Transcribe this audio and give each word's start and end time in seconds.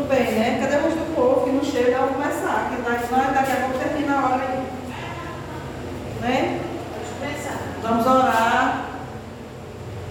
Tudo 0.00 0.08
bem, 0.08 0.32
né? 0.32 0.58
Cadê 0.58 0.76
o 0.76 0.90
do 0.90 1.14
povo 1.14 1.44
que 1.44 1.50
não 1.50 1.62
chega? 1.62 1.98
Vamos 1.98 2.16
começar. 2.16 2.70
Que 2.70 2.80
daqui, 2.80 3.34
daqui 3.34 3.52
a 3.52 3.56
pouco 3.56 3.78
termina 3.78 4.14
a 4.14 4.24
hora 4.24 4.44
aí. 4.44 4.66
Né? 6.22 6.60
Vamos 7.82 8.06
orar. 8.06 8.86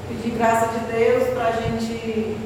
Pedir 0.07 0.37
graça 0.37 0.67
de 0.67 0.79
Deus 0.93 1.29
para 1.29 1.47
a 1.47 1.51
gente. 1.53 2.37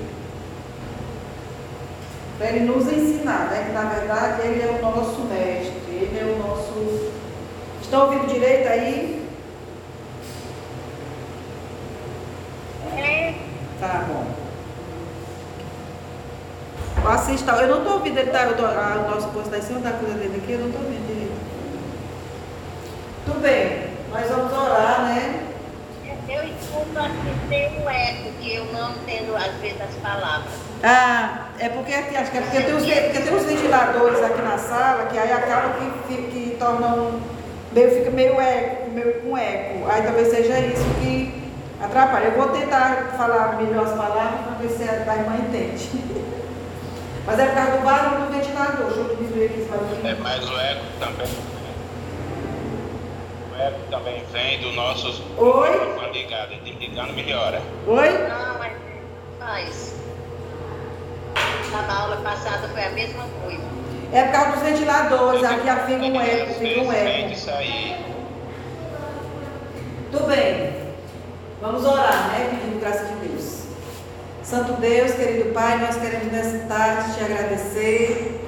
Para 2.37 2.47
Ele 2.47 2.61
nos 2.61 2.85
ensinar, 2.85 3.49
né? 3.51 3.65
Que 3.67 3.73
na 3.73 3.89
verdade 3.89 4.41
Ele 4.47 4.61
é 4.61 4.79
o 4.79 4.81
nosso 4.81 5.19
mestre. 5.25 5.91
Ele 5.91 6.17
é 6.17 6.23
o 6.23 6.47
nosso. 6.47 7.11
Estão 7.81 8.05
ouvindo 8.05 8.27
direito 8.27 8.69
aí? 8.69 9.27
É. 12.95 13.33
Tá 13.81 14.05
bom. 14.07 14.42
Assista, 17.05 17.51
eu 17.51 17.67
não 17.67 17.79
estou 17.79 17.93
ouvindo, 17.95 18.17
ele 18.17 18.31
tá, 18.31 18.43
eu 18.43 18.55
tô, 18.55 18.65
a, 18.65 19.05
o 19.05 19.11
nosso 19.13 19.27
posto 19.29 19.53
está 19.53 19.57
em 19.57 19.61
cima 19.61 19.79
da 19.81 19.91
coisa 19.91 20.13
dele 20.13 20.41
aqui, 20.41 20.53
eu 20.53 20.59
não 20.59 20.67
estou 20.67 20.81
ouvindo 20.83 21.05
direito. 21.05 21.33
Tudo 23.25 23.41
bem, 23.41 23.87
nós 24.09 24.29
vamos 24.29 24.53
orar, 24.53 25.03
né? 25.03 25.39
Eu 26.29 26.43
escuto 26.45 26.97
aqui 26.97 27.33
tem 27.49 27.81
um 27.81 27.89
eco, 27.89 28.31
que 28.39 28.55
eu 28.55 28.65
não 28.71 28.91
entendo 28.91 29.35
às 29.35 29.53
vezes 29.55 29.81
as 29.81 29.93
palavras. 29.95 30.49
Ah, 30.81 31.47
é 31.59 31.67
porque 31.67 31.93
aqui, 31.93 32.15
acho 32.15 32.31
que 32.31 32.37
é 32.37 32.41
porque 32.41 32.61
tem, 32.61 32.73
os, 32.73 32.83
porque 32.83 33.19
tem 33.19 33.35
uns 33.35 33.43
ventiladores 33.43 34.23
aqui 34.23 34.41
na 34.41 34.57
sala 34.57 35.05
que 35.07 35.17
aí 35.17 35.31
acaba 35.31 35.73
que, 35.73 36.15
que, 36.15 36.21
que 36.29 36.55
tornam, 36.57 37.19
meio, 37.73 37.91
fica 37.91 38.11
meio 38.11 38.39
eco, 38.39 38.89
meio 38.91 39.21
com 39.21 39.37
eco. 39.37 39.89
Aí 39.91 40.03
talvez 40.03 40.29
seja 40.29 40.57
isso 40.57 40.85
que 41.01 41.51
atrapalha. 41.81 42.27
Eu 42.27 42.31
vou 42.31 42.47
tentar 42.47 43.13
falar 43.17 43.57
melhor 43.57 43.83
as 43.85 43.91
palavras 43.91 44.39
para 44.45 44.55
ver 44.61 44.69
se 44.69 44.83
a 44.83 45.15
irmã 45.15 45.35
entende. 45.45 45.89
Mas 47.25 47.39
é 47.39 47.45
por 47.45 47.55
causa 47.55 47.71
do 47.77 47.83
barulho 47.83 48.25
do 48.25 48.31
ventilador. 48.33 48.85
Deixa 48.85 48.99
eu 48.99 49.15
diminuir 49.15 49.45
aqui 49.45 49.59
esse 49.59 49.69
barulho. 49.69 50.07
É, 50.07 50.15
mas 50.15 50.49
o 50.49 50.59
eco 50.59 50.85
também. 50.99 51.27
O 53.51 53.61
eco 53.61 53.79
também 53.89 54.23
vem 54.31 54.59
do 54.61 54.71
nossos. 54.73 55.21
Oi? 55.37 55.93
Quando 55.95 56.11
ligado, 56.13 56.51
ele 56.51 56.77
ligando 56.79 57.13
melhora. 57.13 57.61
Oi? 57.87 58.09
Não, 58.27 58.59
mas 58.59 58.73
faz. 59.39 59.93
Na 61.71 62.01
aula 62.01 62.17
passada 62.17 62.67
foi 62.67 62.83
a 62.83 62.89
mesma 62.91 63.23
coisa. 63.43 63.63
É 64.11 64.23
por 64.25 64.31
causa 64.31 64.51
dos 64.51 64.61
ventiladores. 64.61 65.43
Aqui 65.43 65.61
fica 65.61 66.05
um 66.05 66.21
eco, 66.21 66.53
fica 66.53 66.81
um 66.81 66.93
eco. 66.93 67.31
isso 67.31 67.49
aí. 67.49 68.05
Tudo 70.11 70.27
bem. 70.27 70.73
Vamos 71.61 71.83
orar, 71.83 72.27
né? 72.29 72.49
Pedindo 72.51 72.79
graça 72.79 73.05
de 73.05 73.13
Deus. 73.27 73.32
Santo 74.43 74.73
Deus, 74.73 75.13
querido 75.13 75.53
Pai, 75.53 75.79
nós 75.79 75.95
queremos 75.95 76.31
nessa 76.31 76.59
tarde 76.67 77.13
te 77.13 77.23
agradecer. 77.23 78.41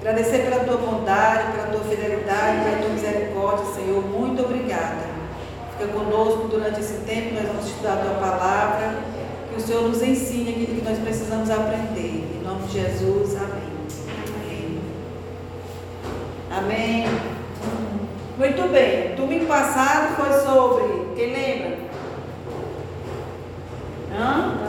Agradecer 0.00 0.38
pela 0.48 0.64
tua 0.64 0.78
bondade, 0.78 1.52
pela 1.52 1.66
tua 1.66 1.80
fidelidade, 1.80 2.64
pela 2.64 2.78
tua 2.78 2.88
misericórdia, 2.88 3.74
Senhor. 3.74 4.02
Muito 4.02 4.42
obrigada. 4.42 5.12
Fica 5.78 5.92
conosco 5.92 6.48
durante 6.48 6.80
esse 6.80 7.04
tempo, 7.04 7.34
nós 7.34 7.46
vamos 7.46 7.66
estudar 7.66 7.92
a 7.92 7.96
tua 7.96 8.14
palavra. 8.14 8.94
Que 9.50 9.58
o 9.58 9.60
Senhor 9.60 9.82
nos 9.82 10.02
ensine 10.02 10.50
aquilo 10.50 10.80
que 10.80 10.88
nós 10.88 10.98
precisamos 10.98 11.50
aprender. 11.50 12.24
Em 12.34 12.42
nome 12.42 12.66
de 12.66 12.80
Jesus, 12.80 13.36
amém. 13.36 13.72
Amém. 14.26 14.80
Amém. 16.50 17.06
Muito 18.38 18.72
bem. 18.72 19.14
Domingo 19.14 19.44
passado 19.44 20.16
foi 20.16 20.32
sobre. 20.40 21.14
Quem 21.14 21.32
lembra? 21.32 21.78
Hã? 24.18 24.61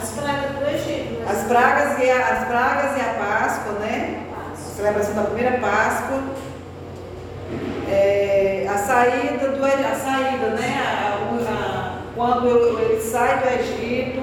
As 0.00 0.10
pragas 0.10 0.50
do 0.52 0.68
Egito. 0.74 1.20
né? 1.20 1.26
As 1.30 1.42
pragas 1.46 1.98
e 1.98 2.10
a, 2.10 2.28
as 2.28 2.44
pragas 2.48 2.96
e 2.96 3.00
a 3.00 3.14
Páscoa, 3.14 3.72
né? 3.80 4.22
A 4.52 4.56
celebração 4.56 5.14
da 5.14 5.22
primeira 5.22 5.58
Páscoa. 5.58 6.20
É, 7.90 8.66
a 8.70 8.76
saída 8.78 9.48
do 9.48 9.64
a 9.64 9.94
saída, 9.94 10.46
né? 10.50 10.80
A- 10.86 11.50
a- 11.50 11.98
quando 12.14 12.46
eu- 12.48 12.78
ele 12.80 13.00
sai 13.00 13.38
do 13.38 13.48
Egito, 13.48 14.22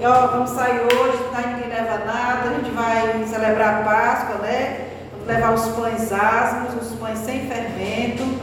e, 0.00 0.06
ó, 0.06 0.26
vamos 0.28 0.50
sair 0.50 0.80
hoje, 0.80 1.18
tá, 1.32 1.48
ninguém 1.48 1.68
leva 1.68 1.98
nada, 2.04 2.50
a 2.50 2.52
gente 2.54 2.70
vai 2.70 3.24
celebrar 3.28 3.80
a 3.80 3.84
Páscoa, 3.84 4.36
né? 4.38 4.86
Vamos 5.12 5.26
levar 5.26 5.52
os 5.52 5.66
pães 5.76 6.12
asmos, 6.12 6.82
os 6.82 6.98
pães 6.98 7.18
sem 7.18 7.46
fermento. 7.48 8.40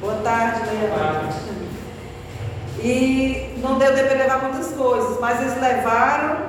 Boa 0.00 0.14
tarde, 0.22 0.60
Leandro. 0.66 1.47
E 2.80 3.58
não 3.60 3.78
deu 3.78 3.94
tempo 3.94 4.08
de 4.08 4.14
levar 4.14 4.42
muitas 4.42 4.72
coisas, 4.72 5.18
mas 5.20 5.40
eles 5.40 5.60
levaram 5.60 6.46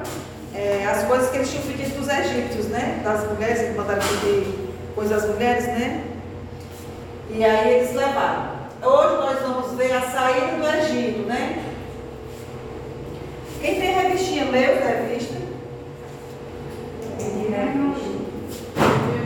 é, 0.54 0.86
as 0.86 1.04
coisas 1.06 1.30
que 1.30 1.38
eles 1.38 1.50
tinham 1.50 1.64
pedido 1.64 1.98
dos 1.98 2.08
egípcios, 2.08 2.66
né? 2.68 3.02
Das 3.04 3.28
mulheres, 3.28 3.60
eles 3.62 3.76
mandaram 3.76 4.02
pedir 4.02 4.70
coisas 4.94 5.22
das 5.22 5.32
mulheres, 5.32 5.66
né? 5.66 6.04
E 7.32 7.44
aí 7.44 7.74
eles 7.76 7.96
levaram. 7.96 8.60
Hoje 8.82 9.18
nós 9.18 9.40
vamos 9.42 9.74
ver 9.78 9.92
a 9.92 10.02
saída 10.02 10.58
do 10.58 10.68
Egito, 10.68 11.28
né? 11.28 11.64
Quem 13.62 13.80
tem 13.80 13.94
revistinha, 13.94 14.52
leu 14.52 14.78
a 14.78 14.88
revista? 14.88 15.36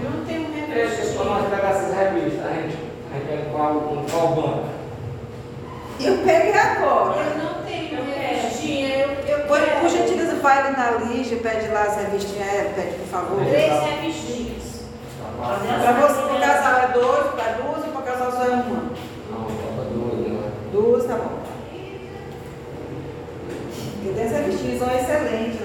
Eu 0.03 0.09
não 0.09 0.25
tenho 0.25 0.53
Deixa 0.73 1.03
eu 1.03 1.13
só 1.13 1.23
nós 1.23 1.49
pegar 1.49 1.69
essas 1.69 1.95
revistas, 1.95 2.43
a 2.43 2.53
gente, 2.53 2.77
a 3.11 3.15
gente 3.15 3.27
pega 3.27 3.49
qual, 3.51 3.75
com 3.81 4.03
qual 4.09 4.27
banco? 4.29 4.82
Eu 5.99 6.17
peguei 6.17 6.53
agora. 6.53 7.21
Eu 7.21 7.37
não 7.37 7.63
tenho 7.63 8.03
revistinha. 8.03 8.97
Eu, 8.97 9.09
eu 9.27 9.47
Por, 9.47 9.59
quero 9.59 9.81
por 9.81 9.89
gentileza, 9.89 10.35
vai 10.35 10.59
ali 10.59 10.77
na 10.77 10.91
Lígia, 10.91 11.37
pede 11.37 11.67
lá 11.69 11.83
as 11.83 11.95
revistinhas, 11.97 12.47
é, 12.47 12.73
pede 12.75 12.95
por 12.95 13.07
favor. 13.07 13.45
Três 13.45 13.83
revistinhas. 13.83 14.83
Para 15.39 15.93
você, 15.93 16.21
para 16.21 16.39
casal 16.39 16.79
é 16.79 16.87
dois, 16.93 17.27
para 17.33 17.51
duas 17.53 17.85
e 17.85 17.89
para 17.89 18.01
casal 18.01 18.31
só 18.31 18.43
é 18.43 18.49
uma. 18.49 18.83
Não, 19.29 19.47
falta 19.49 19.89
duas, 19.91 20.27
né? 20.27 20.51
Duas, 20.71 21.05
tá 21.05 21.15
bom. 21.15 21.39
Porque 23.93 24.13
tem 24.15 24.23
essas 24.25 24.37
revistinhas 24.37 24.79
são 24.79 24.87
excelentes. 24.95 25.59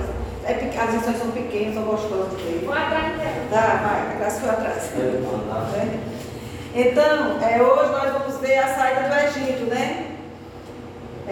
É, 0.44 0.52
as 0.52 0.94
edições 0.94 1.18
são 1.18 1.30
pequenas, 1.30 1.74
são 1.74 1.82
gostosas 1.82 2.30
de 2.30 2.36
ter. 2.36 2.64
Vou 2.64 2.74
atrás 2.74 3.16
dela. 3.18 3.46
Tá, 3.50 3.80
vai, 3.82 4.12
a 4.12 4.18
graça 4.18 4.40
foi 4.40 4.50
atrás. 4.50 4.90
Então, 6.74 7.42
é, 7.42 7.62
hoje 7.62 7.92
nós 7.92 8.12
vamos 8.12 8.36
ver 8.38 8.58
a 8.58 8.74
saída 8.74 9.08
do 9.08 9.14
Egito, 9.14 9.64
né? 9.66 9.97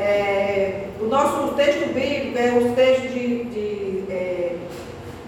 É, 0.06 0.86
o 1.00 1.06
nosso 1.06 1.54
texto 1.54 1.92
bíblico 1.92 2.38
é 2.38 2.52
os 2.52 2.76
textos 2.76 3.12
de, 3.12 3.42
de 3.46 4.04
é, 4.08 4.56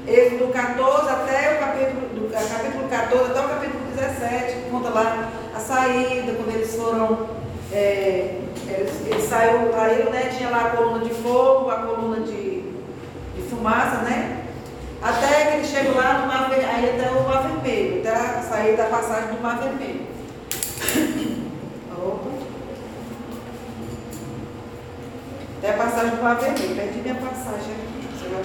Êxodo 0.06 0.53
14 0.53 1.09
até 1.09 1.56
o 1.56 1.59
capítulo, 1.59 2.09
do, 2.15 2.33
é, 2.33 2.39
capítulo 2.39 2.88
14 2.88 3.31
até 3.33 3.41
o 3.41 3.49
capítulo 3.49 3.84
17, 3.97 4.53
que 4.55 4.71
conta 4.71 4.91
lá 4.91 5.31
a 5.53 5.59
saída, 5.59 6.33
quando 6.33 6.55
eles 6.55 6.77
foram. 6.77 7.27
É, 7.72 8.37
eles, 8.69 9.06
eles 9.09 9.25
saiu, 9.25 9.72
saíram, 9.72 10.12
né? 10.12 10.33
Tinha 10.38 10.49
lá 10.49 10.67
a 10.67 10.77
coluna 10.77 11.05
de 11.05 11.11
fogo, 11.11 11.71
a 11.71 11.77
coluna 11.78 12.21
de, 12.21 12.61
de 13.34 13.43
fumaça, 13.50 14.03
né? 14.03 14.44
Até 15.03 15.47
que 15.47 15.56
eles 15.56 15.67
chegam 15.71 15.97
lá 15.97 16.21
no 16.21 16.27
mar 16.28 16.53
aí 16.53 16.91
até 16.91 17.11
o 17.11 17.28
mar 17.28 17.43
vermelho, 17.43 17.99
até 17.99 18.11
a 18.11 18.43
saída 18.43 18.84
da 18.84 18.88
passagem 18.91 19.34
do 19.34 19.43
mar 19.43 19.59
vermelho. 19.59 20.07
Até 25.69 25.83
a 25.83 25.84
passagem 25.84 26.23
mar 26.23 26.37
vermelho. 26.37 26.77
Perdi 26.77 26.99
minha 27.01 27.15
passagem 27.17 27.75
aqui. 27.75 28.09
Você 28.17 28.27
vai? 28.31 28.43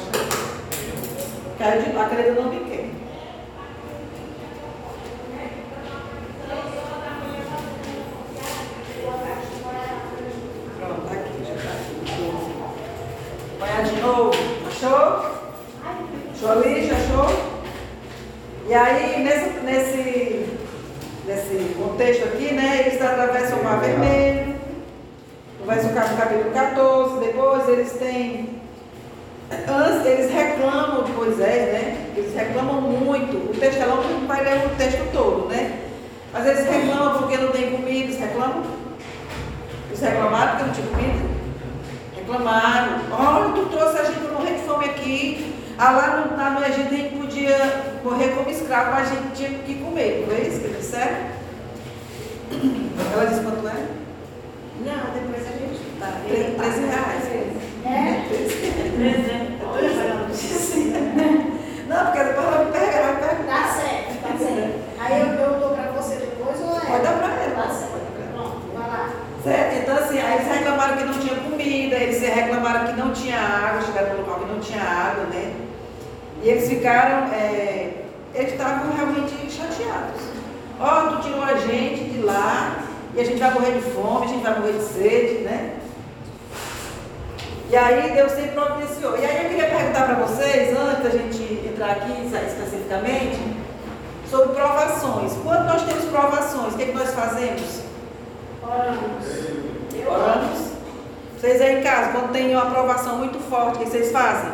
Caiu 1.58 1.82
de 1.82 1.98
a 1.98 2.06
caneta 2.10 2.32
não 2.34 2.50
me 2.50 2.60
quer. 2.66 2.90
Pronto, 10.80 11.02
tá 11.08 11.14
aqui, 11.14 11.46
já 11.48 11.54
tá 11.54 11.72
aqui. 11.80 11.96
Apanhar 13.56 13.84
de 13.86 14.02
novo. 14.02 14.32
Achou? 14.68 15.00
Achou? 16.34 16.64
Já 16.84 16.96
achou? 16.98 17.54
E 18.68 18.74
aí, 18.74 19.24
nesse, 19.24 19.50
nesse, 19.62 20.58
nesse 21.26 21.74
contexto 21.76 22.26
aqui, 22.26 22.54
né, 22.54 22.82
eles 22.86 23.02
atravessam 23.02 23.60
o 23.60 23.64
Mar 23.64 23.80
Vermelho, 23.80 24.53
o 25.66 25.94
cap- 25.94 26.16
capítulo 26.18 26.52
14, 26.52 27.20
depois 27.20 27.70
eles 27.70 27.92
têm. 27.94 28.62
Antes, 29.52 30.06
eles 30.06 30.32
reclamam 30.32 31.04
de 31.04 31.12
Moisés, 31.12 31.72
né? 31.74 32.08
Eles 32.16 32.34
reclamam 32.36 32.82
muito. 32.82 33.52
O 33.52 33.54
texto 33.60 33.82
é 33.82 33.86
longo, 33.86 34.04
não 34.10 34.28
vai 34.28 34.44
ler 34.44 34.66
o 34.66 34.70
texto 34.76 35.12
todo, 35.14 35.48
né? 35.48 35.80
Mas 36.34 36.48
eles 36.48 36.66
reclamam 36.68 37.20
porque 37.20 37.38
não 37.38 37.50
tem 37.52 37.72
comida, 37.72 37.90
eles 38.06 38.20
reclamam. 38.20 38.64
Eles 39.90 40.02
reclamaram 40.02 40.52
porque 40.58 40.66
não 40.66 40.74
tinha 40.74 40.88
comida. 40.88 41.34
Reclamaram. 42.16 42.94
Olha, 43.12 43.54
tu 43.54 43.66
trouxe 43.70 44.00
a 44.00 44.04
gente 44.06 44.20
para 44.22 44.32
morrer 44.34 44.54
de 44.56 44.62
fome 44.64 44.86
aqui. 44.86 45.54
Ah, 45.78 45.92
lá 45.92 46.08
no, 46.18 46.38
lá 46.38 46.50
no 46.52 46.66
Egito 46.66 46.94
a 46.94 46.98
gente 46.98 47.16
podia 47.18 47.84
morrer 48.04 48.30
como 48.30 48.50
escravo, 48.50 48.92
mas 48.92 49.08
a 49.12 49.16
gente 49.16 49.32
tinha 49.36 49.50
que 49.60 49.76
comer. 49.76 50.26
Não 50.28 50.36
foi 50.36 50.48
isso 50.48 50.60
que 50.60 50.66
eles 50.66 50.78
disseram? 50.78 51.16
Ela 53.14 53.26
disse 53.26 53.42
quanto 53.42 53.68
é? 53.68 54.03
Não, 54.80 55.14
depois 55.14 55.48
a 55.48 55.52
gente 55.52 55.80
tá. 56.00 56.12
Três 56.28 56.56
tá 56.58 56.64
reais? 56.64 57.26
É? 57.30 57.90
é? 57.90 58.26
Três, 58.28 59.18
né? 59.28 59.60
Olha, 59.64 59.90
Não, 61.88 62.06
porque 62.06 62.24
depois 62.24 62.48
ela 62.48 62.66
me 62.66 62.72
pega, 62.72 62.98
ela 62.98 63.14
pega. 63.20 63.44
Tá 63.44 63.68
certo, 63.68 64.22
tá 64.22 64.38
certo. 64.38 64.80
Aí 65.00 65.22
eu, 65.22 65.28
eu 65.28 65.60
dou 65.60 65.70
pra 65.76 65.92
você 65.92 66.16
depois 66.16 66.60
ou 66.62 66.78
é? 66.78 66.86
Pode 66.86 67.04
dar 67.04 67.18
pra 67.20 67.28
ela. 67.28 67.56
Tá 67.56 67.70
certo. 67.70 67.94
Pronto, 68.34 68.62
vai 68.74 68.88
lá. 68.88 69.10
Certo? 69.44 69.76
Então, 69.76 69.98
assim, 69.98 70.20
aí 70.20 70.34
eles 70.36 70.48
reclamaram 70.48 70.98
que 70.98 71.04
não 71.04 71.14
tinha 71.20 71.36
comida, 71.36 71.96
eles 71.96 72.22
reclamaram 72.22 72.88
que 72.88 73.00
não 73.00 73.14
tinha 73.14 73.40
água, 73.40 73.82
chegaram 73.82 74.14
no 74.14 74.22
local 74.22 74.40
que 74.40 74.52
não 74.52 74.60
tinha 74.60 74.82
água, 74.82 75.26
né? 75.26 75.54
E 76.42 76.50
eles 76.50 76.68
ficaram, 76.68 77.32
é, 77.32 78.06
eles 78.34 78.54
estavam 78.54 78.92
realmente 78.96 79.52
chateados. 79.52 80.22
Ó, 80.80 81.04
oh, 81.04 81.08
tu 81.12 81.22
tirou 81.24 81.44
a 81.44 81.54
gente 81.54 82.06
de 82.06 82.22
lá, 82.22 82.83
e 83.16 83.22
a 83.22 83.24
gente 83.24 83.40
vai 83.40 83.54
morrer 83.54 83.74
de 83.74 83.82
fome, 83.82 84.26
a 84.26 84.28
gente 84.28 84.44
vai 84.44 84.60
morrer 84.60 84.74
de 84.74 84.84
sede, 84.84 85.44
né? 85.44 85.76
E 87.70 87.76
aí 87.76 88.12
Deus 88.12 88.32
sempre 88.32 88.52
providenciou. 88.52 89.18
E 89.18 89.26
aí 89.26 89.44
eu 89.44 89.50
queria 89.50 89.68
perguntar 89.68 90.06
para 90.06 90.16
vocês, 90.16 90.78
antes 90.78 91.04
da 91.04 91.10
gente 91.10 91.44
entrar 91.68 91.92
aqui 91.92 92.12
especificamente, 92.26 93.40
sobre 94.30 94.56
provações. 94.56 95.34
Quando 95.44 95.66
nós 95.66 95.82
temos 95.84 96.06
provações, 96.06 96.74
o 96.74 96.78
que, 96.78 96.84
é 96.84 96.86
que 96.88 96.94
nós 96.94 97.14
fazemos? 97.14 97.82
Oramos. 98.64 99.26
Oramos. 100.08 100.74
Vocês 101.40 101.62
aí 101.62 101.80
em 101.80 101.84
casa, 101.84 102.12
quando 102.12 102.32
tem 102.32 102.56
uma 102.56 102.64
aprovação 102.64 103.18
muito 103.18 103.40
forte, 103.50 103.76
o 103.76 103.80
que 103.80 103.90
vocês 103.90 104.12
fazem? 104.12 104.52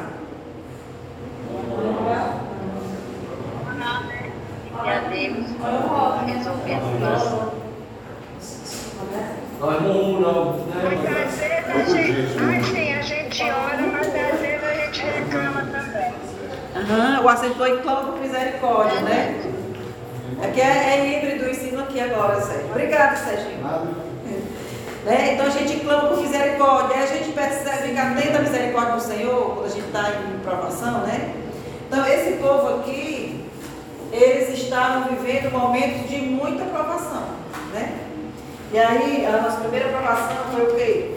E 4.86 4.90
a 4.90 5.00
Deus 5.10 5.46
resolver 6.26 6.74
a 6.74 6.82
situação. 6.82 7.59
Nós 9.60 9.82
não, 9.82 10.20
não, 10.20 10.60
Mas 10.74 11.02
né? 11.02 11.26
às 11.26 11.94
vezes 11.94 12.38
a 12.38 12.52
gente, 12.52 12.70
assim, 12.70 12.94
a 12.94 13.02
gente 13.02 13.44
ora, 13.44 13.78
mas 13.92 14.08
às 14.08 14.40
vezes 14.40 14.64
a 14.64 14.74
gente 14.74 15.02
reclama 15.02 15.62
também. 15.62 16.14
Aham, 16.76 17.22
o 17.24 17.30
acertou 17.30 17.68
e 17.68 17.82
clama 17.82 18.12
por 18.12 18.20
misericórdia, 18.22 19.02
né? 19.02 19.42
Aqui 20.44 20.62
é, 20.62 20.66
é 20.66 21.18
híbrido 21.18 21.46
o 21.46 21.50
ensino 21.50 21.82
aqui 21.82 22.00
agora, 22.00 22.40
Sérgio. 22.42 22.70
Obrigada, 22.72 23.18
Sérgio. 23.18 23.50
Né? 25.06 25.34
Então 25.34 25.46
a 25.46 25.50
gente 25.50 25.80
clama 25.80 26.10
por 26.10 26.22
misericórdia, 26.22 26.96
aí 26.96 27.04
a 27.04 27.08
gente 27.08 27.32
percebe, 27.32 27.90
fica 27.90 28.02
atento 28.02 28.38
à 28.38 28.42
misericórdia 28.42 28.96
do 28.96 29.02
Senhor 29.02 29.56
quando 29.56 29.66
a 29.66 29.70
gente 29.70 29.86
está 29.86 30.10
em 30.10 30.40
provação, 30.40 31.02
né? 31.02 31.36
Então 31.88 32.06
esse 32.06 32.38
povo 32.38 32.80
aqui, 32.80 33.46
eles 34.12 34.58
estavam 34.58 35.10
vivendo 35.10 35.52
momentos 35.52 36.10
de 36.10 36.18
muita 36.18 36.64
provação, 36.66 37.24
né? 37.74 38.09
E 38.72 38.78
aí 38.78 39.26
a 39.26 39.42
nossa 39.42 39.62
primeira 39.62 39.90
provação 39.90 40.38
foi 40.52 40.62
o 40.62 40.76
quê? 40.76 41.16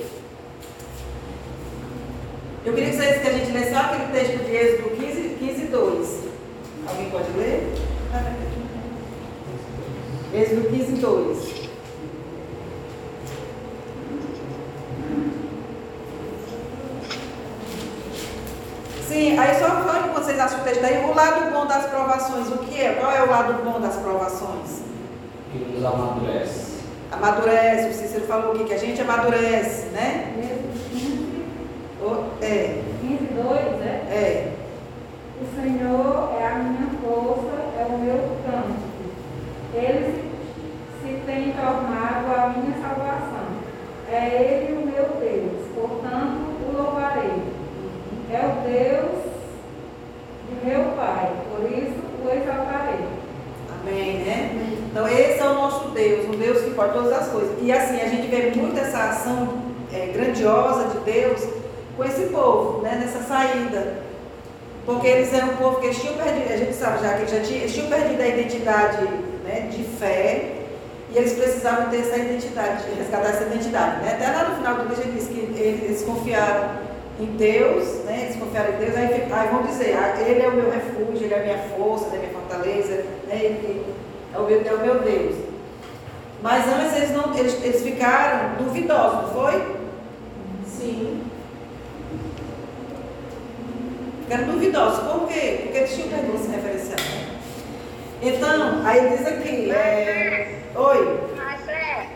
Eu 2.64 2.72
queria 2.72 2.90
que, 2.90 2.96
vocês, 2.96 3.20
que 3.20 3.28
a 3.28 3.32
gente 3.32 3.52
lesse 3.52 3.74
só 3.74 3.80
aquele 3.80 4.10
texto 4.10 4.44
de 4.44 4.56
Êxodo 4.56 4.96
15, 4.96 5.36
15 5.38 5.66
2. 5.66 6.20
Alguém 6.88 7.10
pode 7.10 7.30
ler? 7.36 7.74
Êxodo 10.32 10.70
15, 10.70 10.92
2. 10.92 11.62
Sim, 19.06 19.38
aí 19.38 19.58
só 19.58 19.66
falando 19.66 20.14
que 20.14 20.20
vocês 20.20 20.40
acham 20.40 20.60
o 20.60 20.64
texto 20.64 20.84
aí, 20.84 21.04
o 21.04 21.14
lado 21.14 21.52
bom 21.52 21.66
das 21.66 21.84
provações, 21.84 22.48
o 22.48 22.58
que 22.58 22.80
é? 22.80 22.94
Qual 22.94 23.12
é 23.12 23.22
o 23.22 23.30
lado 23.30 23.62
bom 23.62 23.78
das 23.78 23.96
provações? 23.96 24.80
Que 25.52 25.58
nos 25.58 25.84
amadurece. 25.84 26.71
Amadurece, 27.12 27.88
o 27.88 27.92
Cícero 27.92 28.26
falou 28.26 28.52
aqui 28.52 28.64
que 28.64 28.74
a 28.74 28.78
gente 28.78 29.00
amadurece, 29.00 29.86
né? 29.88 30.32
É, 32.40 32.82
15, 33.00 33.24
2, 33.34 33.46
é? 33.82 34.02
é. 34.10 34.52
O 35.40 35.54
Senhor 35.54 36.32
é 36.40 36.46
a 36.46 36.54
minha 36.56 36.88
força, 37.00 37.54
é 37.78 37.86
o 37.88 37.98
meu 37.98 38.36
canto. 38.44 38.82
Ele 39.74 40.32
se, 41.00 41.06
se 41.06 41.20
tem 41.26 41.52
tornado 41.52 42.26
a 42.34 42.54
minha 42.56 42.74
salvação. 42.80 43.46
É 44.10 44.66
Ele 44.66 44.72
o 44.72 44.86
meu 44.86 45.04
Deus, 45.20 45.68
portanto 45.74 46.38
o 46.66 46.76
louvarei. 46.76 47.42
É 48.32 48.40
o 48.40 48.68
Deus 48.68 49.22
de 50.48 50.66
meu 50.66 50.96
Pai, 50.96 51.30
por 51.50 51.70
isso 51.70 52.02
o 52.24 52.30
exaltarei. 52.30 53.21
Amém, 53.82 54.18
né? 54.18 54.76
Então 54.90 55.08
esse 55.08 55.40
é 55.40 55.44
o 55.44 55.54
nosso 55.54 55.88
Deus, 55.88 56.28
um 56.28 56.38
Deus 56.38 56.62
que 56.62 56.70
pode 56.70 56.92
todas 56.92 57.12
as 57.12 57.28
coisas. 57.28 57.50
E 57.60 57.72
assim, 57.72 58.00
a 58.00 58.08
gente 58.08 58.28
vê 58.28 58.52
muito 58.54 58.78
essa 58.78 59.10
ação 59.10 59.48
é, 59.92 60.06
grandiosa 60.06 60.90
de 60.90 60.98
Deus 61.00 61.46
com 61.96 62.04
esse 62.04 62.26
povo, 62.26 62.82
né? 62.82 62.98
Nessa 63.00 63.26
saída. 63.26 64.02
Porque 64.86 65.06
eles 65.06 65.32
eram 65.32 65.50
um 65.50 65.56
povo 65.56 65.80
que 65.80 65.86
eles 65.86 66.00
tinham 66.00 66.14
perdido, 66.14 66.52
a 66.52 66.56
gente 66.56 66.74
sabe 66.74 67.02
já 67.02 67.14
que 67.14 67.22
eles, 67.22 67.48
tinham, 67.48 67.60
eles 67.60 67.74
tinham 67.74 67.88
perdido 67.88 68.20
a 68.20 68.28
identidade 68.28 69.04
né, 69.44 69.68
de 69.70 69.84
fé 69.84 70.62
e 71.12 71.18
eles 71.18 71.34
precisavam 71.34 71.88
ter 71.88 72.00
essa 72.00 72.16
identidade, 72.16 72.84
resgatar 72.96 73.28
essa 73.28 73.44
identidade. 73.44 74.02
Né? 74.02 74.12
Até 74.14 74.26
lá 74.26 74.48
no 74.48 74.56
final 74.56 74.74
do 74.76 74.88
texto 74.88 75.02
ele 75.02 75.12
diz 75.12 75.28
que 75.28 75.38
eles 75.38 76.02
confiaram 76.02 76.70
em 77.20 77.26
Deus, 77.36 78.04
né? 78.04 78.28
Eles 78.42 78.48
confiaram 78.48 78.74
em 78.74 78.76
Deus, 78.78 78.96
aí, 78.96 79.32
aí 79.32 79.48
vão 79.48 79.62
dizer, 79.62 79.96
ah, 79.96 80.20
Ele 80.20 80.42
é 80.42 80.48
o 80.48 80.52
meu 80.52 80.70
refúgio, 80.70 81.24
Ele 81.24 81.34
é 81.34 81.38
a 81.38 81.42
minha 81.42 81.58
força, 81.76 82.06
Ele 82.06 82.16
é 82.16 82.18
a 82.18 82.28
minha 82.28 82.32
fortaleza, 82.40 83.04
né? 83.28 83.40
Ele 83.42 83.86
é 84.34 84.38
o, 84.38 84.42
meu, 84.42 84.62
é 84.66 84.74
o 84.74 84.80
meu 84.80 85.00
Deus. 85.00 85.36
Mas 86.42 86.66
antes 86.66 86.96
eles, 86.96 87.10
não, 87.12 87.38
eles, 87.38 87.62
eles 87.62 87.82
ficaram 87.82 88.56
duvidosos, 88.56 89.22
não 89.22 89.42
foi? 89.42 89.76
Sim. 90.66 91.22
Ficaram 94.22 94.52
duvidosos. 94.52 94.98
Por 95.00 95.28
quê? 95.28 95.60
Porque 95.62 95.78
eles 95.78 95.94
tinham 95.94 96.08
perdido 96.08 96.34
esse 96.34 96.50
referencial. 96.50 96.98
né? 96.98 97.38
Então, 98.22 98.86
aí 98.86 99.16
diz 99.16 99.26
aqui, 99.26 99.70
é... 99.70 100.62
Oi. 100.74 101.20
Mas 101.36 101.68
é, 101.68 102.06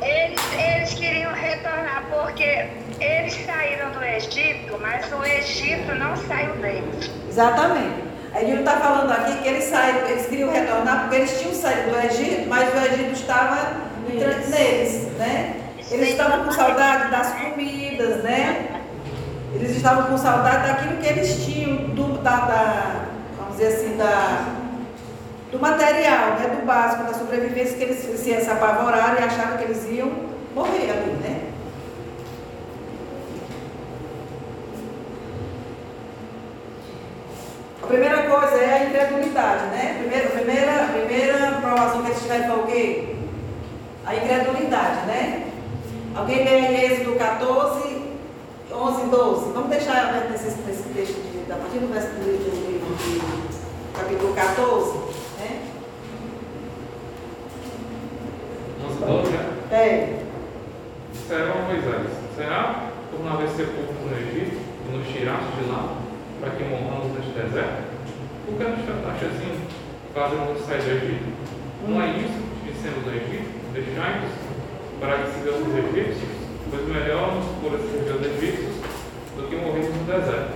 eles, 0.00 0.40
eles 0.54 0.94
queriam 0.94 1.32
retornar 1.32 2.04
porque 2.10 2.68
eles 3.02 3.34
saíram 3.44 3.90
do 3.90 4.02
Egito, 4.04 4.78
mas 4.80 5.12
o 5.12 5.24
Egito 5.24 5.94
não 5.94 6.16
saiu 6.16 6.54
deles. 6.56 7.10
Exatamente. 7.28 8.02
Aí 8.34 8.50
ele 8.50 8.60
está 8.60 8.76
falando 8.78 9.10
aqui 9.12 9.36
que 9.42 9.48
eles 9.48 9.64
saíram, 9.64 10.08
eles 10.08 10.26
queriam 10.26 10.50
retornar 10.50 11.02
porque 11.02 11.16
eles 11.16 11.38
tinham 11.40 11.54
saído 11.54 11.90
do 11.90 11.98
Egito, 11.98 12.48
mas 12.48 12.68
o 12.72 12.76
Egito 12.78 13.12
estava 13.12 13.72
neles, 14.08 14.48
neles 14.48 15.02
né? 15.18 15.56
Eles 15.90 16.08
estavam 16.10 16.44
com 16.44 16.52
saudade 16.52 17.10
das 17.10 17.32
comidas, 17.34 18.22
né? 18.22 18.80
Eles 19.54 19.76
estavam 19.76 20.04
com 20.04 20.16
saudade 20.16 20.66
daquilo 20.66 20.96
que 20.96 21.06
eles 21.06 21.44
tinham, 21.44 21.76
do, 21.90 22.16
da, 22.22 22.36
da- 22.36 23.00
vamos 23.36 23.58
dizer 23.58 23.66
assim, 23.74 23.96
da, 23.98 24.46
do 25.50 25.58
material, 25.58 26.30
né? 26.38 26.56
do 26.58 26.64
básico, 26.64 27.02
da 27.04 27.12
sobrevivência, 27.12 27.76
que 27.76 27.82
eles 27.84 27.98
se, 27.98 28.16
se 28.42 28.50
apavoraram 28.50 29.20
e 29.20 29.24
acharam 29.24 29.58
que 29.58 29.64
eles 29.64 29.86
iam 29.90 30.10
morrer 30.54 30.90
ali, 30.90 31.10
né? 31.22 31.40
Primeira 37.92 38.22
coisa 38.22 38.56
é 38.56 38.74
a 38.74 38.84
incredulidade, 38.86 39.66
né? 39.66 39.96
Primeira, 40.00 40.30
primeira, 40.30 40.88
primeira 40.94 41.60
provação 41.60 42.02
que 42.02 42.10
eles 42.10 42.22
tiveram 42.22 42.54
foi 42.54 42.62
o 42.62 42.66
quê? 42.66 43.16
A 44.06 44.16
incredulidade, 44.16 45.06
né? 45.06 45.50
Alguém 46.14 46.42
lê 46.42 46.50
aí 46.50 46.84
Êxodo 46.86 47.16
14, 47.16 48.02
11 48.72 49.02
e 49.02 49.06
12. 49.10 49.52
Vamos 49.52 49.68
deixar 49.68 50.08
aberto 50.08 50.30
nesse, 50.30 50.58
nesse 50.62 50.82
texto, 50.84 51.20
de, 51.20 51.52
a 51.52 51.56
partir 51.56 51.78
do 51.80 51.92
verso 51.92 52.08
do 52.08 52.24
livro 52.24 52.96
de, 52.96 53.98
capítulo 53.98 54.34
14, 54.34 54.98
né? 55.38 55.60
11, 58.88 59.04
12, 59.04 59.30
né? 59.32 59.50
É, 59.70 60.22
Disseram 61.12 61.52
a 61.52 61.68
Moisés: 61.68 62.06
Será 62.36 62.88
tornar 63.10 63.44
esse 63.44 63.62
povo 63.64 63.92
no 64.08 64.16
Egito 64.16 64.56
e 64.88 64.96
nos 64.96 65.06
tiraste 65.08 65.46
de 65.62 65.70
lá, 65.70 65.96
para 66.42 66.50
que 66.58 66.64
morramos 66.64 67.14
neste 67.14 67.30
deserto? 67.38 67.86
Por 68.44 68.58
que 68.58 68.64
nos 68.64 68.82
trataste 68.82 69.24
assim, 69.26 69.62
fazendo-nos 70.12 70.66
sair 70.66 70.82
do 70.82 70.90
Egito? 70.90 71.30
Não 71.86 72.02
é 72.02 72.06
isso 72.18 72.42
que 72.66 72.72
dissemos 72.72 73.04
do 73.04 73.10
Egito? 73.14 73.46
Deixai-nos 73.72 74.34
para 74.98 75.18
que 75.22 75.38
sigamos 75.38 75.68
os 75.68 75.74
egípcios? 75.78 76.30
Pois 76.68 76.88
melhor 76.88 77.36
nos 77.36 77.46
for 77.62 77.78
servir 77.78 78.10
os 78.10 78.26
egípcios 78.26 78.74
do 79.36 79.48
que 79.48 79.54
morrermos 79.54 79.94
no 79.94 80.04
deserto. 80.04 80.50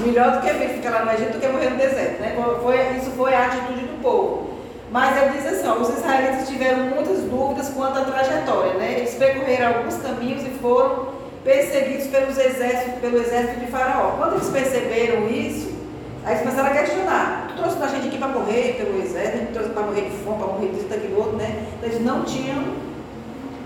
melhor 0.00 0.30
do 0.32 0.40
que 0.40 0.68
ficar 0.80 0.90
lá 0.90 1.04
no 1.04 1.12
Egito 1.12 1.32
do 1.34 1.40
que 1.40 1.48
morrer 1.48 1.70
no 1.70 1.76
deserto, 1.76 2.20
né? 2.22 2.34
Foi, 2.62 2.96
isso 2.96 3.10
foi 3.10 3.34
a 3.34 3.46
atitude 3.46 3.92
do 3.92 4.02
povo. 4.02 4.50
Mas 4.90 5.22
ele 5.22 5.36
diz 5.36 5.46
assim, 5.46 5.68
ó, 5.68 5.74
os 5.74 5.88
israelitas 5.90 6.48
tiveram 6.48 6.84
muitas 6.86 7.20
dúvidas 7.24 7.68
quanto 7.68 7.98
à 7.98 8.04
trajetória, 8.04 8.72
né? 8.74 8.94
Eles 8.98 9.14
percorreram 9.14 9.76
alguns 9.76 9.96
caminhos 9.98 10.42
e 10.42 10.50
foram 10.62 11.09
perseguidos 11.44 12.06
pelos 12.08 12.38
exércitos, 12.38 13.00
pelo 13.00 13.18
exército 13.18 13.60
de 13.60 13.66
Faraó. 13.66 14.12
Quando 14.18 14.34
eles 14.34 14.48
perceberam 14.48 15.28
isso, 15.28 15.72
aí 16.24 16.32
eles 16.34 16.42
começaram 16.42 16.70
a 16.70 16.72
questionar. 16.72 17.46
Tu 17.48 17.62
trouxe 17.62 17.82
a 17.82 17.88
gente 17.88 18.08
aqui 18.08 18.18
para 18.18 18.28
morrer 18.28 18.74
pelo 18.78 19.02
exército, 19.02 19.38
gente 19.38 19.52
trouxe 19.52 19.70
para 19.70 19.82
morrer 19.82 20.02
de 20.02 20.16
fome, 20.18 20.38
para 20.38 20.46
morrer 20.48 20.68
disso, 20.68 20.88
daquilo 20.88 21.18
outro, 21.18 21.36
né? 21.36 21.64
Então, 21.78 21.88
eles 21.90 22.04
não 22.04 22.24
tinham, 22.24 22.62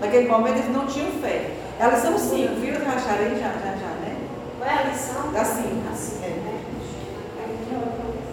naquele 0.01 0.27
momento, 0.27 0.57
eles 0.57 0.73
não 0.73 0.85
tinham 0.87 1.11
fé. 1.21 1.51
Elas 1.79 1.99
são 1.99 2.17
cinco, 2.17 2.55
viram? 2.55 2.85
Racharei 2.85 3.31
já, 3.31 3.49
já, 3.49 3.75
já, 3.75 3.91
né? 4.01 4.15
Qual 4.57 4.69
é 4.69 4.73
a 4.73 4.83
lição? 4.83 5.31
Dá 5.33 5.43
cinco. 5.43 5.83
Assim, 5.91 6.23
É. 6.23 6.27
né? 6.29 6.61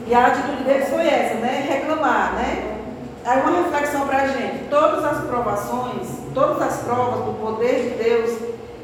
E 0.06 0.14
a 0.14 0.26
atitude 0.26 0.64
deles 0.64 0.88
foi 0.88 1.06
essa, 1.06 1.34
né? 1.36 1.66
Reclamar, 1.68 2.34
né? 2.34 2.76
Aí 3.24 3.40
uma 3.40 3.62
reflexão 3.62 4.06
para 4.06 4.22
a 4.22 4.26
gente. 4.28 4.64
Todas 4.68 5.04
as 5.04 5.24
provações, 5.24 6.08
todas 6.34 6.60
as 6.60 6.82
provas 6.82 7.24
do 7.24 7.32
poder 7.40 7.90
de 7.90 8.02
Deus 8.02 8.30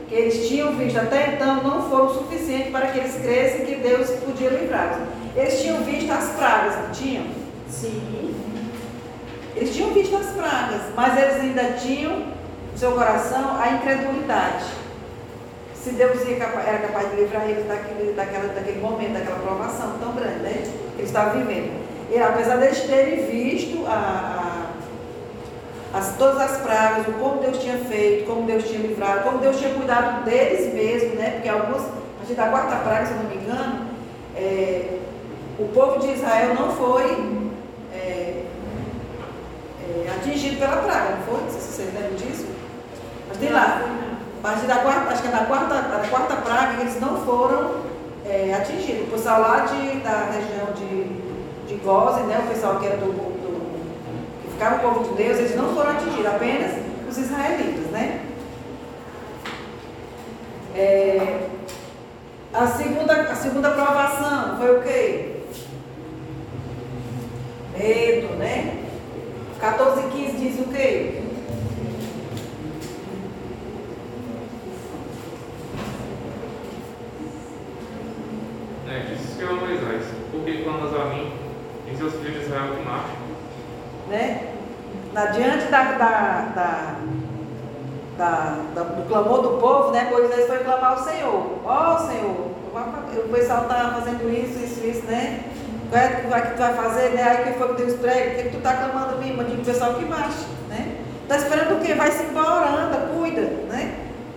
que 0.08 0.14
eles 0.14 0.48
tinham 0.48 0.72
visto 0.76 0.98
até 0.98 1.34
então 1.34 1.62
não 1.62 1.88
foram 1.90 2.08
suficientes 2.14 2.70
para 2.72 2.86
que 2.88 2.98
eles 2.98 3.14
crescem 3.16 3.66
que 3.66 3.74
Deus 3.76 4.10
podia 4.24 4.48
livrá-los. 4.50 4.98
Eles 5.36 5.60
tinham 5.60 5.78
visto 5.84 6.10
as 6.10 6.30
pragas, 6.30 6.74
não 6.76 6.90
tinham? 6.92 7.24
Sim. 7.68 8.34
Eles 9.54 9.74
tinham 9.74 9.90
visto 9.90 10.16
as 10.16 10.26
pragas, 10.30 10.82
mas 10.96 11.18
eles 11.18 11.34
ainda 11.40 11.64
tinham 11.78 12.16
no 12.72 12.78
seu 12.78 12.92
coração 12.92 13.56
a 13.60 13.68
incredulidade. 13.72 14.64
Se 15.74 15.90
Deus 15.90 16.18
era 16.28 16.78
capaz 16.78 17.10
de 17.10 17.16
livrar 17.16 17.48
eles 17.48 17.66
daquele, 17.66 18.12
daquela, 18.12 18.48
daquele 18.52 18.80
momento, 18.80 19.12
daquela 19.14 19.38
provação 19.38 19.94
tão 20.00 20.12
grande, 20.12 20.40
né? 20.40 20.52
Que 20.96 21.00
eles 21.00 21.10
estavam 21.10 21.40
vivendo. 21.40 21.72
E 22.10 22.18
apesar 22.18 22.56
deles 22.56 22.80
terem 22.80 23.26
visto 23.26 23.86
a, 23.86 23.90
a- 23.92 24.57
as, 25.92 26.16
todas 26.16 26.40
as 26.40 26.58
pragas, 26.58 27.08
o 27.08 27.12
como 27.12 27.40
Deus 27.40 27.58
tinha 27.58 27.78
feito, 27.78 28.26
como 28.26 28.46
Deus 28.46 28.64
tinha 28.64 28.80
livrado, 28.80 29.22
como 29.22 29.38
Deus 29.38 29.56
tinha 29.56 29.72
cuidado 29.72 30.24
deles 30.24 30.72
mesmos, 30.74 31.14
né? 31.14 31.30
Porque 31.32 31.48
algumas, 31.48 31.82
a 31.82 32.18
partir 32.18 32.34
da 32.34 32.48
quarta 32.48 32.76
praga, 32.76 33.06
se 33.06 33.12
eu 33.12 33.18
não 33.18 33.24
me 33.24 33.36
engano, 33.36 33.86
é, 34.36 34.98
o 35.58 35.68
povo 35.68 35.98
de 35.98 36.12
Israel 36.12 36.54
não 36.54 36.72
foi 36.72 37.44
é, 37.94 38.44
é, 39.82 40.10
atingido 40.16 40.58
pela 40.58 40.76
praga, 40.76 41.16
não 41.16 41.22
foi? 41.22 41.50
Se 41.50 41.60
vocês 41.60 41.94
lembram 41.94 42.16
disso. 42.16 42.46
Mas 43.28 43.38
tem 43.38 43.50
lá, 43.50 43.82
a 44.38 44.42
partir 44.42 44.66
da 44.66 44.76
quarta, 44.76 45.12
acho 45.12 45.22
que 45.22 45.28
é 45.28 45.32
da 45.32 45.44
quarta, 45.46 45.74
da 45.74 46.06
quarta 46.08 46.36
praga, 46.36 46.80
eles 46.82 47.00
não 47.00 47.24
foram 47.24 47.76
é, 48.26 48.54
atingidos. 48.54 49.08
O 49.08 49.10
pessoal 49.10 49.40
lá 49.40 49.60
de, 49.60 50.00
da 50.00 50.28
região 50.32 50.72
de, 50.76 51.66
de 51.66 51.74
Gozen, 51.82 52.24
né, 52.24 52.42
o 52.44 52.48
pessoal 52.48 52.78
que 52.78 52.86
era 52.86 52.98
do, 52.98 53.37
ficava 54.58 54.74
o 54.74 54.92
povo 54.92 55.10
de 55.10 55.22
Deus, 55.22 55.38
eles 55.38 55.54
não 55.54 55.72
foram 55.72 55.92
atingidos, 55.92 56.26
apenas 56.26 56.72
os 57.08 57.16
israelitas, 57.16 57.86
né? 57.92 58.24
É, 60.74 61.46
a, 62.52 62.66
segunda, 62.66 63.14
a 63.14 63.36
segunda 63.36 63.70
provação 63.70 64.58
foi 64.58 64.76
o 64.76 64.82
quê? 64.82 65.36
Medo, 67.78 68.34
né? 68.34 68.84
14 69.60 70.00
e 70.00 70.10
15 70.10 70.36
diz 70.36 70.60
o 70.60 70.64
quê? 70.72 71.22
Né? 78.86 79.06
Disse 79.08 79.32
o 79.32 79.36
Senhor 79.36 79.50
a 79.52 79.54
Moisés, 79.54 80.04
porque 80.32 80.64
clamas 80.64 80.92
a 80.94 81.04
mim, 81.14 81.32
e 81.86 81.96
seus 81.96 82.14
filhos 82.14 82.44
Israel 82.44 82.74
que 82.74 82.84
marchem. 82.84 83.17
Né? 84.08 84.52
Na 85.12 85.26
diante 85.26 85.66
da, 85.70 85.82
da, 85.92 86.44
da, 86.54 86.94
da- 88.74 88.82
do 88.82 89.08
clamor 89.08 89.42
do 89.42 89.48
povo, 89.58 89.90
né? 89.90 90.08
Moisés 90.10 90.46
foi 90.46 90.58
clamar 90.58 90.92
ao 90.92 91.04
Senhor. 91.04 91.58
Ó 91.64 91.98
Senhor, 91.98 92.48
o 93.24 93.28
pessoal 93.32 93.62
está 93.62 93.92
fazendo 93.94 94.28
isso, 94.30 94.58
isso, 94.64 94.86
isso, 94.86 95.06
né? 95.06 95.40
Que 95.90 95.96
é 95.96 96.08
que 96.08 96.22
tu 96.22 96.28
vai- 96.28 96.74
fazer, 96.74 97.10
né? 97.10 97.22
Aí 97.22 97.52
que 97.52 97.58
foi 97.58 97.68
que 97.74 97.82
Deus 97.82 97.94
prega, 97.98 98.32
o 98.32 98.36
que, 98.36 98.42
que 98.44 98.48
tu 98.50 98.58
está 98.58 98.74
clamando 98.74 99.14
a 99.14 99.18
mim? 99.18 99.34
Mande 99.36 99.52
o 99.52 99.64
pessoal 99.64 99.94
que 99.94 100.04
marche, 100.04 100.46
né? 100.68 100.96
Está 101.22 101.36
esperando 101.36 101.76
o 101.76 101.80
quê? 101.84 101.94
Vai 101.94 102.10
se 102.10 102.24
embora, 102.24 102.68
anda, 102.68 103.08
cuida, 103.14 103.40
né? 103.70 103.94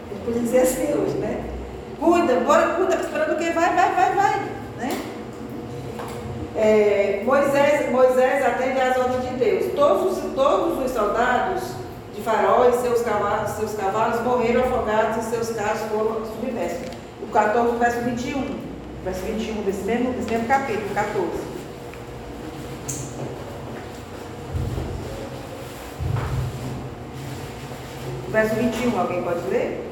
Gente 0.10 0.26
podia 0.26 0.42
dizer 0.42 0.62
assim 0.62 0.94
hoje, 0.94 1.16
né? 1.18 1.44
Cuida, 2.00 2.36
bora, 2.40 2.68
cuida, 2.76 2.96
tá 2.96 3.02
esperando 3.04 3.34
o 3.34 3.38
quê? 3.38 3.52
Vai, 3.52 3.76
vai, 3.76 3.92
vai, 3.94 4.14
vai, 4.16 4.40
né? 4.78 5.02
É, 6.56 7.22
Moisés, 7.26 7.90
Moisés 7.92 8.46
atende 8.46 8.80
às 8.80 8.98
ordens 8.98 9.30
de 9.30 9.36
Deus. 9.36 9.74
Todos, 9.74 10.18
os- 10.18 10.34
todos 10.36 10.86
os 10.86 10.92
soldados 10.92 11.64
de 12.14 12.22
Faraó 12.22 12.68
e 12.70 12.74
seus 12.74 13.02
cavalos, 13.02 13.52
seus 13.52 13.74
cavalos 13.74 14.22
morreram 14.22 14.62
afogados 14.62 15.26
e 15.26 15.30
seus 15.30 15.50
carros 15.56 15.82
foram 15.90 16.26
submersos. 16.26 16.88
O 17.24 17.28
14, 17.32 17.78
verso 17.78 18.00
21. 18.02 18.60
Verso 19.04 19.22
21 19.22 19.64
desse 19.64 19.82
mesmo, 19.84 20.12
desse 20.14 20.30
mesmo 20.30 20.48
capítulo, 20.48 20.90
14. 20.94 21.52
Verso 28.30 28.56
21, 28.56 29.00
alguém 29.00 29.24
pode 29.24 29.48
ler? 29.50 29.91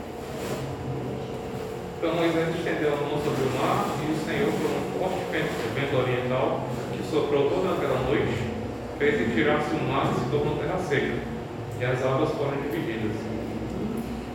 Então 2.00 2.16
Moisés 2.16 2.56
estendeu 2.56 2.94
a 2.94 2.96
mão 2.96 3.20
sobre 3.20 3.44
o 3.44 3.60
mar, 3.60 3.84
e 4.00 4.14
o 4.14 4.26
Senhor, 4.26 4.48
por 4.54 4.72
um 4.72 5.00
forte 5.04 5.20
vento, 5.76 5.98
oriental, 5.98 6.64
que 6.94 7.04
soprou 7.12 7.50
toda 7.50 7.74
aquela 7.74 8.00
noite, 8.08 8.40
fez 8.98 9.20
retirar-se 9.20 9.76
o 9.76 9.84
mar 9.84 10.10
e 10.10 10.16
se 10.16 10.30
tornou 10.32 10.56
terra 10.56 10.80
seca, 10.80 11.18
e 11.78 11.84
as 11.84 12.02
águas 12.02 12.30
foram 12.30 12.54
divididas. 12.62 13.12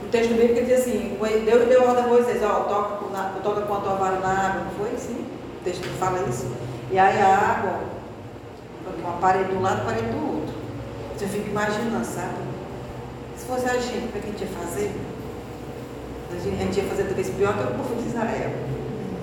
O 0.02 0.09
texto 0.11 0.35
bíblico 0.35 0.66
diz 0.66 0.80
assim, 0.80 1.16
Deus 1.18 1.66
deu 1.66 1.88
ordem 1.88 2.04
a 2.04 2.06
Moisés, 2.06 2.42
ó, 2.42 2.64
toca, 2.64 2.97
com 2.97 3.40
toca 3.40 3.62
com 3.62 3.75
a 3.75 3.80
tua 3.80 3.94
vara 3.94 4.18
na 4.18 4.28
água, 4.28 4.64
não 4.64 4.71
foi 4.73 4.90
assim? 4.94 5.25
O 5.61 5.64
texto 5.64 5.88
fala 5.99 6.23
isso. 6.28 6.52
E 6.92 6.99
aí 6.99 7.18
a 7.18 7.35
água, 7.35 7.80
uma 9.02 9.14
parede 9.14 9.49
de 9.49 9.56
um 9.56 9.62
lado, 9.62 9.87
parede 9.87 10.09
do 10.09 10.18
outro. 10.18 10.54
Você 11.16 11.26
fica 11.28 11.49
imaginando, 11.49 12.04
sabe? 12.04 12.44
Se 13.38 13.47
fosse 13.47 13.66
a 13.71 13.80
gente, 13.80 14.09
o 14.09 14.12
que 14.12 14.18
a 14.18 14.21
gente 14.21 14.42
ia 14.42 14.49
fazer? 14.49 14.92
A 16.37 16.41
gente, 16.41 16.61
a 16.61 16.64
gente 16.64 16.76
ia 16.79 16.85
fazer 16.85 17.05
talvez 17.05 17.31
pior 17.31 17.55
que 17.57 17.62
o 17.62 17.76
povo 17.76 18.03
de 18.03 18.09
Israel. 18.09 18.50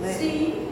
Né? 0.01 0.13
Sim. 0.17 0.67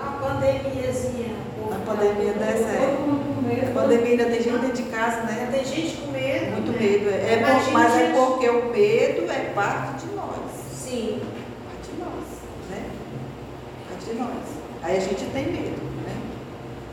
A 0.00 0.10
pandemiazinha. 0.22 1.34
A 1.72 1.78
pandemia 1.86 2.32
dessa, 2.34 2.68
é. 2.68 2.96
Medo. 3.42 3.70
A 3.78 3.82
pandemia 3.82 4.06
ainda 4.12 4.24
tem 4.26 4.42
gente 4.42 4.58
dentro 4.58 4.72
de 4.76 4.82
casa, 4.84 5.22
né? 5.22 5.48
Tem 5.52 5.64
gente 5.64 5.96
com 5.96 6.12
medo. 6.12 6.52
Muito 6.52 6.72
né? 6.72 6.78
medo. 6.80 7.10
É, 7.10 7.32
é 7.34 7.40
mas 7.72 7.94
é 7.94 8.06
gente- 8.06 8.14
porque 8.16 8.48
o 8.48 8.70
medo 8.70 9.30
é 9.30 9.52
parte 9.54 10.06
de 10.06 10.14
nós. 10.14 10.36
Sim. 10.72 11.20
parte 11.66 11.90
de 11.92 11.98
nós, 12.00 12.24
né? 12.70 12.86
Parte 13.90 14.04
de 14.10 14.14
nós. 14.18 14.44
Aí 14.82 14.96
a 14.96 15.00
gente 15.00 15.24
tem 15.26 15.44
medo, 15.46 15.82
né? 16.06 16.16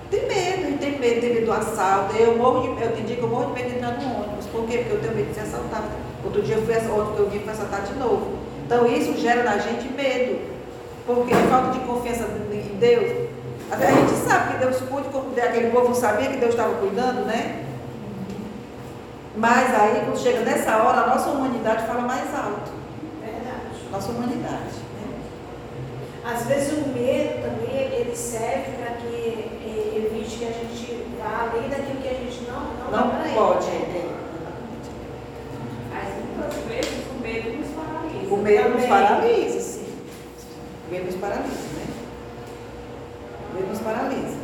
Tem 0.10 0.22
medo, 0.28 0.66
a 0.66 0.70
gente 0.70 0.80
tem 0.80 1.00
medo, 1.00 1.22
tem 1.22 1.34
medo 1.36 1.46
do 1.46 1.54
assalto. 1.54 2.16
Eu 2.18 2.38
morro 2.38 2.76
de 2.76 2.82
eu 2.82 2.92
tem 2.92 3.06
dia 3.06 3.16
que 3.18 3.22
eu 3.24 3.30
morro 3.30 3.48
de 3.48 3.54
medo 3.54 3.70
de 3.70 3.76
entrar 3.78 3.92
no 4.00 4.24
ônibus. 4.24 4.46
Por 4.48 4.66
quê? 4.68 4.80
Porque 4.80 4.94
eu 4.96 5.02
tenho 5.02 5.16
medo 5.16 5.30
de 5.30 5.36
ser 5.36 5.42
assaltado. 5.42 5.88
Outro 6.26 6.42
dia 6.42 6.56
eu 6.56 6.64
fui 6.66 6.74
ass- 6.76 6.90
outro 6.90 7.14
que 7.14 7.20
eu 7.20 7.30
vi 7.30 7.40
foi 7.40 7.54
assaltado 7.54 7.88
de 7.94 8.00
novo. 8.00 8.41
Então 8.72 8.88
isso 8.88 9.18
gera 9.20 9.44
na 9.44 9.58
gente 9.58 9.92
medo. 9.92 10.40
Porque 11.06 11.36
falta 11.50 11.72
de 11.72 11.80
confiança 11.80 12.24
em 12.54 12.78
Deus. 12.80 13.28
Até 13.70 13.88
a 13.88 13.92
gente 13.92 14.14
sabe 14.26 14.54
que 14.54 14.60
Deus 14.60 14.78
cuida, 14.78 15.10
como 15.10 15.34
aquele 15.38 15.72
povo 15.72 15.94
sabia 15.94 16.30
que 16.30 16.38
Deus 16.38 16.52
estava 16.52 16.76
cuidando, 16.76 17.26
né? 17.26 17.66
Mas 19.36 19.76
aí, 19.78 20.04
quando 20.06 20.18
chega 20.18 20.40
nessa 20.42 20.78
hora, 20.78 21.02
a 21.02 21.08
nossa 21.08 21.32
humanidade 21.32 21.86
fala 21.86 22.02
mais 22.04 22.34
alto. 22.34 22.72
Verdade. 23.22 23.92
Nossa 23.92 24.12
humanidade. 24.12 24.76
Né? 24.96 25.20
Às 26.34 26.46
vezes 26.46 26.72
o 26.72 26.88
medo 26.90 27.42
também 27.42 27.76
ele 27.76 28.16
serve 28.16 28.72
para 28.78 28.96
que 28.96 29.62
eh, 29.66 30.08
evite 30.14 30.38
que 30.38 30.46
a 30.46 30.52
gente 30.52 31.06
vá 31.20 31.50
além 31.52 31.70
daquilo 31.70 32.02
que 32.02 32.08
a 32.08 32.14
gente 32.14 32.48
não 32.50 32.62
não, 32.90 33.08
Não 33.08 33.34
pode. 33.34 33.68
é. 33.68 34.12
Mas 35.94 36.08
muitas 36.38 36.64
vezes 36.68 37.06
o 37.10 37.22
medo 37.22 37.58
nos 37.58 37.68
paralisa. 37.70 38.34
O 38.34 38.38
medo 38.38 38.70
nos 38.70 38.84
Também. 38.84 38.90
paralisa, 38.90 39.60
sim. 39.62 39.86
O 40.88 40.92
medo 40.92 41.06
nos 41.06 41.16
paralisa, 41.16 41.56
né? 41.76 41.86
O 43.50 43.56
medo 43.56 43.68
nos 43.70 43.80
paralisa. 43.80 44.38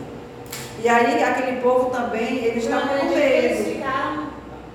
E 0.88 0.90
aí, 0.90 1.22
aquele 1.22 1.60
povo 1.60 1.90
também, 1.90 2.46
eles 2.46 2.64
estavam 2.64 2.88
com 2.98 3.08
que 3.10 3.14
Eles 3.14 3.60
medo. 3.60 3.72
ficaram 3.76 4.28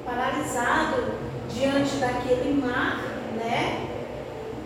paralisados 0.04 1.04
diante 1.48 1.96
daquele 1.96 2.60
mar, 2.62 3.02
né? 3.34 3.86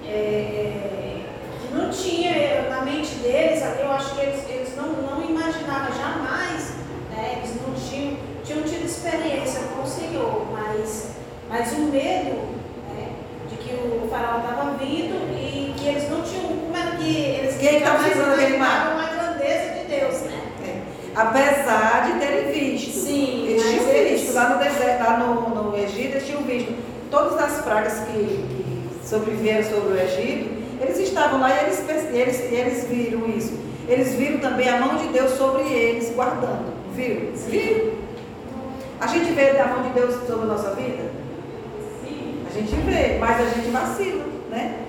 É, 0.05 0.11
é, 0.11 1.21
que 1.61 1.73
não 1.73 1.89
tinha 1.89 2.69
na 2.69 2.81
mente 2.81 3.15
deles, 3.23 3.63
eu 3.79 3.93
acho 3.93 4.17
que 4.17 4.23
eles, 4.23 4.41
eles 4.51 4.77
não, 4.77 4.89
não 4.89 5.23
imaginavam 5.23 5.95
jamais, 5.97 6.73
né? 7.15 7.37
Eles 7.39 7.55
não 7.65 7.73
tinham, 7.75 8.17
tinham 8.45 8.63
tido 8.65 8.85
experiência 8.85 9.61
com 9.73 9.85
o 9.85 9.87
Senhor, 9.87 10.47
mas, 10.51 11.11
mas 11.49 11.71
o 11.75 11.83
medo 11.83 12.41
né, 12.93 13.11
de 13.49 13.55
que 13.55 13.73
o 13.73 14.09
faraó 14.11 14.41
estava 14.41 14.73
vindo 14.79 15.33
e 15.39 15.73
que 15.79 15.87
eles 15.91 16.11
não 16.11 16.23
tinham, 16.23 16.49
como 16.49 16.77
era 16.77 16.97
que 16.97 17.17
eles 17.17 17.57
Quem 17.57 17.77
estava 17.79 17.99
jamais 17.99 18.13
segurando 18.15 18.35
aquele 18.41 18.57
mar? 18.57 18.91
imaginavam 18.91 18.99
a 18.99 19.25
grandeza 19.37 19.75
de 19.75 19.85
Deus, 19.85 20.21
né? 20.23 20.43
É. 20.65 21.06
Apesar 21.17 22.13
de 22.13 22.21
terem 22.21 22.53
visto. 22.53 22.93
Sim, 22.93 23.47
Eles 23.49 23.63
tinham 23.63 23.85
visto, 23.87 24.35
lá 24.35 24.51
no 24.51 24.59
deserto, 24.63 25.03
lá 25.03 25.19
no, 25.19 25.49
no 25.49 25.77
Egito, 25.77 26.17
eles 26.17 26.27
tinham 26.27 26.43
visto 26.43 26.73
todas 27.11 27.39
as 27.41 27.63
pragas 27.63 28.01
que, 28.01 28.13
que 28.13 29.09
sobrevieram 29.09 29.65
sobre 29.65 29.95
o 29.95 30.01
Egito, 30.01 30.57
eles 30.81 30.99
estavam 30.99 31.41
lá 31.41 31.51
e 31.51 31.65
eles, 31.65 31.85
eles, 32.13 32.53
eles 32.53 32.85
viram 32.85 33.27
isso. 33.29 33.59
Eles 33.89 34.15
viram 34.15 34.41
também 34.41 34.69
a 34.69 34.79
mão 34.81 34.97
de 34.97 35.09
Deus 35.09 35.33
sobre 35.33 35.63
eles, 35.63 36.13
guardando. 36.15 36.75
Viram? 36.95 37.33
Viram? 37.49 37.93
A 39.01 39.07
gente 39.07 39.33
vê 39.33 39.51
a 39.59 39.67
mão 39.67 39.83
de 39.83 39.91
Deus 39.91 40.15
sobre 40.27 40.43
a 40.43 40.47
nossa 40.47 40.75
vida? 40.75 41.11
Sim. 42.03 42.45
A 42.47 42.53
gente 42.53 42.75
vê, 42.83 43.19
mas 43.19 43.41
a 43.41 43.51
gente 43.51 43.71
vacila, 43.71 44.25
né? 44.51 44.81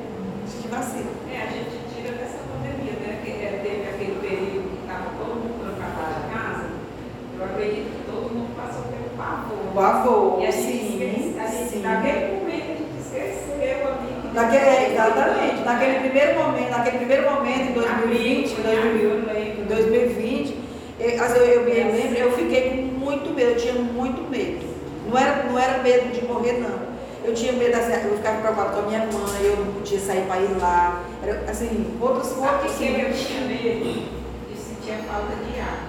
A 0.43 0.49
gente 0.49 0.67
vacila. 0.69 1.11
É, 1.31 1.41
a 1.41 1.47
gente 1.47 1.77
tira 1.93 2.15
dessa 2.15 2.39
pandemia, 2.51 2.93
né? 2.93 3.21
Que 3.23 3.31
é, 3.31 3.61
teve 3.63 3.89
aquele 3.89 4.19
período 4.19 4.69
que 4.69 4.81
estava 4.81 5.09
todo 5.19 5.35
mundo 5.35 5.59
trancado 5.61 6.15
em 6.25 6.33
casa. 6.33 6.65
Eu 7.37 7.45
acredito 7.45 7.91
que 7.91 8.11
todo 8.11 8.33
mundo 8.33 8.55
passou 8.55 8.83
pelo 8.83 9.09
pavor. 9.15 9.66
O 9.77 9.79
avô, 9.79 10.39
E 10.41 10.47
a 10.47 10.49
gente 10.51 10.63
sim, 10.63 11.35
a 11.39 11.45
gente, 11.45 11.69
sim. 11.69 11.81
naquele 11.83 12.33
momento 12.33 12.63
a 12.63 12.75
gente 12.77 12.97
esqueceu 12.99 13.57
Naquele, 14.33 14.65
é, 14.65 14.91
Exatamente. 14.91 15.63
Naquele 15.63 15.99
primeiro 15.99 16.39
momento, 16.39 16.69
naquele 16.71 16.97
primeiro 16.97 17.31
momento, 17.31 17.69
em 17.69 17.73
2020, 17.73 18.51
em 18.51 18.63
2020, 18.63 19.59
em 19.59 19.65
2020 19.65 20.57
eu, 20.99 21.23
assim, 21.23 21.37
eu, 21.37 21.45
eu 21.45 21.63
me 21.63 21.91
lembro, 21.91 22.17
eu 22.17 22.31
fiquei 22.31 22.71
com 22.71 22.99
muito 22.99 23.29
medo, 23.35 23.51
eu 23.51 23.57
tinha 23.57 23.73
muito 23.75 24.27
medo. 24.31 24.65
Não 25.07 25.15
era, 25.15 25.43
não 25.43 25.59
era 25.59 25.83
medo 25.83 26.11
de 26.11 26.25
morrer, 26.25 26.53
não. 26.53 26.97
Eu 27.23 27.35
tinha 27.35 27.53
medo, 27.53 27.75
assim, 27.77 27.93
eu 28.07 28.17
ficava 28.17 28.39
preocupada 28.41 28.69
com 28.71 28.79
a 28.79 28.83
minha 28.83 28.99
mãe, 28.99 29.43
eu 29.43 29.57
não 29.57 29.73
podia 29.73 29.99
sair 29.99 30.25
para 30.25 30.41
ir 30.41 30.57
lá. 30.59 31.03
Era, 31.21 31.51
assim, 31.51 31.85
outros 32.01 32.29
Sabe 32.29 32.47
outros. 32.47 32.77
que 32.77 32.83
eu 32.85 33.13
tinha 33.13 33.41
medo 33.41 33.83
de 34.49 34.57
sentir 34.57 34.93
a 34.93 35.13
falta 35.13 35.35
de 35.35 35.59
ar. 35.59 35.86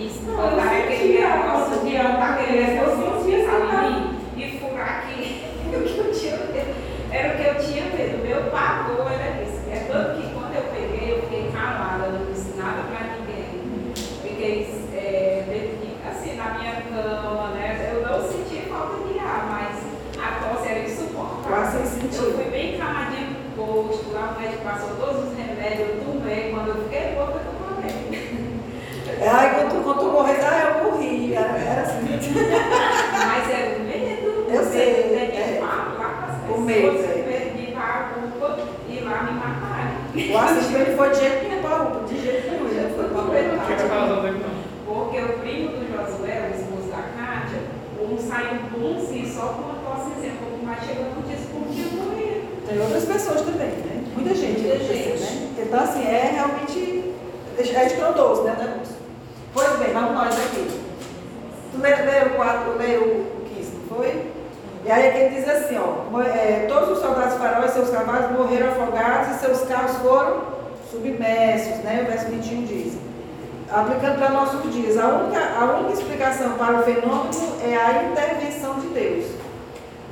Isso, 0.00 0.22
Não, 0.22 0.34
botar 0.34 0.72
eu 0.72 0.84
aquele 0.84 0.96
sentia 0.96 1.26
a 1.28 1.36
negócio 1.36 1.64
falta 1.66 1.84
de 1.84 1.90
de 1.90 1.96
ar, 1.98 2.12
botar 2.12 2.30
aquele 2.30 2.58
eu 2.58 2.66
negócio 2.66 3.20
sentia 3.20 3.44
sabe, 3.44 4.18
e 4.36 4.58
furar 4.58 5.04
aqui. 5.04 5.44
O 5.70 5.82
que 5.82 5.98
eu 5.98 6.12
tinha 6.12 6.36
medo. 6.36 6.74
Era 7.12 7.28
o 7.28 7.36
que 7.36 7.46
eu 7.46 7.54
tinha 7.54 7.84
medo. 7.94 8.26
Meu 8.26 8.50
pavor 8.50 9.06
era 9.12 9.42
isso. 9.42 9.60
É 9.70 9.86
tanto 9.86 10.20
que 10.20 10.34
quando 10.34 10.54
eu 10.54 10.62
peguei, 10.72 11.12
eu 11.12 11.22
fiquei 11.22 11.50
calada, 11.52 12.06
eu 12.06 12.12
não 12.12 12.32
disse 12.32 12.56
nada 12.56 12.82
pra 12.90 13.06
ninguém. 13.06 13.92
Fiquei 13.94 14.66
é, 14.94 15.44
que, 15.46 16.08
assim, 16.08 16.34
na 16.36 16.58
minha 16.58 16.82
cama, 16.82 17.50
né? 17.50 17.92
Eu 17.92 18.02
não 18.02 18.20
senti 18.26 18.68
falta 18.68 19.06
de 19.06 19.18
ar, 19.20 19.46
mas 19.48 19.76
a 20.18 20.48
tosse 20.48 20.68
era 20.70 20.80
insuportável. 20.80 21.80
Eu 21.80 22.32
fui 22.34 22.44
bem 22.50 22.78
caladinha 22.78 23.28
pro 23.54 23.64
posto, 23.64 24.12
lá 24.12 24.34
o 24.36 24.40
médico 24.40 24.64
passou 24.64 24.96
todos 24.96 25.30
os 25.30 25.38
remédios, 25.38 25.88
eu 25.88 26.04
tomei. 26.04 26.50
Quando 26.50 26.68
eu 26.68 26.84
fiquei 26.84 27.14
boa, 27.14 27.30
eu 27.30 27.76
tomei. 27.76 28.29
Ai, 29.22 29.54
quando, 29.54 29.84
quando 29.84 29.98
tu 29.98 30.06
morresse, 30.06 30.40
ah, 30.40 30.78
eu 30.78 30.92
morri. 30.92 31.34
Era, 31.34 31.82
assim. 31.82 32.00
Mas 33.12 33.50
é 33.50 33.76
o 33.76 33.84
medo. 33.84 34.46
Eu 34.48 34.62
o 34.62 34.64
sei, 34.64 35.10
medo 35.10 35.32
de 35.32 35.36
é. 35.36 35.58
com 35.58 35.66
as 35.66 36.58
O 36.58 36.60
medo, 36.62 36.96
o 36.96 37.04
é. 37.04 37.22
medo 37.26 37.56
de 37.56 37.62
ir 37.62 37.72
para 37.72 37.84
a 37.84 38.02
culpa 38.14 38.58
e 38.88 39.00
lá 39.00 39.22
me 39.24 39.32
matarem. 39.32 40.32
O 40.32 40.38
assistente 40.38 40.96
foi 40.96 41.10
de 41.10 41.20
jeito 41.20 41.48
nenhum 41.48 41.62
para 41.62 41.82
o 41.82 42.04
de 42.04 42.20
jeito 42.20 42.50
nenhum. 42.50 42.68
Ele 42.68 42.94
foi 42.94 43.04
para 43.08 43.20
o 43.20 44.22
não. 44.22 44.60
Porque 44.86 45.18
o 45.18 45.38
primo 45.38 45.68
do 45.68 45.86
Josué, 45.86 46.50
o 46.50 46.60
esposo 46.60 46.88
da 46.88 47.02
Cátia, 47.14 47.60
um 48.00 48.18
saiu 48.18 48.58
bonzinho 48.72 49.28
só 49.28 49.48
com 49.48 49.62
uma 49.62 49.74
tossezinha, 49.84 50.32
um 50.32 50.36
pouco 50.36 50.64
mais 50.64 50.80
chegando 50.84 51.14
no 51.14 51.22
como 51.22 51.66
tinha 51.72 51.86
morrido. 51.88 52.66
Tem 52.66 52.80
outras 52.80 53.04
pessoas 53.04 53.42
também, 53.42 53.68
né? 53.68 54.04
Muita 54.14 54.34
gente. 54.34 54.60
Muita 54.60 54.76
assim, 54.76 54.94
gente. 54.94 55.20
Né? 55.20 55.48
Então, 55.58 55.80
assim, 55.80 56.06
é 56.06 56.30
realmente 56.34 57.14
é 57.58 57.86
escrotoso, 57.86 58.42
né, 58.42 58.56
negócio? 58.58 58.89
Pois 59.52 59.76
bem, 59.78 59.92
vamos 59.92 60.14
nós 60.14 60.32
aqui. 60.32 60.80
Tu 61.72 61.80
leu, 61.80 62.26
o 62.26 62.36
4, 62.36 62.78
leu 62.78 63.02
o 63.02 63.42
15, 63.52 63.72
não 63.72 63.96
foi? 63.96 64.30
E 64.84 64.90
aí 64.90 65.08
aqui 65.08 65.34
diz 65.34 65.48
assim, 65.48 65.76
ó, 65.76 66.20
é, 66.22 66.66
todos 66.68 66.90
os 66.90 66.98
soldados 66.98 67.36
faraós 67.36 67.70
e 67.70 67.74
seus 67.74 67.90
cavalos 67.90 68.30
morreram 68.30 68.68
afogados 68.68 69.36
e 69.36 69.40
seus 69.40 69.62
carros 69.62 69.96
foram 69.98 70.42
submersos, 70.90 71.82
né? 71.84 72.02
O 72.02 72.10
verso 72.10 72.26
21 72.26 72.64
diz. 72.64 72.98
Aplicando 73.72 74.18
para 74.18 74.30
nossos 74.30 74.72
dias, 74.72 74.96
a 74.96 75.08
única, 75.08 75.40
a 75.58 75.64
única 75.64 75.94
explicação 75.94 76.52
para 76.52 76.80
o 76.80 76.82
fenômeno 76.84 77.30
é 77.64 77.76
a 77.76 78.04
intervenção 78.04 78.78
de 78.80 78.88
Deus. 78.88 79.26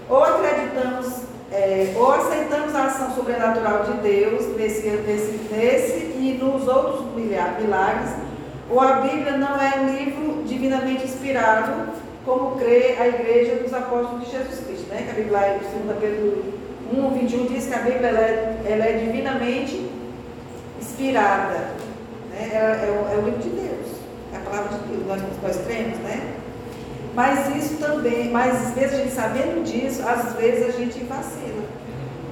Ou 0.08 0.24
acreditamos, 0.24 1.22
é, 1.52 1.92
ou 1.96 2.12
aceitamos 2.12 2.74
a 2.74 2.86
ação 2.86 3.14
sobrenatural 3.14 3.84
de 3.84 3.92
Deus 3.98 4.56
nesse, 4.56 4.88
nesse, 4.88 5.40
nesse 5.50 5.96
e 6.18 6.38
nos 6.40 6.66
outros 6.66 7.04
milagres, 7.14 8.27
ou 8.70 8.80
a 8.80 8.92
Bíblia 9.00 9.36
não 9.36 9.60
é 9.60 9.80
um 9.80 9.96
livro 9.96 10.42
divinamente 10.46 11.04
inspirado, 11.04 11.92
como 12.24 12.56
crê 12.58 12.96
a 12.98 13.08
igreja 13.08 13.56
dos 13.56 13.72
apóstolos 13.72 14.24
de 14.24 14.30
Jesus 14.30 14.60
Cristo. 14.66 14.86
Né? 14.90 15.02
Que 15.04 15.10
a 15.10 15.14
Bíblia, 15.14 15.56
em 15.56 15.86
2 15.86 15.98
Pedro 15.98 16.44
1, 16.92 17.10
21, 17.18 17.46
diz 17.46 17.66
que 17.66 17.74
a 17.74 17.78
Bíblia 17.78 18.08
ela 18.08 18.20
é, 18.20 18.62
ela 18.66 18.84
é 18.84 18.92
divinamente 19.04 19.90
inspirada. 20.80 21.70
Né? 22.30 22.50
Ela 22.52 22.76
é, 22.76 22.90
o, 22.90 23.12
é 23.12 23.24
livro 23.24 23.40
de 23.40 23.48
Deus, 23.48 23.96
é 24.32 24.36
a 24.36 24.40
palavra 24.40 24.78
de 24.78 24.84
Deus, 24.84 25.06
nós, 25.06 25.22
nós 25.42 25.66
cremos, 25.66 25.98
né? 26.00 26.34
Mas 27.14 27.56
isso 27.56 27.78
também, 27.78 28.30
mas 28.30 28.68
às 28.68 28.74
vezes 28.74 28.94
a 28.94 29.02
gente 29.02 29.12
sabendo 29.12 29.64
disso, 29.64 30.06
às 30.06 30.34
vezes 30.34 30.68
a 30.68 30.78
gente 30.78 31.00
vacila. 31.04 31.64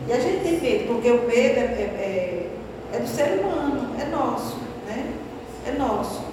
E 0.06 0.12
a 0.12 0.20
gente 0.20 0.42
tem 0.44 0.60
medo, 0.60 0.86
porque 0.94 1.10
o 1.10 1.26
medo 1.26 1.58
é, 1.58 1.62
é, 1.62 2.46
é- 2.92 2.96
é 2.96 2.98
do 3.00 3.08
ser 3.08 3.40
humano, 3.40 3.96
é 4.00 4.04
nosso, 4.04 4.58
né? 4.86 5.12
É 5.66 5.72
nosso. 5.72 6.25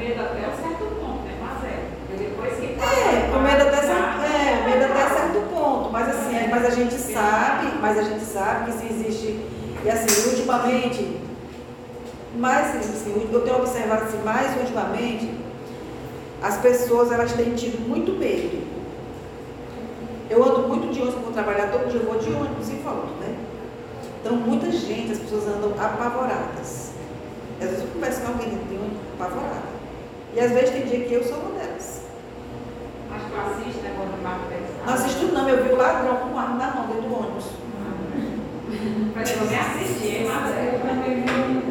Medo 0.00 0.18
até 0.22 0.48
um 0.48 0.56
certo 0.56 0.84
ponto, 0.98 1.22
né? 1.24 1.34
Mas 1.42 1.64
é. 1.70 1.90
Porque 2.08 2.24
depois 2.24 2.54
que 2.54 2.66
É, 2.66 3.36
o 3.36 3.40
medo 3.42 3.68
até 3.68 3.82
certo, 3.82 4.22
é, 4.24 4.60
o 4.60 4.64
medo 4.64 4.84
até 4.90 5.14
certo 5.14 5.40
ponto, 5.52 5.90
mas 5.92 6.08
assim, 6.08 6.36
é, 6.36 6.48
mas 6.50 6.64
a 6.64 6.70
gente 6.70 6.94
sabe, 6.94 7.66
mas 7.82 7.98
a 7.98 8.02
gente 8.02 8.24
sabe 8.24 8.72
que 8.72 8.78
se 8.78 8.86
existe, 8.86 9.44
e 9.84 9.90
assim, 9.90 10.30
ultimamente, 10.30 11.20
mais 12.34 12.74
assim, 12.76 13.28
eu 13.30 13.42
tenho 13.42 13.56
observado 13.58 14.04
assim, 14.04 14.22
mais 14.24 14.56
ultimamente, 14.58 15.34
as 16.42 16.56
pessoas 16.56 17.12
elas 17.12 17.32
têm 17.32 17.54
tido 17.54 17.86
muito 17.86 18.12
medo. 18.12 18.66
Eu 20.30 20.42
ando 20.42 20.66
muito 20.66 20.90
de 20.94 21.02
ônibus, 21.02 21.22
vou 21.22 21.32
trabalhar 21.32 21.70
todo 21.70 21.90
dia, 21.90 22.00
eu 22.00 22.06
vou 22.06 22.18
de 22.18 22.32
ônibus 22.32 22.70
e 22.70 22.76
volto, 22.76 23.12
né? 23.20 23.36
Então, 24.22 24.34
muita 24.36 24.70
gente, 24.70 25.12
as 25.12 25.18
pessoas 25.18 25.46
andam 25.46 25.72
apavoradas. 25.78 26.92
Às 27.60 27.68
vezes 27.68 27.80
eu 27.84 27.90
converso 27.92 28.22
com 28.22 28.28
alguém 28.28 28.48
dentro 28.48 28.66
de 28.66 28.74
ônibus 28.76 29.00
apavorada. 29.18 29.69
E 30.34 30.40
às 30.40 30.50
vezes 30.52 30.70
tem 30.70 30.82
dia 30.82 31.00
que 31.06 31.14
eu 31.14 31.24
sou 31.24 31.38
uma 31.38 31.58
delas. 31.58 32.02
Mas 33.10 33.22
tu 33.22 33.34
assiste, 33.34 33.80
né? 33.82 33.94
Quando 33.96 34.14
o 34.14 34.48
pesado. 34.48 34.86
Não 34.86 34.94
assisto 34.94 35.26
não, 35.34 35.48
eu 35.48 35.64
vi 35.64 35.72
o 35.72 35.76
ladrão 35.76 36.16
com 36.16 36.28
uma 36.28 36.42
arma 36.42 36.56
na 36.56 36.70
mão 36.74 36.86
dentro 36.86 37.02
do 37.02 37.14
ônibus. 37.18 37.44
Mas 39.14 39.30
eu 39.36 39.44
nem 39.46 39.58
assisti, 39.58 40.24
mas 40.28 40.50
Eu 40.50 40.62
é. 40.62 40.78
também 40.78 41.22
vi 41.22 41.30
um- 41.30 41.70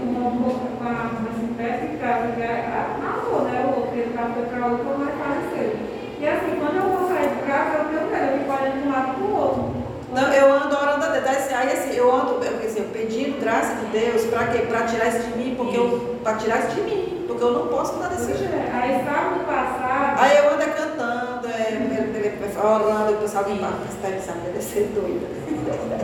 arma 0.86 1.30
assim 1.30 1.54
perto 1.56 1.92
de 1.92 1.98
casa, 1.98 2.32
que 2.34 2.42
era- 2.42 2.98
matou, 3.02 3.42
né? 3.44 3.64
O 3.66 3.80
outro, 3.80 3.96
ele 3.98 4.12
foi 4.14 4.44
para 4.46 4.68
outra, 4.68 4.98
mas 4.98 5.14
faleceu. 5.16 5.80
E 6.20 6.28
assim, 6.28 6.60
quando 6.60 6.76
eu 6.76 6.98
vou 6.98 7.08
sair 7.08 7.30
de 7.30 7.42
casa, 7.48 7.78
eu 7.78 7.86
tenho 7.86 8.12
medo, 8.12 8.32
eu 8.34 8.38
fico 8.40 8.52
olhando 8.52 8.82
de 8.82 8.88
um 8.88 8.92
lado 8.92 9.14
para 9.16 9.24
o 9.24 9.36
outro. 9.36 9.80
Não, 10.14 10.34
eu 10.34 10.54
ando 10.54 10.76
orando 10.76 11.06
a 11.06 11.10
Deus. 11.10 11.26
Assim, 11.30 11.54
Aí 11.54 11.72
assim, 11.72 11.96
eu 11.96 12.14
ando, 12.14 12.44
eu, 12.44 12.58
assim, 12.66 12.80
eu 12.80 12.86
pedindo 12.92 13.40
graça 13.40 13.76
de 13.76 13.86
Deus 13.98 14.26
para 14.26 14.48
quê? 14.48 14.60
Para 14.60 14.84
tirar 14.84 15.08
isso 15.08 15.20
de 15.30 15.38
mim, 15.38 15.56
porque 15.56 15.78
eu. 15.78 16.18
Para 16.24 16.36
tirar 16.38 16.60
isso 16.60 16.76
de 16.76 16.82
mim. 16.82 17.09
Porque 17.30 17.44
eu 17.44 17.52
não 17.54 17.68
posso 17.68 17.94
andar 17.96 18.10
desse 18.10 18.36
jeito. 18.36 18.54
Aí 18.74 19.04
sábado 19.06 19.46
passado, 19.46 20.18
Aí 20.20 20.36
eu 20.38 20.52
ando 20.52 20.64
é 20.64 20.66
cantando, 20.66 21.48
é, 21.48 21.62
é, 21.62 22.40
é, 22.42 22.66
orando, 22.66 23.14
o 23.14 23.18
pessoal 23.18 23.48
me 23.48 23.60
fala, 23.60 23.78
você 23.88 24.08
deve 24.08 24.20
saber, 24.22 24.46
deve 24.52 24.62
ser 24.64 24.90
doida. 24.96 25.28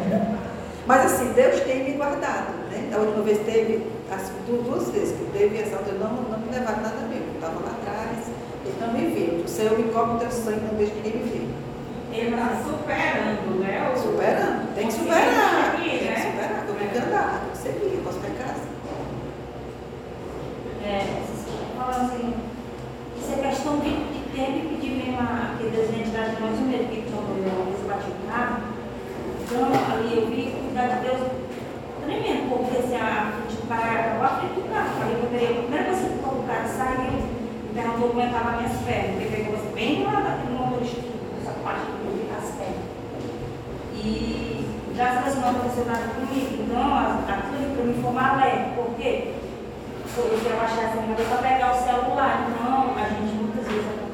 Mas 0.86 1.06
assim, 1.06 1.34
Deus 1.34 1.60
tem 1.62 1.84
me 1.84 1.92
guardado, 1.98 2.54
né? 2.72 2.92
A 2.94 3.00
última 3.00 3.24
vez 3.24 3.40
teve, 3.40 3.88
as 4.12 4.30
du- 4.46 4.62
duas 4.62 4.88
vezes 4.92 5.18
que 5.18 5.26
teve 5.38 5.58
essa 5.60 5.78
outra, 5.78 5.94
não, 5.94 6.14
não 6.30 6.38
me 6.38 6.54
levaram 6.54 6.82
nada 6.84 7.02
mesmo. 7.10 7.26
Eu 7.26 7.34
estava 7.42 7.60
lá 7.60 7.72
atrás, 7.82 8.28
ele 8.64 8.76
não 8.80 8.94
me 8.94 9.06
viu. 9.08 9.44
O 9.44 9.48
Senhor 9.48 9.76
me 9.80 9.92
cobre 9.92 10.16
o 10.18 10.20
teu 10.20 10.32
sangue, 10.32 10.62
não 10.70 10.78
deixa 10.78 10.94
ninguém 10.94 11.18
me 11.18 11.24
ver. 11.24 11.50
Ele 12.14 12.30
está 12.36 12.62
superando, 12.64 13.60
né? 13.60 13.92
o- 13.94 14.00
Superando, 14.00 14.76
tem 14.76 14.88
que 14.88 14.94
o 14.94 14.98
superar. 15.00 15.76
Tem 15.76 15.90
que 15.90 16.22
superar, 16.22 16.66
eu 16.68 16.76
tenho 16.76 16.90
que 16.92 16.98
andar, 17.00 17.42
eu 17.50 17.56
sei 17.56 17.72
que 17.74 17.86
eu 17.98 18.02
posso 18.04 18.20
ficar 18.20 18.30
em 18.30 18.38
casa. 18.38 18.66
É, 20.86 21.02
falando 21.78 22.12
assim, 22.12 22.34
isso 23.20 23.34
é 23.34 23.50
questão 23.50 23.80
de, 23.80 23.90
de 23.90 24.20
tempo 24.36 24.76
e 25.16 25.22
pedir 25.22 25.22
mesmo 25.22 25.22
a- 25.22 25.56
que 25.58 25.64
Deus 25.70 25.90
venha 25.90 26.06
tirar 26.06 26.30
de 26.30 26.42
nós 26.42 26.60
o 26.60 26.64
medo 26.64 26.90
que 26.90 27.02
quando 27.10 27.40
eu 27.40 27.88
bati 27.88 28.10
o 28.12 28.28
carro. 28.30 28.58
Então, 29.42 29.66
ali 29.94 30.18
eu 30.18 30.28
vi 30.28 30.52
cuidar 30.52 30.88
de 30.88 31.08
Deus 31.08 31.22
tremendo, 32.04 32.50
porque 32.50 32.78
assim, 32.78 32.96
a 32.96 33.32
carro 33.70 33.98
era 33.98 34.18
lá 34.20 34.28
frente 34.40 34.56
do 34.56 34.70
carro. 34.70 34.90
Aí 35.04 35.14
eu 35.14 35.30
peguei, 35.32 35.48
a 35.48 35.62
primeira 35.62 35.84
vez 35.86 36.00
que 36.00 36.06
o 36.20 36.44
carro 36.44 36.68
saiu, 36.68 37.12
me 37.12 37.74
perguntou 37.74 38.10
como 38.10 38.22
é 38.22 38.26
que 38.26 38.36
estavam 38.36 38.58
minhas 38.58 38.78
pernas. 38.82 39.16
Ele 39.22 39.36
pegou 39.36 39.56
assim, 39.56 39.74
bem 39.74 40.04
lá 40.04 40.20
daquele 40.22 40.58
motorista, 40.58 41.02
essa 41.42 41.54
parte 41.64 41.86
que 41.86 42.30
as 42.36 42.50
pernas. 42.60 42.86
E 43.96 44.66
graças 44.96 45.18
a 45.18 45.22
Deus 45.22 45.36
não 45.40 45.50
aconteceu 45.50 45.86
comigo. 45.86 46.64
Então, 46.66 46.84
aquilo 46.84 47.76
para 47.76 47.84
me 47.86 47.98
informar 47.98 48.38
leve. 48.38 48.76
Por 48.76 48.96
quê? 48.96 49.32
Eu 50.18 50.40
quero 50.42 50.56
baixar 50.56 50.84
essa 50.84 51.02
minha 51.02 51.16
para 51.16 51.38
pegar 51.38 51.74
o 51.74 51.84
celular. 51.84 52.48
Então, 52.48 52.96
a 52.96 53.04
gente 53.10 53.36
muitas 53.36 53.68
vezes 53.68 54.05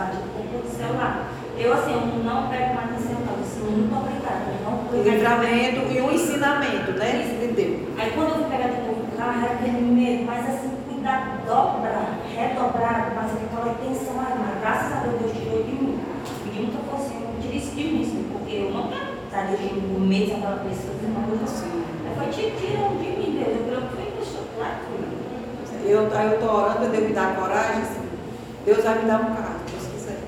batidos 0.00 0.32
com 0.32 0.40
o 0.40 0.70
celular. 0.70 1.28
Eu, 1.58 1.72
assim, 1.74 1.92
eu 1.92 2.24
não 2.24 2.48
pego 2.48 2.74
mais 2.74 2.90
no 2.92 3.00
celular. 3.04 3.36
Assim, 3.36 3.60
muito 3.60 3.92
obrigada. 3.92 4.48
Eu 4.48 4.64
não 4.64 4.80
O 4.88 5.02
livramento 5.04 5.80
e 5.92 6.00
o 6.00 6.08
ensinamento, 6.10 6.92
né? 6.96 7.36
De 7.40 7.52
Deus. 7.52 7.80
Aí 7.98 8.12
quando 8.16 8.28
eu 8.30 8.34
fui 8.36 8.44
pegar 8.48 8.68
de 8.68 8.80
novo 8.80 9.04
o 9.04 9.16
carro, 9.16 9.44
era 9.44 9.54
aquele 9.54 9.82
medo, 9.82 10.24
mas 10.24 10.48
assim, 10.48 10.72
cuidar 10.88 11.44
dobrado, 11.44 12.24
redobrado, 12.32 13.12
mas 13.14 13.30
aquela 13.36 13.76
intenção, 13.76 14.16
ai, 14.16 14.34
mas 14.40 14.60
graças 14.60 14.92
a 14.92 14.96
Deus, 15.04 15.20
Deus 15.20 15.32
tirou 15.36 15.62
de 15.64 15.72
mim. 15.72 16.00
Pedi 16.44 16.58
muita 16.64 16.80
força, 16.88 17.12
eu 17.12 17.42
tire 17.42 17.58
isso 17.58 17.76
de 17.76 17.84
mim, 17.84 18.02
assim, 18.02 18.24
porque 18.32 18.54
eu 18.56 18.70
não 18.72 18.88
quero 18.88 19.20
estar 19.24 19.42
dirigindo 19.52 19.84
com 19.92 20.00
medo 20.00 20.32
daquela 20.32 20.64
pessoa, 20.64 20.96
fazer 20.96 21.12
uma 21.12 21.28
coisa 21.28 21.44
assim. 21.44 21.84
Aí 22.08 22.12
foi, 22.16 22.26
tira, 22.32 22.50
tira 22.56 22.88
de 22.88 23.08
mim, 23.20 23.30
Deus. 23.36 23.52
Eu 23.52 23.64
falei, 23.68 23.76
eu 23.76 23.84
fui, 23.92 24.04
deixa 24.16 24.36
eu 24.40 24.44
que 24.48 24.84
fui. 24.88 25.90
Eu, 25.90 26.08
eu 26.08 26.34
estou 26.34 26.50
orando, 26.56 26.88
Deus 26.88 27.04
me 27.04 27.12
dá 27.12 27.26
coragem, 27.36 27.82
assim, 27.82 28.04
Deus 28.64 28.84
vai 28.84 28.98
me 28.98 29.06
dar 29.08 29.20
um 29.20 29.34
carro, 29.34 29.56
se 29.64 29.72
Deus 29.72 29.86
quiser. 29.92 30.20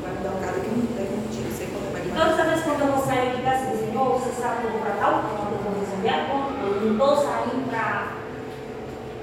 Vai 0.00 0.12
me 0.16 0.20
dar 0.24 0.32
um 0.32 0.40
carro 0.40 0.60
que 0.64 0.70
não 0.72 0.86
tem 0.96 1.04
mentira, 1.04 1.48
não 1.48 1.56
sei 1.56 1.68
quando 1.68 1.92
vai 1.92 2.00
me 2.00 2.08
dar. 2.08 2.16
Todas 2.16 2.40
as 2.40 2.46
vezes 2.48 2.64
quando 2.64 2.73
eu 2.84 2.92
vou 2.92 3.04
sair 3.04 3.36
de 3.36 3.42
casa 3.42 3.64
assim, 3.64 3.86
Senhor, 3.86 4.08
você 4.18 4.30
sabe 4.40 4.60
que 4.60 4.66
eu 4.66 4.70
vou 4.72 4.80
para 4.80 4.94
tal 5.00 5.12
conta, 5.22 5.52
eu 5.52 5.58
vou 5.64 5.80
resolver 5.80 6.08
a 6.08 6.24
conta, 6.28 6.52
eu 6.60 6.80
não 6.80 6.92
estou 6.92 7.16
saindo 7.16 7.70
para 7.70 8.12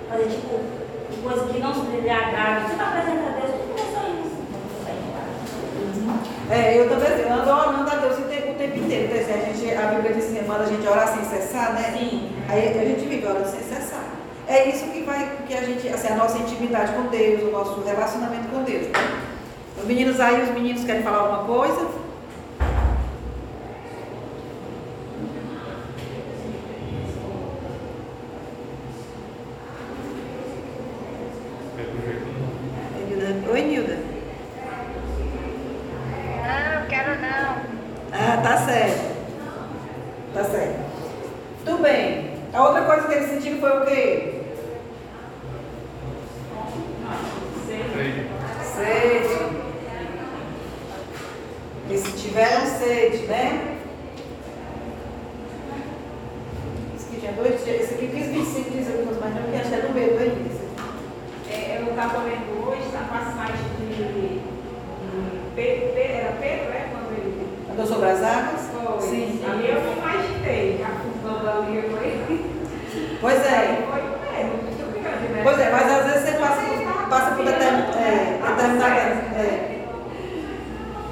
fazer 0.10 0.30
tipo 0.30 0.82
coisa 1.22 1.54
que 1.54 1.60
não 1.60 1.74
se 1.74 1.82
lhe 1.82 2.10
agrada. 2.10 2.62
Você 2.62 2.72
está 2.72 2.86
presente 2.92 3.26
a 3.28 3.32
Deus, 3.38 3.52
tudo 3.62 3.78
é 3.78 3.88
só 3.94 4.02
isso. 4.10 4.42
Casa. 5.14 6.56
É, 6.56 6.80
eu 6.80 6.90
também 6.90 7.08
assim, 7.08 7.30
ando 7.30 7.50
orando 7.50 7.92
a 7.92 7.96
Deus 7.96 8.18
o 8.18 8.22
tempo, 8.24 8.52
o 8.52 8.56
tempo 8.56 8.78
inteiro. 8.80 9.06
Então, 9.06 9.22
assim, 9.22 9.34
a, 9.34 9.54
gente, 9.54 9.78
a 9.78 9.88
Bíblia 9.94 10.14
diz 10.16 10.26
que 10.26 10.48
manda 10.48 10.64
a 10.64 10.68
gente 10.68 10.88
orar 10.88 11.08
sem 11.08 11.24
cessar, 11.26 11.74
né? 11.74 11.94
Sim. 11.98 12.32
Aí 12.50 12.80
a 12.80 12.84
gente 12.84 13.06
vive 13.06 13.26
orando 13.28 13.48
sem 13.48 13.62
cessar. 13.62 14.04
É 14.48 14.68
isso 14.68 14.86
que 14.86 15.04
vai, 15.04 15.38
que 15.48 15.54
a 15.54 15.62
gente, 15.62 15.88
assim, 15.88 16.08
a 16.08 16.16
nossa 16.16 16.38
intimidade 16.40 16.92
com 16.94 17.04
Deus, 17.04 17.44
o 17.44 17.52
nosso 17.52 17.82
relacionamento 17.82 18.50
com 18.50 18.64
Deus. 18.64 18.88
Os 19.78 19.86
meninos 19.86 20.20
aí, 20.20 20.42
os 20.42 20.50
meninos 20.50 20.84
querem 20.84 21.04
falar 21.04 21.20
alguma 21.20 21.46
coisa? 21.46 21.88
É 31.78 31.84
do 31.84 32.02
jeito 32.06 32.26
que 32.26 33.16
não. 33.16 33.30
Nilda. 33.32 33.52
Oi, 33.52 33.62
Nilda. 33.62 33.98
Não, 36.44 36.88
quero 36.88 37.22
não. 37.22 37.58
Ah, 38.14 38.42
tá 38.44 38.58
certo. 38.66 39.12
Tá 40.34 40.44
certo. 40.44 40.80
Tudo 41.66 41.82
bem. 41.82 42.32
A 42.54 42.64
outra 42.68 42.82
coisa 42.84 43.08
que 43.08 43.14
eles 43.14 43.30
sentiram 43.30 43.60
foi 43.60 43.70
o 43.70 43.86
quê? 43.86 44.34
Sei. 47.68 48.30
Sede. 48.76 49.62
Eles 51.90 52.22
tiveram 52.22 52.66
sede, 52.66 53.18
né? 53.28 53.78
Esse 56.96 57.06
aqui 57.08 57.20
tinha 57.20 57.34
dois 57.34 57.64
dias. 57.64 57.82
Esse 57.82 57.94
aqui 57.96 58.08
15, 58.08 58.30
25 58.30 58.70
dias 58.72 58.88
algumas 58.88 59.20
mais 59.20 59.36
não, 59.36 59.42
porque 59.44 59.58
acho 59.58 59.70
que 59.70 59.76
é 59.76 59.80
do 59.82 59.94
medo 59.94 60.18
ainda. 60.20 60.50
esse 60.50 60.64
aqui. 60.66 61.54
É, 61.54 61.82
eu 61.82 61.90
estava 61.90 62.20
lendo 62.24 62.68
hoje, 62.68 62.84
está 62.84 63.00
com 63.00 63.16
as 63.16 63.34
partes 63.36 63.60
de, 63.78 63.96
de 63.96 64.42
Pedro, 65.54 65.90
Pedro, 65.94 66.16
era 66.16 66.32
Pedro, 66.40 66.74
é? 66.74 66.88
Quando 66.92 67.12
ele 67.18 67.48
Andou 67.72 67.86
sobre 67.86 68.10
as 68.10 68.24
águas? 68.24 68.62
foi. 68.72 69.02
Sim. 69.02 69.42
Ali 69.50 69.70
eu 69.70 69.82
me 69.82 69.92
imaginei, 69.98 70.82
afundando 70.82 71.50
ali, 71.50 71.76
eu 71.76 71.92
falei. 71.92 72.22
Pois 73.22 73.38
é. 73.46 73.78
Pois 75.44 75.60
é, 75.60 75.70
mas 75.72 75.92
às 75.92 76.06
vezes 76.06 76.30
você 76.30 76.38
passa 76.38 76.62
por, 76.62 77.10
passa 77.10 77.32
por 77.36 77.48
é, 77.48 77.52
determinadas. 77.52 79.18
É, 79.38 79.78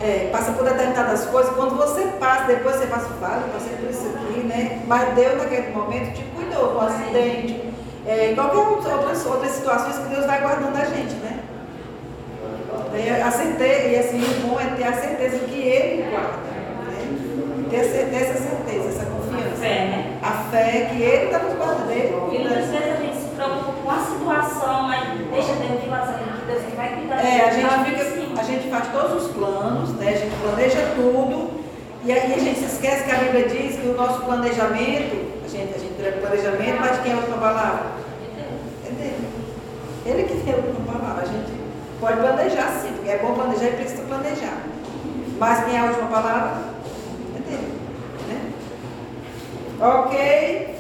é, 0.02 0.30
passa 0.32 0.52
por 0.54 0.63
determinadas 0.63 1.26
coisas, 1.26 1.54
quando 1.56 1.76
você 1.76 2.02
passa, 2.19 2.45
depois 2.45 2.76
você 2.78 2.88
passa, 2.88 3.08
fala, 3.19 3.43
eu 3.48 3.54
passei 3.54 3.76
por 3.76 3.89
isso 3.89 4.08
aqui, 4.15 4.39
né? 4.48 4.82
Mas 4.88 5.13
Deus 5.13 5.38
naquele 5.38 5.72
momento 5.74 6.13
te 6.15 6.24
cuidou 6.36 6.72
do 6.74 6.80
acidente, 6.80 7.74
é, 8.08 8.32
em 8.32 8.36
qualquer 8.36 8.58
outra- 8.58 8.95
outras, 8.95 9.26
outras 9.26 9.52
situações 9.52 9.98
que 9.98 10.13
Deus 10.13 10.26
vai 10.26 10.39
guardando 10.41 10.76
a 10.78 10.86
gente, 10.86 11.15
né? 11.15 11.39
E 12.95 13.10
a 13.22 13.32
certeza, 13.32 13.88
e 13.88 13.95
assim, 14.00 14.22
o 14.24 14.48
bom 14.48 14.60
é 14.60 14.65
ter 14.76 14.84
a 14.86 14.93
certeza 14.93 15.38
que 15.39 15.60
Ele 15.62 16.10
guarda, 16.10 16.38
né? 16.38 17.67
Ter, 17.69 17.76
essa- 17.78 18.06
ter 18.10 18.15
essa 18.15 18.34
certeza, 18.41 18.88
essa 18.89 19.06
confiança. 19.06 19.56
Fé, 19.60 19.67
né? 19.86 20.09
A 20.30 20.32
fé 20.52 20.89
que 20.92 21.02
Ele 21.02 21.26
está 21.26 21.39
nos 21.39 21.54
guardando, 21.56 21.92
Ele 21.92 22.13
E 22.13 22.39
muitas 22.39 22.65
vezes 22.68 22.94
a 22.94 23.02
gente 23.02 23.15
se 23.15 23.28
preocupa 23.36 23.72
com 23.84 23.92
a 23.92 24.00
situação, 24.00 24.84
mas 24.84 25.04
deixa 25.32 25.54
Deus 25.54 25.82
de 25.82 25.89
lado, 25.89 26.13
que 26.20 26.46
Deus 26.46 26.62
vai 26.76 26.89
cuidar 26.96 27.26
É, 27.26 27.48
a 27.48 27.52
gente, 27.52 27.70
fica 27.70 27.86
fica, 27.86 28.02
assim. 28.04 28.34
a 28.38 28.44
gente 28.44 28.70
faz 28.70 28.88
todos 28.92 29.24
os 29.26 29.32
planos, 29.32 29.89
né? 29.96 30.10
a 30.10 30.18
gente 30.18 30.36
planeja 30.42 30.80
tudo, 30.96 31.60
e 32.06 32.12
aí 32.12 32.34
a 32.34 32.38
gente 32.38 32.60
se 32.60 32.65
esquece 32.65 33.04
que 33.06 33.12
a 33.12 33.15
Bíblia 33.15 33.50
diz 33.50 33.76
que 33.80 33.88
o 33.88 33.96
nosso 33.96 34.22
planejamento, 34.22 35.44
a 35.44 35.48
gente, 35.48 35.74
a 35.76 35.78
gente 35.80 35.94
tem 35.96 36.10
o 36.10 36.22
planejamento, 36.22 36.80
mas 36.80 36.92
de 36.98 37.00
quem 37.04 37.12
é 37.12 37.15
a 37.15 37.18
última 37.18 37.38
palavra? 37.38 37.82
É 38.88 38.92
dele. 38.92 39.28
Ele 40.06 40.24
que 40.24 40.44
tem 40.44 40.54
a 40.54 40.58
última 40.58 40.94
palavra. 40.94 41.24
A 41.24 41.26
gente 41.26 41.52
pode 42.00 42.20
planejar 42.20 42.72
sim, 42.82 42.94
porque 42.94 43.10
é 43.10 43.18
bom 43.18 43.34
planejar 43.34 43.65
e 43.68 43.72
precisa 43.72 44.04
planejar. 44.04 44.58
Mas 45.39 45.65
quem 45.65 45.76
é 45.76 45.80
a 45.80 45.86
última 45.86 46.08
palavra? 46.08 46.58
É 47.36 47.39
dele. 47.50 47.74
Né? 48.28 48.52
Ok? 49.82 50.76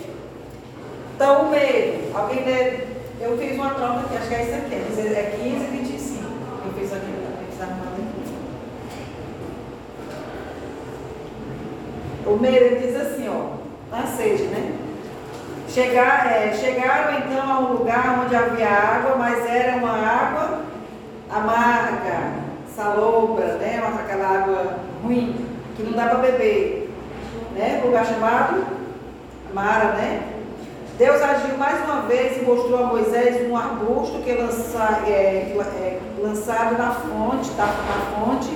Então, 1.15 1.43
o 1.43 1.49
medo. 1.51 2.17
Alguém 2.17 2.43
lê? 2.43 2.79
Eu 3.21 3.37
fiz 3.37 3.55
uma 3.55 3.69
troca 3.69 3.99
aqui, 4.01 4.17
acho 4.17 4.27
que 4.27 4.35
é 4.35 4.43
isso 4.43 4.55
aqui. 4.55 4.75
É 4.75 5.37
15 5.41 5.47
e 5.47 5.77
25. 5.77 6.25
Eu 6.65 6.73
fiz 6.73 6.93
aqui 6.93 7.05
para 7.05 7.45
precisar 7.45 7.79
O 12.25 12.37
medo 12.37 12.55
ele 12.55 12.87
diz 12.87 12.95
assim, 12.95 13.29
ó, 13.29 13.95
na 13.95 14.05
sede, 14.05 14.43
né? 14.43 14.73
Chegar, 15.69 16.31
é, 16.31 16.53
chegaram 16.53 17.19
então 17.19 17.41
a 17.41 17.59
um 17.59 17.73
lugar 17.73 18.23
onde 18.25 18.35
havia 18.35 18.67
água, 18.67 19.15
mas 19.15 19.45
era 19.45 19.77
uma 19.77 19.93
água 19.93 20.61
amarga, 21.29 22.33
salobra, 22.75 23.53
né? 23.55 23.81
Aquela 23.97 24.27
água 24.27 24.75
ruim, 25.01 25.45
que 25.77 25.83
não 25.83 25.93
dá 25.93 26.07
para 26.07 26.19
beber. 26.19 26.89
Né? 27.55 27.81
Lugar 27.83 28.05
chamado 28.05 28.78
Mara, 29.53 29.93
né? 29.93 30.39
Deus 30.97 31.21
agiu 31.21 31.57
mais 31.57 31.83
uma 31.85 32.01
vez 32.01 32.37
e 32.37 32.41
mostrou 32.41 32.77
a 32.77 32.87
Moisés 32.87 33.49
um 33.49 33.55
arbusto 33.55 34.19
que 34.19 34.33
lança, 34.33 35.01
é, 35.07 35.55
é, 35.57 35.99
lançado 36.21 36.77
na 36.77 36.91
fonte, 36.91 37.49
tá, 37.51 37.65
na 37.65 38.25
fonte, 38.25 38.49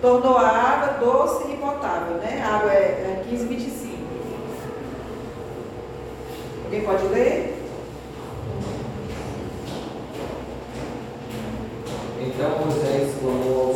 tornou 0.00 0.38
a 0.38 0.48
água 0.48 0.94
doce 0.98 1.52
e 1.52 1.56
potável, 1.58 2.16
né? 2.16 2.42
A 2.42 2.56
água 2.56 2.72
é, 2.72 3.20
é 3.20 3.24
15, 3.28 3.44
25. 3.44 3.92
Alguém 6.64 6.80
pode 6.82 7.06
ler? 7.08 7.58
Então 12.18 12.50
Moisés 12.64 13.14
clamou 13.20 13.68
ao 13.68 13.74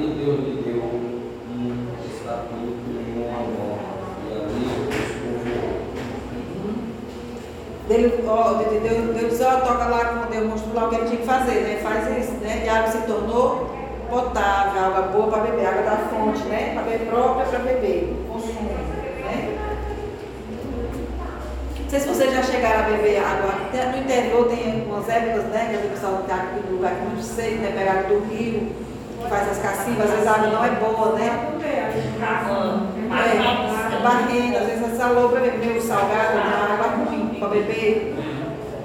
Ali 0.00 0.14
Deus 0.14 0.40
lhe 0.40 0.62
deu 0.62 0.80
um 0.82 1.92
estatuto 2.10 2.88
e 2.88 3.12
uma 3.18 3.40
norma, 3.52 3.84
e 4.24 4.32
ali 4.32 4.64
os 4.88 5.04
povoou. 5.20 5.76
Deus, 7.86 8.12
ó, 8.26 8.54
Deus, 8.54 8.80
Deus, 8.82 9.30
disse, 9.30 9.44
ó, 9.44 9.60
toca 9.60 9.84
lá 9.84 10.26
Deus 10.30 10.46
mostrou 10.46 10.74
lá 10.74 10.86
o 10.86 10.88
que 10.88 10.94
ele 10.94 11.04
tinha 11.04 11.20
que 11.20 11.26
fazer, 11.26 11.60
né? 11.60 11.80
Faz 11.82 12.18
isso, 12.18 12.32
né? 12.40 12.62
E 12.64 12.68
a 12.70 12.78
água 12.78 12.92
se 12.92 13.02
tornou 13.02 13.76
potável, 14.08 14.84
água 14.86 15.02
boa 15.02 15.26
para 15.32 15.42
beber, 15.42 15.66
água 15.66 15.82
da 15.82 15.96
fonte, 16.08 16.44
né? 16.44 16.72
Para 16.72 16.84
beber 16.84 17.06
própria 17.06 17.44
para 17.44 17.58
beber, 17.58 18.16
consumo, 18.26 18.70
né? 18.70 19.58
Não 21.78 21.90
sei 21.90 22.00
se 22.00 22.08
vocês 22.08 22.32
já 22.32 22.42
chegaram 22.42 22.86
a 22.86 22.88
beber 22.88 23.22
água. 23.22 23.52
No 23.92 23.98
interior 24.00 24.48
tem 24.48 24.80
algumas 24.80 25.06
épocas, 25.10 25.44
né? 25.50 25.68
Que 25.70 25.86
o 25.86 25.90
pessoal 25.90 26.22
tem 26.26 26.34
aqui 26.34 26.66
no 26.66 26.76
lugar 26.76 26.92
é 26.92 27.04
muito 27.04 27.22
seco, 27.22 27.56
né? 27.56 27.74
Pega 27.76 27.90
água 27.90 28.18
do 28.18 28.24
rio, 28.30 28.72
que 29.20 29.28
faz 29.28 29.50
as 29.50 29.58
cacifas, 29.58 30.04
às 30.04 30.10
vezes 30.10 30.26
a 30.26 30.32
água 30.32 30.48
não 30.48 30.64
é 30.64 30.70
boa, 30.70 31.12
né? 31.12 31.48
É, 31.62 31.90
é 33.96 34.02
barrenta, 34.02 34.58
às 34.60 34.66
vezes 34.66 34.92
essa 34.92 35.08
loura 35.08 35.46
é 35.46 35.56
meio 35.56 35.80
salgada, 35.80 36.34
né? 36.34 36.66
Uma 36.66 36.74
água 36.74 37.04
ruim 37.04 37.36
para 37.38 37.48
beber. 37.48 38.14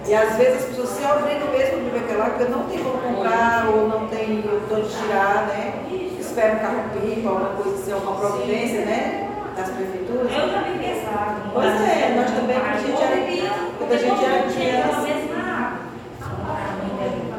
E 0.07 0.13
às 0.13 0.35
vezes 0.35 0.55
as 0.57 0.65
pessoas 0.65 0.89
se 0.89 1.03
obrigam 1.03 1.49
mesmo 1.49 1.77
a 1.77 1.83
beber 1.83 2.03
aquela 2.03 2.25
água, 2.25 2.37
porque 2.37 2.51
não 2.51 2.63
tem 2.65 2.79
como 2.83 2.97
comprar 2.97 3.67
ou 3.69 3.87
não 3.87 4.07
tem 4.07 4.41
de 4.41 4.73
onde 4.73 4.89
tirar, 4.89 5.47
né? 5.47 5.73
Espera 6.19 6.55
um 6.55 6.59
carro-pipa, 6.59 7.29
alguma 7.29 7.49
coisa 7.51 7.81
assim, 7.81 7.91
alguma 7.93 8.15
providência, 8.17 8.85
né? 8.85 9.29
Das 9.55 9.69
prefeituras. 9.69 10.31
Eu 10.31 10.53
também 10.53 10.77
pensava. 10.77 11.35
Pois 11.53 11.81
é, 11.81 12.13
nós 12.13 12.29
também, 12.31 12.59
quando 12.59 12.75
a 12.75 12.77
gente 12.77 13.01
era, 13.01 13.17
quando 13.77 13.91
a 13.93 13.97
gente 13.97 14.25
era 14.25 14.43
criança, 14.43 15.24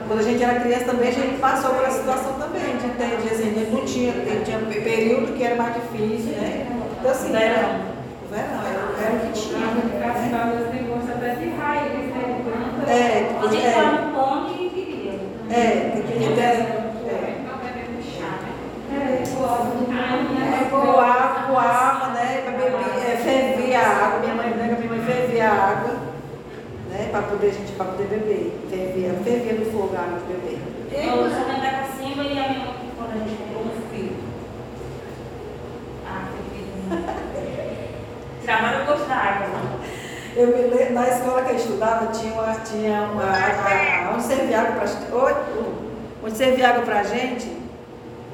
quando 0.06 0.20
a 0.20 0.22
gente 0.22 0.42
era 0.42 0.60
criança 0.60 0.84
também, 0.84 1.08
a 1.08 1.12
gente 1.12 1.38
passou 1.38 1.74
por 1.74 1.84
essa 1.84 1.98
situação 1.98 2.34
também, 2.34 2.76
de 2.76 2.88
ter, 2.90 3.16
de, 3.20 3.28
assim, 3.28 3.50
de 3.52 3.70
não 3.70 3.84
tinha, 3.84 4.12
tinha 4.44 4.58
período 4.58 5.36
que 5.36 5.42
era 5.42 5.56
mais 5.56 5.74
difícil, 5.74 6.32
né? 6.32 6.66
Então 6.98 7.10
assim, 7.10 7.32
Verão. 7.32 7.80
o 8.24 8.28
verão 8.28 8.60
era, 8.66 9.06
era 9.06 9.16
o 9.16 9.20
que 9.20 9.32
tinha. 9.32 9.58
Né? 9.58 10.00
né? 12.86 12.92
É, 12.92 13.36
A 13.42 13.48
gente 13.48 13.66
é, 13.66 13.70
vai 13.72 14.04
no 14.04 14.12
pão 14.12 14.46
e 14.48 14.70
queria. 14.70 15.12
é, 15.50 16.02
tem 16.06 16.18
que 16.18 16.34
ter. 16.34 16.40
É. 16.40 17.36
É, 18.92 19.22
É, 20.62 20.70
coava, 20.70 21.46
coava, 21.46 22.06
né? 22.12 22.44
É, 22.46 23.16
fervia 23.16 23.80
a 23.80 24.06
água. 24.06 24.20
Minha 24.20 24.34
mãe, 24.34 24.50
né? 24.50 24.76
Minha 24.78 24.90
mãe 24.90 25.00
fervia 25.04 25.48
a 25.48 25.52
água, 25.52 25.94
né? 26.90 27.05
Para 27.16 27.28
poder, 27.28 27.46
a 27.46 27.50
gente, 27.50 27.72
para 27.72 27.86
poder 27.86 28.08
beber. 28.08 28.60
Fervia, 28.68 29.14
fervia 29.24 29.54
no 29.54 29.72
fogo 29.72 29.96
a 29.96 30.00
água 30.00 30.18
de 30.18 30.34
beber. 30.34 30.60
Eu 30.92 31.30
sou 31.30 31.48
da 31.48 31.70
cacimba 31.70 32.22
e 32.22 32.38
a 32.38 32.48
minha 32.50 32.66
mãe, 32.66 32.92
quando 32.94 33.12
a 33.12 33.18
gente 33.26 33.36
comprou 33.38 33.62
um 33.64 33.90
filho. 33.90 34.16
Ah, 36.06 36.28
que. 36.50 36.60
Tirava 38.42 38.82
o 38.82 38.84
gosto 38.84 39.08
da 39.08 39.14
água. 39.14 39.46
né? 39.48 39.78
Eu 40.36 40.48
me 40.48 40.74
lembro, 40.76 40.92
na 40.92 41.08
escola 41.08 41.42
que 41.44 41.52
eu 41.52 41.56
estudava, 41.56 42.06
tinha 42.08 42.34
uma. 42.34 42.54
Tinha 42.56 43.00
uma 43.10 43.22
a, 43.22 44.08
a, 44.10 44.14
onde 44.14 44.22
servia 44.24 44.60
água 44.60 44.72
pra 44.72 45.16
Oi? 45.16 45.34
Onde 46.22 46.36
servia 46.36 46.68
água 46.68 46.82
pra 46.82 47.02
gente? 47.02 47.50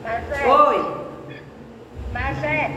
Mas 0.03 0.40
é, 0.40 0.47
Oi? 0.49 0.97
mas 2.12 2.42
é, 2.42 2.73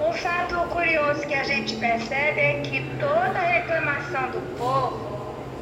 um 0.00 0.12
fato 0.12 0.54
curioso 0.68 1.26
que 1.26 1.34
a 1.34 1.42
gente 1.42 1.74
percebe 1.78 2.40
é 2.40 2.60
que 2.60 2.88
toda 3.00 3.40
reclamação 3.40 4.30
do 4.30 4.56
povo, 4.56 5.11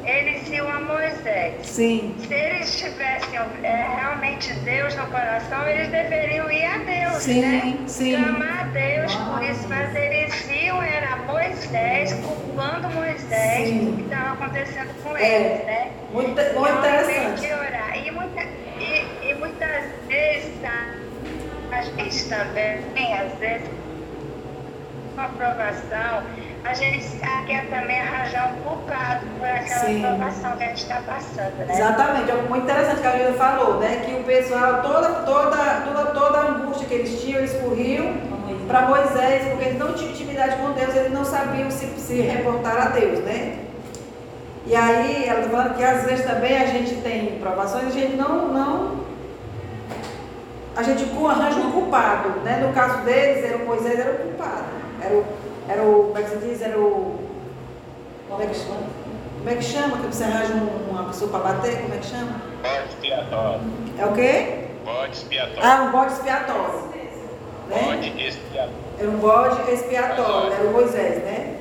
eles 0.05 0.49
iam 0.49 0.69
a 0.69 0.79
Moisés. 0.79 1.65
Sim. 1.67 2.15
Se 2.27 2.33
eles 2.33 2.79
tivessem 2.79 3.39
é, 3.63 3.87
realmente 3.99 4.53
Deus 4.61 4.95
no 4.95 5.05
coração, 5.07 5.67
eles 5.67 5.89
deveriam 5.89 6.49
ir 6.51 6.65
a 6.65 6.77
Deus, 6.79 7.23
Sim, 7.23 7.41
né? 7.41 7.77
sim. 7.87 8.15
Clamar 8.23 8.61
a 8.61 8.63
Deus 8.65 9.15
por 9.15 9.43
isso, 9.43 9.67
mas 9.69 9.95
eles 9.95 10.49
iam, 10.49 10.81
era 10.81 11.15
Moisés, 11.17 12.13
culpando 12.13 12.89
Moisés 12.89 13.67
Sim. 13.67 13.95
que 13.97 14.01
estava 14.03 14.33
acontecendo 14.33 15.03
com 15.03 15.15
É. 15.17 15.35
eles, 15.35 15.65
né? 15.65 15.91
Muito, 16.11 16.29
muito 16.29 16.49
Então, 16.49 16.77
interessante. 16.79 17.53
orar. 17.53 17.97
E, 18.05 18.11
muita, 18.11 18.41
e, 18.79 19.29
e 19.29 19.33
muitas 19.35 19.83
vezes 20.07 20.51
a, 20.65 21.75
a 21.77 21.81
gente 21.83 22.25
também, 22.29 23.13
às 23.17 23.33
vezes, 23.39 23.69
com 25.15 25.21
aprovação, 25.21 26.23
a 26.63 26.73
gente 26.73 27.05
quer 27.47 27.65
também 27.69 27.99
arranjar 27.99 28.53
um 28.53 28.61
culpado 28.61 29.25
por 29.37 29.47
aquela 29.47 29.79
Sim. 29.79 30.01
que 30.57 30.63
a 30.63 30.67
gente 30.67 30.81
está 30.81 31.01
passando, 31.01 31.57
né? 31.57 31.73
Exatamente, 31.73 32.31
é 32.31 32.35
muito 32.35 32.63
interessante 32.63 33.01
que 33.01 33.07
a 33.07 33.11
Julia 33.11 33.33
falou, 33.33 33.79
né? 33.79 34.03
Que 34.05 34.13
o 34.13 34.23
pessoal, 34.23 34.81
toda, 34.81 35.09
toda, 35.25 35.57
toda, 35.57 36.05
toda 36.11 36.37
a 36.37 36.47
angústia 36.49 36.87
que 36.87 36.93
eles 36.93 37.21
tinham, 37.21 37.39
eles 37.39 37.53
corriam 37.53 38.13
para 38.67 38.83
Moisés, 38.83 39.47
porque 39.49 39.65
eles 39.65 39.79
não 39.79 39.93
tinham 39.93 40.11
intimidade 40.11 40.55
com 40.57 40.71
Deus, 40.71 40.95
eles 40.95 41.11
não 41.11 41.25
sabiam 41.25 41.69
se, 41.71 41.87
se 41.99 42.21
reportar 42.21 42.87
a 42.87 42.89
Deus, 42.89 43.19
né? 43.19 43.59
E 44.65 44.75
aí, 44.75 45.25
ela 45.27 45.39
está 45.39 45.49
falando 45.49 45.75
que 45.75 45.83
às 45.83 46.05
vezes 46.05 46.25
também 46.25 46.57
a 46.57 46.65
gente 46.67 46.95
tem 47.01 47.39
provações, 47.39 47.87
a 47.87 47.89
gente 47.89 48.15
não, 48.15 48.47
não 48.47 49.01
a 50.75 50.83
gente 50.83 51.03
arranja 51.27 51.59
um 51.59 51.71
culpado, 51.71 52.29
né? 52.41 52.63
No 52.65 52.73
caso 52.73 53.01
deles, 53.01 53.43
era 53.43 53.57
o 53.57 53.65
Moisés 53.65 53.99
era 53.99 54.11
o 54.11 54.17
culpado, 54.17 54.65
era 55.01 55.13
o, 55.13 55.25
era 55.67 55.81
o 55.83 56.03
como 56.05 56.17
é 56.17 56.23
que 56.23 56.29
se 56.29 56.37
diz, 56.37 56.61
era 56.61 56.77
o, 56.79 57.19
como 58.29 58.43
é 58.43 58.47
que 58.47 58.55
chama? 58.55 59.01
Como 59.37 59.49
é 59.49 59.55
que 59.55 59.63
chama? 59.63 59.97
Que 59.97 60.07
você 60.15 60.23
arranja 60.23 60.53
um- 60.53 60.91
uma 60.91 61.03
pessoa 61.05 61.31
para 61.31 61.39
bater, 61.53 61.81
como 61.81 61.93
é 61.93 61.97
que 61.97 62.05
chama? 62.05 62.41
Bode 62.61 62.89
expiatório. 62.89 63.61
É 63.97 64.05
o 64.05 64.13
quê? 64.13 64.57
Bode 64.85 65.11
expiatório. 65.15 65.63
Ah, 65.63 65.83
um 65.83 65.91
bode 65.91 66.13
expiatório. 66.13 66.91
Né? 67.69 67.81
Bode 67.85 68.27
expiatório. 68.27 68.73
Era 68.99 69.09
um 69.09 69.17
bode 69.17 69.71
expiatório, 69.71 70.53
era 70.53 70.63
o 70.67 70.71
Moisés, 70.73 71.23
né? 71.23 71.55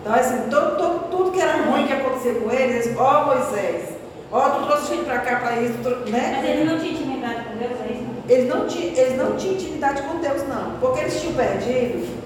Então, 0.00 0.14
assim, 0.14 0.50
todo, 0.50 0.76
todo, 0.76 1.10
tudo 1.10 1.30
que 1.32 1.40
era 1.40 1.62
ruim 1.62 1.86
que 1.86 1.92
acontecia 1.92 2.34
com 2.34 2.50
eles, 2.50 2.86
eles, 2.86 2.98
ó 2.98 3.24
Moisés, 3.26 3.94
ó, 4.30 4.40
tu 4.50 4.66
trouxe 4.66 4.94
gente 4.94 5.04
pra 5.04 5.18
cá, 5.18 5.36
pra 5.36 5.56
isso, 5.60 5.74
tu- 5.82 6.10
né? 6.10 6.34
Mas 6.40 6.48
ele 6.50 6.64
não 6.64 6.78
tinha 6.78 6.92
intimidade 6.92 7.42
com 7.44 7.56
Deus, 7.56 7.72
é 7.88 7.92
isso? 7.92 8.08
Eles 8.28 8.48
não, 8.48 8.66
tinham, 8.66 8.94
eles 8.94 9.16
não 9.16 9.36
tinham 9.36 9.54
intimidade 9.54 10.02
com 10.02 10.16
Deus, 10.18 10.42
não. 10.46 10.72
Porque 10.80 11.00
eles 11.00 11.18
tinham 11.20 11.34
perdido. 11.34 12.17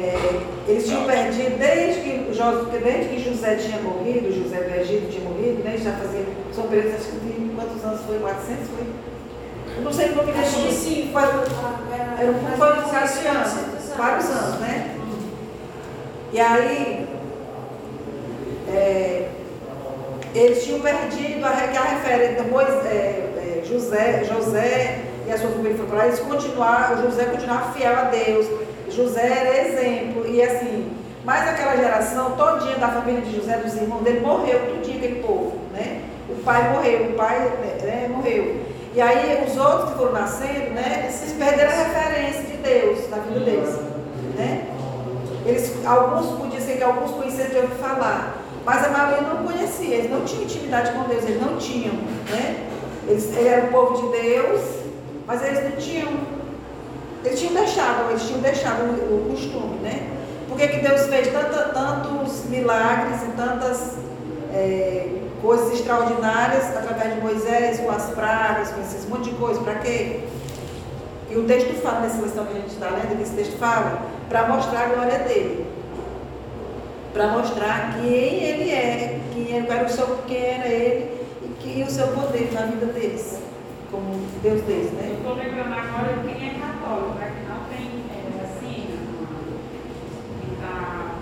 É, 0.00 0.40
eles 0.68 0.86
tinham 0.86 1.04
perdido 1.04 1.58
desde 1.58 2.00
que, 2.00 2.32
Jo- 2.32 2.64
desde 2.66 3.08
que 3.14 3.18
José 3.30 3.56
tinha 3.56 3.78
morrido, 3.82 4.32
José 4.32 4.56
do 4.62 4.74
Egito 4.80 5.10
tinha 5.10 5.28
morrido, 5.28 5.62
né? 5.62 5.76
Já 5.76 5.92
fazia. 5.92 6.24
São 6.54 6.64
períodos, 6.68 6.94
acho 6.94 7.10
que 7.10 7.20
tem 7.20 7.50
quantos 7.54 7.84
anos 7.84 8.00
foi? 8.06 8.18
400 8.18 8.68
foi? 8.68 8.86
Eu 9.76 9.82
não 9.82 9.92
sei 9.92 10.08
o 10.10 10.16
nome 10.16 10.32
Acho 10.32 10.54
que 10.56 10.62
desse. 10.68 10.76
sim. 10.78 11.10
Foi, 11.12 11.22
Era, 11.22 12.22
era 12.22 12.30
um 12.30 12.34
foi 12.40 12.56
vários 12.56 13.26
anos, 13.26 13.94
vários 13.96 14.30
anos, 14.30 14.60
né? 14.60 14.96
E 16.32 16.40
aí, 16.40 17.06
é, 18.68 19.28
eles 20.34 20.62
tinham 20.64 20.80
perdido 20.80 21.44
a, 21.44 21.48
a 21.50 21.52
referência, 21.84 22.42
depois 22.42 22.68
é, 22.86 23.60
é, 23.60 23.62
José, 23.64 24.24
José 24.24 25.00
e 25.26 25.32
a 25.32 25.38
sua 25.38 25.50
família 25.50 25.76
foram 25.76 25.88
para 25.90 25.98
lá, 25.98 26.06
eles 26.06 26.20
continuaram, 26.20 27.02
José 27.02 27.24
continuava 27.24 27.72
fiel 27.72 27.96
a 27.96 28.02
Deus, 28.04 28.46
José 28.90 29.26
era 29.26 29.68
exemplo, 29.68 30.26
e 30.26 30.42
assim, 30.42 30.90
mas 31.24 31.48
aquela 31.48 31.76
geração 31.76 32.32
todinha 32.32 32.76
da 32.76 32.88
família 32.88 33.20
de 33.20 33.36
José, 33.36 33.56
dos 33.58 33.74
irmãos 33.76 34.02
dele, 34.02 34.20
morreu 34.20 34.74
tudinho 34.74 34.98
aquele 34.98 35.22
povo, 35.22 35.58
né? 35.72 36.02
O 36.28 36.42
pai 36.42 36.72
morreu, 36.72 37.10
o 37.10 37.12
pai 37.14 37.38
né, 37.82 38.08
morreu. 38.08 38.56
E 38.94 39.00
aí 39.00 39.44
os 39.46 39.56
outros 39.56 39.90
que 39.90 39.98
foram 39.98 40.12
nascendo, 40.12 40.70
né, 40.70 41.04
eles 41.04 41.32
perderam 41.38 41.70
a 41.70 41.74
referência 41.74 42.42
de 42.42 42.56
Deus 42.56 43.08
na 43.08 43.18
vida 43.18 43.40
deles, 43.40 43.76
né? 44.36 44.66
Eles, 45.46 45.72
alguns 45.86 46.38
podiam 46.38 46.60
ser 46.60 46.76
que 46.76 46.82
alguns 46.82 47.12
conheciam 47.12 47.48
de 47.48 47.56
ouvir 47.56 47.76
falar, 47.76 48.36
mas 48.64 48.84
a 48.84 48.88
maioria 48.88 49.20
não 49.22 49.44
conhecia, 49.44 49.96
eles 49.96 50.10
não 50.10 50.24
tinham 50.24 50.44
intimidade 50.44 50.92
com 50.92 51.04
Deus, 51.04 51.24
eles 51.24 51.40
não 51.40 51.56
tinham, 51.56 51.94
né? 52.30 52.66
Eles, 53.06 53.36
eram 53.36 53.68
o 53.68 53.72
povo 53.72 54.02
de 54.02 54.20
Deus, 54.20 54.60
mas 55.26 55.42
eles 55.44 55.64
não 55.64 55.76
tinham, 55.76 56.08
eles 57.24 57.38
tinham 57.38 57.54
deixado, 57.54 58.10
eles 58.10 58.22
tinham 58.22 58.40
deixado 58.40 58.82
o, 58.82 59.30
costume, 59.30 59.78
né? 59.82 60.08
Por 60.48 60.58
que, 60.58 60.68
que 60.68 60.80
Deus 60.80 61.02
fez 61.06 61.28
tantos 61.28 62.44
milagres 62.46 63.22
e 63.22 63.36
tantas 63.36 63.98
é, 64.52 65.08
coisas 65.40 65.72
extraordinárias 65.72 66.76
através 66.76 67.14
de 67.14 67.20
Moisés, 67.20 67.80
com 67.80 67.90
as 67.90 68.10
pragas, 68.10 68.70
com 68.70 68.80
esses 68.80 69.08
monte 69.08 69.30
de 69.30 69.36
coisa, 69.36 69.60
para 69.60 69.74
quê? 69.76 70.20
E 71.30 71.36
o 71.36 71.44
texto 71.44 71.80
fala, 71.80 72.00
nessa 72.00 72.20
lição 72.20 72.44
que 72.44 72.52
a 72.52 72.60
gente 72.60 72.72
está 72.72 72.90
lendo, 72.90 73.22
esse 73.22 73.34
texto 73.34 73.56
fala, 73.58 74.02
para 74.28 74.48
mostrar 74.48 74.80
a 74.80 74.88
glória 74.88 75.18
dele. 75.20 75.66
Para 77.12 77.28
mostrar 77.28 77.94
quem 77.94 78.12
ele 78.12 78.70
é, 78.70 79.20
quem 79.32 79.56
era 79.56 79.84
o 79.84 79.88
seu, 79.88 80.18
quem 80.26 80.44
era 80.44 80.68
ele 80.68 81.20
e, 81.42 81.48
que, 81.60 81.78
e 81.78 81.82
o 81.82 81.90
seu 81.90 82.08
poder 82.08 82.50
na 82.52 82.62
vida 82.62 82.86
deles, 82.86 83.40
como 83.90 84.14
Deus 84.42 84.62
deles, 84.62 84.92
né? 84.92 85.10
Eu 85.10 85.16
estou 85.16 85.34
lembrando 85.34 85.72
agora 85.72 86.18
quem 86.24 86.48
é 86.48 86.54
católico, 86.90 87.14
para 87.18 87.26
que 87.30 87.42
não 87.46 87.60
tem 87.70 87.86
é, 88.10 88.42
assim, 88.42 88.98
a, 90.62 91.14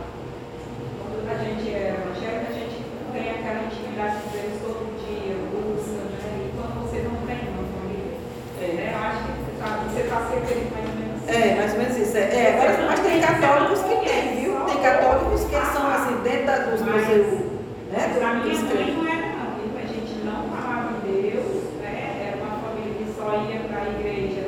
quando 0.99 1.29
a 1.29 1.45
gente 1.45 1.75
é 1.75 1.95
evangélico, 1.95 2.47
a 2.49 2.55
gente 2.55 2.85
tem 3.13 3.31
aquela 3.31 3.65
intimidade 3.67 4.17
com 4.23 4.31
Deus 4.31 4.57
todo 4.63 4.97
dia, 5.05 5.37
busca, 5.53 6.01
né? 6.09 6.49
E 6.49 6.57
quando 6.57 6.75
você 6.89 6.99
não 7.05 7.17
tem 7.27 7.41
uma 7.53 7.65
família, 7.69 8.17
né? 8.61 8.93
Eu 8.93 8.99
acho 8.99 9.21
que 9.25 9.33
tá- 9.61 9.85
você 9.85 10.01
está 10.01 10.17
se 10.27 10.35
referindo 10.41 10.73
mais 10.73 10.89
ou 10.89 10.97
menos 10.97 11.17
assim. 11.29 11.37
É, 11.37 11.55
mais 11.57 11.73
ou 11.73 11.79
menos 11.79 11.97
isso. 11.99 12.17
É, 12.17 12.21
é, 12.21 12.49
agora, 12.55 12.87
mas 12.89 13.01
tem 13.01 13.21
católicos 13.21 13.81
que 13.83 13.97
tem, 14.09 14.37
viu? 14.41 14.53
Tem 14.65 14.79
católicos 14.83 15.45
que 15.45 15.55
eles 15.55 15.69
são 15.69 15.87
assim, 15.91 16.17
dentro 16.25 16.47
da, 16.47 16.57
dos 16.65 16.81
museus, 16.81 17.45
né? 17.93 18.01
Mas 18.09 18.23
a 18.23 18.33
minha 18.35 18.49
Dos 18.49 18.63
mãe 18.63 18.73
crentes. 18.73 18.97
não 18.97 19.07
era 19.07 19.27
não, 19.37 19.49
viu? 19.61 19.69
A 19.77 19.87
gente 19.87 20.13
não 20.25 20.49
falava 20.49 20.89
em 20.97 21.13
Deus, 21.13 21.77
né? 21.83 22.33
Era 22.33 22.37
uma 22.43 22.57
família 22.57 22.95
que 22.97 23.07
só 23.13 23.27
ia 23.45 23.61
para 23.69 23.83
a 23.85 23.89
igreja 23.93 24.41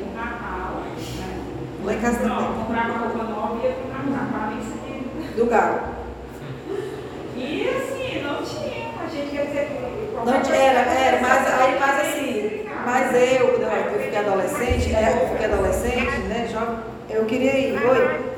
Lá 1.83 1.93
em 1.93 1.99
casa 1.99 2.19
Não, 2.27 2.35
também. 2.35 2.53
comprava 2.63 2.97
roupa 2.99 3.23
nova 3.23 3.57
e 3.57 3.67
ia 3.67 3.73
para 3.73 4.47
mim 4.47 4.59
isso. 4.59 5.35
Do 5.37 5.45
galo. 5.47 5.79
E 7.35 7.69
assim, 7.69 8.21
não 8.21 8.43
tinha, 8.43 8.91
a 9.03 9.09
gente 9.09 9.31
quer 9.31 9.45
dizer 9.47 9.65
que 9.67 10.25
Não 10.25 10.41
tinha, 10.41 10.55
era, 10.55 10.79
era, 10.91 11.21
mas 11.21 11.47
aí, 11.47 11.79
mas 11.79 11.99
assim, 12.01 12.65
mas 12.85 13.15
eu, 13.15 13.47
quando 13.47 13.93
eu 13.93 13.99
fiquei 14.03 14.19
adolescente, 14.19 14.95
é, 14.95 15.23
eu 15.23 15.29
fiquei 15.29 15.45
adolescente, 15.45 16.17
né? 16.27 16.47
Jovem, 16.51 16.77
eu 17.09 17.25
queria 17.25 17.57
ir. 17.57 17.73
Oi? 17.83 18.30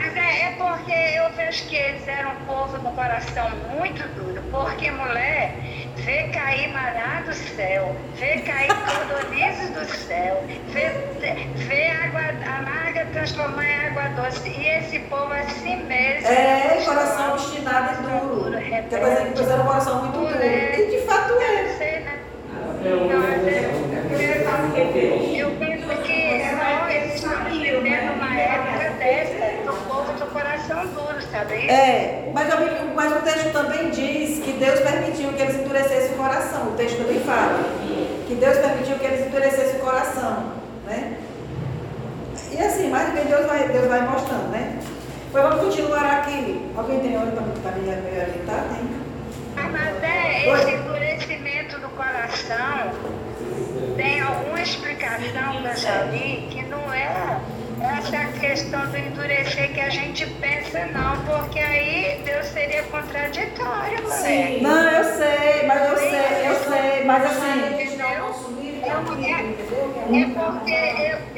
Mas 0.00 0.16
é. 0.16 0.20
É, 0.20 0.42
é 0.44 0.54
porque 0.56 0.92
eu 0.92 1.30
vejo 1.36 1.64
que 1.66 1.76
eles 1.76 2.08
eram 2.08 2.30
um 2.30 2.44
povo 2.46 2.78
do 2.78 2.90
coração 2.94 3.50
muito 3.76 4.02
duro. 4.14 4.42
Porque 4.50 4.90
mulher 4.90 5.54
vê 5.96 6.22
cair 6.32 6.72
maná 6.72 7.22
do 7.26 7.34
céu, 7.34 7.94
vê 8.16 8.38
cair 8.38 8.68
cordonizes 8.68 9.70
do 9.70 9.84
céu, 9.84 10.42
vê, 10.68 10.90
vê 11.54 11.86
água 11.88 12.22
amarga 12.58 13.06
transformar 13.12 13.66
em 13.66 13.88
água 13.88 14.08
doce. 14.22 14.48
E 14.48 14.66
esse 14.66 15.00
povo 15.00 15.32
assim 15.34 15.76
mesmo. 15.84 16.28
É, 16.28 16.82
coração 16.84 17.34
obstinado 17.34 17.92
e 17.92 18.06
duro. 18.06 18.58
Quer 18.58 18.82
dizer 18.82 19.32
que 19.32 19.38
eles 19.38 19.50
eram 19.50 19.62
um 19.62 19.66
coração 19.66 20.00
muito 20.00 20.18
duro. 20.18 20.42
E 20.42 20.90
de 20.90 21.06
fato 21.06 21.32
Eu 21.32 21.42
é. 21.42 21.76
sei, 21.76 22.00
né? 22.00 22.18
Eu, 22.82 23.10
eu. 23.10 23.20
Eu 25.36 25.50
penso 25.58 25.88
que 26.02 26.20
nós 26.56 27.14
estamos 27.14 27.52
vivendo 27.52 28.12
uma 28.14 28.40
época 28.40 28.90
dessa, 28.98 29.39
do 30.74 30.86
coração 30.86 30.94
duro, 30.94 31.22
sabe? 31.30 31.54
É, 31.68 32.30
mas, 32.32 32.48
eu- 32.52 32.86
mas 32.94 33.12
o 33.12 33.22
texto 33.22 33.52
também 33.52 33.90
diz 33.90 34.38
que 34.44 34.52
Deus 34.52 34.80
permitiu 34.80 35.32
que 35.32 35.42
eles 35.42 35.56
endurecessem 35.56 36.12
o 36.14 36.16
coração. 36.16 36.68
O 36.68 36.72
texto 36.76 36.98
também 36.98 37.20
fala 37.20 37.58
que 38.26 38.34
Deus 38.34 38.56
permitiu 38.58 38.98
que 38.98 39.06
eles 39.06 39.26
endurecessem 39.26 39.76
o 39.80 39.84
coração, 39.84 40.52
né? 40.86 41.16
E 42.52 42.58
assim, 42.60 42.88
mais 42.90 43.12
bem 43.12 43.24
Deus 43.26 43.46
vai, 43.46 43.68
Deus 43.68 43.86
vai 43.86 44.00
mostrando, 44.02 44.48
né? 44.50 44.78
Pois 45.32 45.44
vamos 45.44 45.60
continuar 45.64 46.18
aqui. 46.18 46.70
Alguém 46.76 47.00
tem 47.00 47.16
olho 47.16 47.30
para 47.32 47.72
me 47.72 47.80
me 47.80 48.20
orientar? 48.20 48.64
Tem? 48.74 49.00
Mas 49.70 50.02
é, 50.02 50.48
esse 50.52 50.70
endurecimento 50.72 51.78
do 51.78 51.88
coração 51.90 52.90
tem 53.96 54.20
alguma 54.20 54.60
explicação 54.60 55.22
que 55.62 55.68
eu 55.68 55.76
já 55.76 56.02
li 56.04 56.48
que 56.50 56.62
não 56.64 56.92
é 56.92 57.38
essa 57.82 58.38
questão 58.38 58.86
do 58.86 58.96
endurecer 58.96 59.72
que 59.72 59.80
a 59.80 59.88
gente 59.88 60.26
pensa, 60.26 60.86
não, 60.86 61.16
porque 61.24 61.58
aí 61.58 62.20
Deus 62.24 62.46
seria 62.46 62.82
contraditório. 62.84 64.06
Sim. 64.10 64.60
Não, 64.62 64.82
eu 64.90 65.04
sei, 65.04 65.66
mas 65.66 65.88
eu 65.88 65.96
sei, 65.96 66.48
eu 66.48 66.54
sei, 66.70 67.04
mas 67.04 67.24
assim. 67.24 67.76
Que 67.76 67.82
é 67.82 67.84
entendeu? 67.84 68.50
Que 69.16 70.16
É 70.16 70.20
é 70.20 70.26
porque 70.26 70.72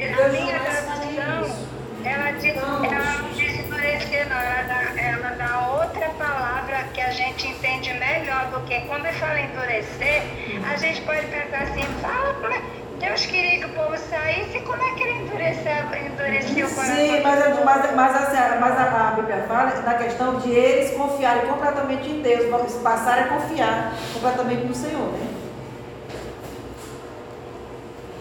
eu, 0.01 0.25
a 0.25 0.29
minha 0.29 0.59
tradução, 0.59 1.67
ela 2.05 2.31
diz, 2.31 2.55
ela 2.55 3.21
não 3.21 3.29
diz 3.29 3.59
endurecer, 3.59 4.29
não, 4.29 4.37
ela 4.37 4.63
dá, 4.63 5.01
ela 5.01 5.35
dá 5.35 5.67
outra 5.81 6.09
palavra 6.09 6.83
que 6.93 7.01
a 7.01 7.11
gente 7.11 7.47
entende 7.47 7.93
melhor, 7.93 8.49
porque 8.51 8.81
quando 8.81 9.05
fala 9.13 9.39
endurecer, 9.39 10.23
a 10.69 10.75
gente 10.77 11.01
pode 11.01 11.25
pensar 11.27 11.63
assim, 11.63 11.83
fala, 12.01 12.35
mas 12.41 12.82
Deus 13.03 13.25
queria 13.25 13.59
que 13.59 13.65
o 13.65 13.69
povo 13.69 13.97
saísse, 13.97 14.61
como 14.61 14.81
é 14.81 14.95
que 14.95 15.03
ele 15.03 15.23
endureceu, 15.23 15.73
endureceu 16.05 16.65
o 16.65 16.73
coração? 16.73 16.95
Sim, 16.95 17.21
mas, 17.21 17.65
mas, 17.65 17.95
mas, 17.95 18.15
assim, 18.15 18.59
mas 18.61 18.79
a, 18.79 19.09
a 19.09 19.11
Bíblia 19.11 19.43
fala 19.45 19.73
na 19.81 19.93
questão 19.95 20.39
de 20.39 20.49
eles 20.51 20.91
confiarem 20.91 21.45
completamente 21.45 22.09
em 22.09 22.21
Deus, 22.21 22.45
passarem 22.81 23.25
a 23.25 23.27
confiar 23.27 23.93
completamente 24.13 24.63
no 24.63 24.73
Senhor, 24.73 25.11
né? 25.11 25.27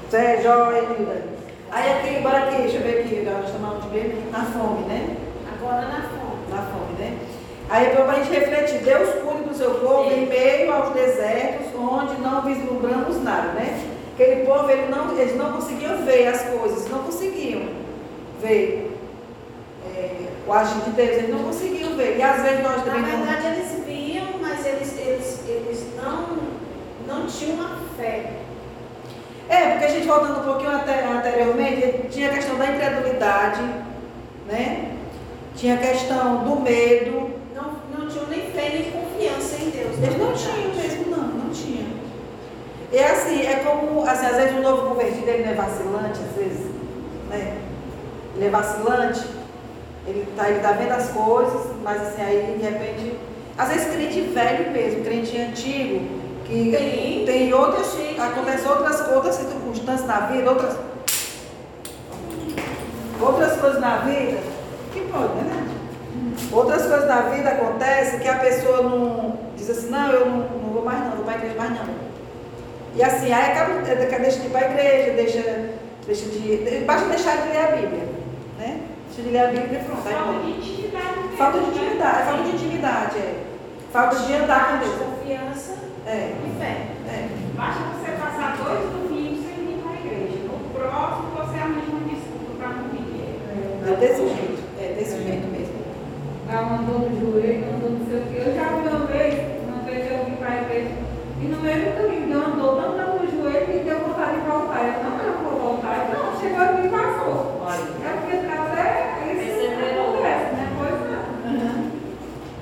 Isso 0.08 0.16
é 0.16 0.42
joia, 0.42 0.80
linda. 0.80 1.22
Aí 1.70 1.92
aqui, 1.92 2.20
bora 2.20 2.38
aqui, 2.38 2.62
deixa 2.62 2.78
eu 2.78 2.82
ver 2.82 3.04
aqui, 3.04 3.22
nós 3.22 3.46
estamos 3.46 3.84
de 3.84 3.88
ver 3.90 4.30
na 4.32 4.44
fome, 4.46 4.84
né? 4.88 5.16
Agora 5.54 5.82
na 5.82 6.02
fome. 6.08 6.50
Na 6.50 6.62
fome, 6.62 6.98
né? 6.98 7.18
Aí 7.70 7.86
para 7.90 8.04
a 8.04 8.14
gente 8.16 8.32
refletir, 8.32 8.78
Deus 8.80 9.10
cuida 9.22 9.48
do 9.48 9.54
seu 9.54 9.74
povo 9.74 10.10
em 10.10 10.26
meio 10.26 10.72
aos 10.72 10.92
desertos, 10.92 11.68
onde 11.72 12.20
não 12.20 12.42
vislumbramos 12.42 13.22
nada, 13.22 13.52
né? 13.52 13.91
Aquele 14.12 14.44
povo, 14.44 14.70
ele 14.70 14.86
não, 14.90 15.18
eles 15.18 15.36
não 15.36 15.52
conseguiam 15.52 16.04
ver 16.04 16.26
as 16.28 16.42
coisas, 16.42 16.88
não 16.90 16.98
conseguiam 17.00 17.62
ver 18.42 18.96
é, 19.86 20.10
o 20.46 20.52
agir 20.52 20.80
de 20.82 20.90
Deus, 20.90 21.10
eles 21.10 21.30
não 21.30 21.44
conseguiam 21.44 21.96
ver. 21.96 22.16
E 22.18 22.22
às 22.22 22.42
vezes 22.42 22.62
nós 22.62 22.76
Na 22.78 22.82
também 22.92 23.02
não. 23.02 23.24
verdade, 23.24 23.46
eles 23.58 23.84
viam, 23.86 24.26
mas 24.40 24.66
eles, 24.66 24.98
eles, 24.98 25.40
eles 25.48 25.86
não, 25.96 26.26
não 27.06 27.26
tinham 27.26 27.54
uma 27.56 27.78
fé. 27.96 28.32
É, 29.48 29.70
porque 29.70 29.84
a 29.84 29.88
gente 29.88 30.06
voltando 30.06 30.40
um 30.40 30.44
pouquinho 30.44 30.70
ante- 30.70 30.90
anteriormente, 30.90 32.08
tinha 32.10 32.30
a 32.30 32.34
questão 32.34 32.56
da 32.56 32.66
incredulidade, 32.70 33.60
né? 34.48 34.92
Tinha 35.56 35.74
a 35.74 35.78
questão 35.78 36.44
do 36.44 36.60
medo. 36.60 37.30
Não, 37.54 37.72
não 37.98 38.08
tinham 38.08 38.26
nem 38.28 38.40
fé 38.50 38.70
nem 38.70 38.90
confiança 38.90 39.56
em 39.62 39.70
Deus. 39.70 39.98
na 39.98 40.06
Eles 40.06 40.18
não 40.18 40.32
tinham 40.32 40.74
mesmo, 40.74 41.10
não, 41.10 41.22
não 41.28 41.50
tinham. 41.50 41.91
E 42.92 42.98
é 42.98 43.10
assim, 43.10 43.40
é 43.46 43.56
como, 43.64 44.06
assim, 44.06 44.26
às 44.26 44.36
vezes 44.36 44.54
um 44.54 44.60
novo 44.60 44.90
convertido, 44.90 45.26
ele 45.26 45.44
não 45.44 45.52
é 45.52 45.54
vacilante, 45.54 46.20
às 46.28 46.36
vezes, 46.36 46.66
né? 47.30 47.56
Ele 48.36 48.46
é 48.46 48.50
vacilante, 48.50 49.26
ele 50.06 50.28
tá, 50.36 50.50
ele 50.50 50.60
tá 50.60 50.72
vendo 50.72 50.92
as 50.92 51.08
coisas, 51.08 51.68
mas 51.82 52.02
assim, 52.02 52.22
aí 52.22 52.54
de 52.58 52.62
repente, 52.62 53.18
às 53.56 53.68
vezes 53.70 53.94
crente 53.94 54.20
velho 54.20 54.70
mesmo, 54.72 55.04
crente 55.04 55.40
antigo, 55.40 56.06
que 56.44 56.70
Tem. 56.70 57.24
tem 57.24 57.54
outras, 57.54 57.94
Gente. 57.94 58.20
acontece 58.20 58.68
outras, 58.68 59.08
outras 59.10 59.34
circunstâncias 59.36 60.06
na 60.06 60.20
vida, 60.26 60.50
outras, 60.50 60.76
outras 63.18 63.58
coisas 63.58 63.80
na 63.80 63.96
vida, 63.98 64.38
que 64.92 65.00
pode, 65.10 65.34
né? 65.34 65.68
Outras 66.52 66.82
coisas 66.82 67.08
na 67.08 67.22
vida 67.22 67.48
acontecem 67.48 68.20
que 68.20 68.28
a 68.28 68.36
pessoa 68.38 68.82
não 68.82 69.38
diz 69.56 69.70
assim, 69.70 69.88
não, 69.88 70.10
eu 70.10 70.26
não, 70.26 70.36
não 70.36 70.72
vou 70.74 70.84
mais 70.84 70.98
não, 71.00 71.16
não 71.16 71.16
vou 71.24 71.30
a 71.30 71.34
igreja 71.36 71.54
mais 71.56 71.70
não. 71.70 72.01
E 72.94 73.02
assim, 73.02 73.32
aí 73.32 73.52
acaba, 73.52 73.80
deixa 73.82 74.40
de 74.40 74.46
ir 74.46 74.50
para 74.50 74.66
a 74.66 74.70
igreja, 74.70 75.12
deixa, 75.12 75.70
deixa 76.06 76.26
de. 76.28 76.84
Basta 76.84 77.08
deixar 77.08 77.36
de 77.42 77.48
ler 77.48 77.58
a 77.58 77.76
Bíblia. 77.76 78.04
Né? 78.58 78.80
Deixa 79.08 79.22
de 79.22 79.30
ler 79.30 79.40
a 79.40 79.46
Bíblia 79.48 79.80
e 79.80 79.84
pronto. 79.84 80.02
Falta 80.02 80.38
de 80.44 80.50
intimidade. 80.50 81.16
mesmo, 81.16 81.36
Falta 81.38 81.58
de 81.58 81.64
né? 81.64 81.70
intimidade, 81.72 82.18
é 82.20 82.24
falta 82.24 82.42
de 82.42 82.50
intimidade, 82.50 83.18
é. 83.18 83.34
Falta 83.92 84.16
de 84.16 84.34
andar 84.34 84.68
com 84.70 84.78
Deus. 84.78 84.94
Confiança 84.98 85.74
É, 86.06 86.32
e 86.46 86.58
fé. 86.58 86.76
é. 87.08 87.28
Basta 87.56 87.80
você 87.94 88.12
passar 88.12 88.56
dois 88.56 88.80
domingos 88.90 89.44
sem 89.46 89.66
vir 89.66 89.78
para 89.82 89.92
a 89.92 90.00
igreja. 90.00 90.38
No 90.48 90.58
próximo 90.74 91.28
você 91.36 91.58
arranja 91.58 91.90
uma 91.92 92.08
desculpa 92.08 92.52
para 92.58 92.68
não 92.68 92.88
vir. 92.90 93.02
É 93.88 93.96
desse 93.96 94.22
jeito, 94.28 94.62
é 94.80 94.94
desse 94.98 95.16
jeito 95.22 95.46
mesmo. 95.48 95.74
Dá 96.50 96.60
uma 96.60 96.78
dor 96.82 97.00
no 97.10 97.20
joelho, 97.20 97.64
uma 97.68 97.78
dor 97.80 97.90
não 97.98 98.06
sei 98.06 98.18
o 98.18 98.22
quê. 98.28 98.42
Eu 98.46 98.54
já 98.54 98.64
vi 98.68 98.88
uma 98.88 99.06
vez, 99.06 99.34
uma 99.68 99.78
vez 99.84 100.10
eu 100.10 100.24
vim 100.24 100.36
para 100.36 100.48
a 100.48 100.62
igreja, 100.62 100.90
e 101.40 101.44
no 101.46 101.60
meio 101.60 101.80
do 101.84 101.96
caminho 101.96 102.26
deu 102.28 102.38
uma 102.40 102.56
dor 102.56 102.82
tão 102.82 102.92
grande 102.96 103.26
no 103.36 103.42
joelho 103.42 103.66
que 103.66 103.78
deu 103.84 103.98
vontade 104.00 104.36
de 104.40 104.46
voltar. 104.48 104.80
Eu 104.82 105.04
não, 105.04 105.12
eu 105.20 105.32
não 105.32 105.42
vou 105.44 105.58
voltar. 105.60 106.08
Não, 106.12 106.40
chegou 106.40 106.62
aqui 106.62 106.86
e 106.86 106.90
passou. 106.90 107.62
É 107.62 108.10
porque 108.16 108.36
até 108.42 108.86
isso 109.32 109.62
acontece, 109.68 110.48
né? 110.56 110.64
Pois 110.78 110.98
não. 111.10 111.22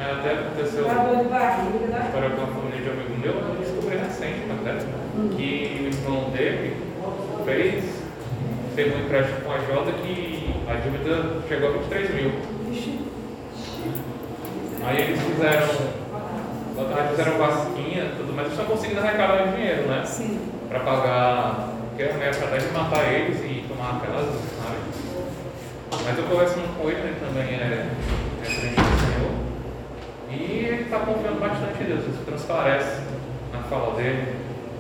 É, 0.01 0.13
até 0.13 0.29
aconteceu 0.33 0.85
Dá 0.85 0.95
dor 1.05 1.17
de 1.17 1.29
barriga, 1.29 1.87
né? 1.89 2.11
para 2.13 2.31
com 2.31 2.43
a 2.43 2.47
família 2.47 2.81
de 2.81 2.89
um 2.89 2.93
amigo 2.93 3.17
meu, 3.21 3.35
eu 3.37 3.55
descobri 3.61 3.97
recente 3.99 4.49
até, 4.49 4.73
que 5.29 5.81
o 5.81 5.87
irmão 5.95 6.31
dele 6.31 6.77
fez, 7.45 7.85
teve 8.75 8.95
um 8.95 9.01
empréstimo 9.01 9.41
com 9.41 9.53
a 9.53 9.59
Jota 9.59 9.93
que 9.93 10.55
a 10.69 10.75
dívida 10.75 11.43
chegou 11.49 11.69
a 11.69 11.73
23 11.73 12.15
mil. 12.15 12.33
Aí 14.83 15.03
eles 15.03 15.21
fizeram, 15.21 15.69
fizeram 17.11 17.39
vasquinha 17.39 18.13
tudo 18.17 18.33
mais, 18.33 18.47
eles 18.49 18.59
estão 18.59 18.75
conseguindo 18.75 19.01
arrecadar 19.01 19.55
dinheiro, 19.55 19.83
né? 19.89 20.03
Sim. 20.05 20.41
Para 20.69 20.81
pagar, 20.81 21.71
porque 21.89 22.05
a 22.05 22.15
meta 22.15 22.45
até 22.45 22.59
de 22.59 22.73
matar 22.73 23.13
eles 23.13 23.39
e 23.41 23.65
tomar 23.69 23.97
aquelas, 23.97 24.27
sabe? 24.27 25.01
Mas 26.05 26.19
eu 26.19 26.25
conversando 26.25 26.77
com 26.79 26.89
ele, 26.89 27.01
ele 27.01 27.17
também 27.21 27.55
é, 27.55 27.89
é 28.43 28.45
crente 28.45 28.75
do 28.75 29.01
Senhor. 29.01 29.33
E 30.31 30.65
ele 30.67 30.83
está 30.83 31.01
confiando 31.01 31.41
bastante 31.41 31.83
em 31.83 31.87
Deus, 31.87 32.01
isso 32.01 32.25
transparece 32.25 33.03
na 33.53 33.61
fala 33.65 33.97
dele, 33.97 34.37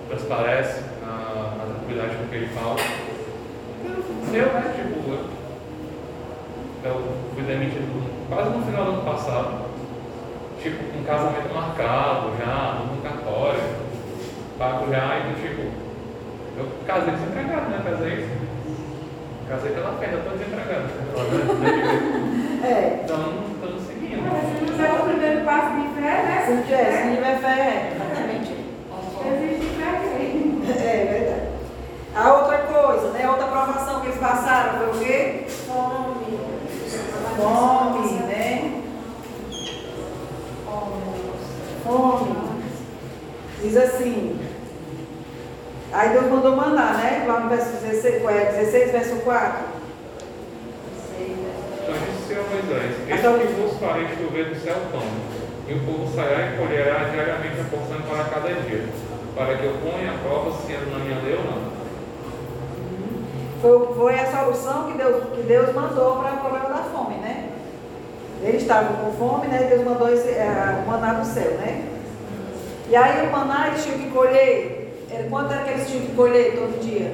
transparece 0.08 0.82
na, 1.02 1.56
na 1.58 1.64
tranquilidade 1.74 2.16
com 2.16 2.28
que 2.28 2.34
ele 2.36 2.48
fala. 2.48 2.76
Eu, 4.32 4.46
né, 4.46 4.74
tipo, 4.76 5.10
eu, 5.10 5.30
eu 6.84 7.16
fui 7.34 7.42
demitido 7.42 8.28
quase 8.28 8.50
no 8.50 8.64
final 8.64 8.84
do 8.84 8.90
ano 8.92 9.02
passado, 9.02 9.66
tipo, 10.62 10.84
com 10.84 10.98
um 11.00 11.04
casamento 11.04 11.52
marcado 11.52 12.30
já, 12.38 12.84
no 12.86 13.02
cartório, 13.02 13.60
pago 14.56 14.90
já, 14.90 15.18
e 15.18 15.34
tipo, 15.34 15.62
eu 16.56 16.68
casei 16.86 17.12
desempregado, 17.12 17.70
né, 17.70 17.82
casei, 17.84 18.28
casei 19.48 19.72
pela 19.72 19.92
fé, 19.98 20.06
desempregado. 20.70 22.30
É. 22.62 23.00
Então, 23.04 23.32
estamos 23.54 23.86
seguindo. 23.86 24.22
Mas 24.22 24.42
se 24.58 24.70
não 24.70 24.76
der 24.76 24.92
o 25.00 25.04
primeiro 25.08 25.44
passo 25.46 25.74
de 25.80 25.94
fé, 25.94 26.22
né? 26.22 26.42
Se 26.44 26.52
não 26.52 26.62
tiver, 26.62 26.92
se 26.92 27.04
não 27.06 27.14
tiver 27.14 27.38
fé, 27.40 27.58
é, 27.58 27.92
exatamente. 27.96 28.52
Existe 29.26 29.66
fé 29.76 29.88
aqui. 29.96 30.60
É 30.70 31.04
verdade. 31.10 31.50
A 32.14 32.34
outra 32.34 32.58
coisa, 32.58 33.10
né? 33.12 33.24
A 33.24 33.30
outra 33.30 33.46
provação 33.46 34.00
que 34.00 34.08
eles 34.08 34.18
passaram 34.18 34.78
foi 34.78 34.88
o 34.88 34.98
quê? 35.04 35.46
Fome. 35.66 36.38
Fome, 37.36 38.12
né? 38.26 38.82
Fome. 41.82 42.36
Diz 43.62 43.76
assim. 43.76 44.38
Aí 45.92 46.10
Deus 46.10 46.26
mandou 46.30 46.54
mandar, 46.56 46.94
né? 46.98 47.24
Lá 47.26 47.40
no 47.40 47.48
verso 47.48 47.70
16, 47.84 48.22
qual 48.22 48.34
é? 48.34 48.44
16, 48.52 48.92
verso 48.92 49.16
4. 49.16 49.80
Então 51.82 51.94
disse 52.16 52.34
ao 52.38 52.44
Moisés: 52.44 52.96
Então- 53.04 53.09
Eis 53.20 53.50
que 53.50 53.60
vos 53.60 53.78
farei 53.78 54.06
chover 54.16 54.46
do 54.46 54.58
céu 54.58 54.76
pão, 54.90 55.02
e 55.68 55.74
o 55.74 55.80
povo 55.80 56.10
sairá 56.14 56.52
e 56.52 56.56
colherá 56.56 57.04
diariamente 57.12 57.60
a 57.60 57.64
porção 57.64 58.00
para 58.08 58.24
cada 58.24 58.48
dia, 58.62 58.86
para 59.36 59.56
que 59.58 59.64
eu 59.64 59.74
ponha 59.82 60.12
a 60.12 60.18
prova 60.26 60.56
se 60.56 60.72
ando 60.72 60.90
na 60.90 61.04
minha 61.04 61.20
lei 61.20 61.36
ou 61.36 61.44
não. 61.44 61.70
Foi, 63.60 63.94
foi 63.94 64.18
a 64.18 64.26
solução 64.26 64.90
que 64.90 64.96
Deus, 64.96 65.22
que 65.36 65.42
Deus 65.42 65.74
mandou 65.74 66.16
para 66.16 66.32
o 66.32 66.38
problema 66.38 66.68
da 66.70 66.82
fome, 66.84 67.16
né? 67.16 67.50
Eles 68.42 68.62
estavam 68.62 68.96
com 68.96 69.12
fome, 69.12 69.48
né? 69.48 69.66
Deus 69.68 69.84
mandou 69.84 70.08
esse, 70.08 70.30
é, 70.30 70.82
o 70.82 70.90
maná 70.90 71.12
do 71.12 71.26
céu, 71.26 71.58
né? 71.58 71.84
E 72.88 72.96
aí 72.96 73.28
o 73.28 73.30
maná 73.30 73.68
eles 73.68 73.84
tinham 73.84 73.98
que 73.98 74.10
colher. 74.10 74.96
Era, 75.10 75.28
quanto 75.28 75.52
era 75.52 75.64
que 75.64 75.70
eles 75.72 75.86
tinham 75.86 76.06
que 76.06 76.14
colher 76.14 76.54
todo 76.54 76.80
dia? 76.80 77.12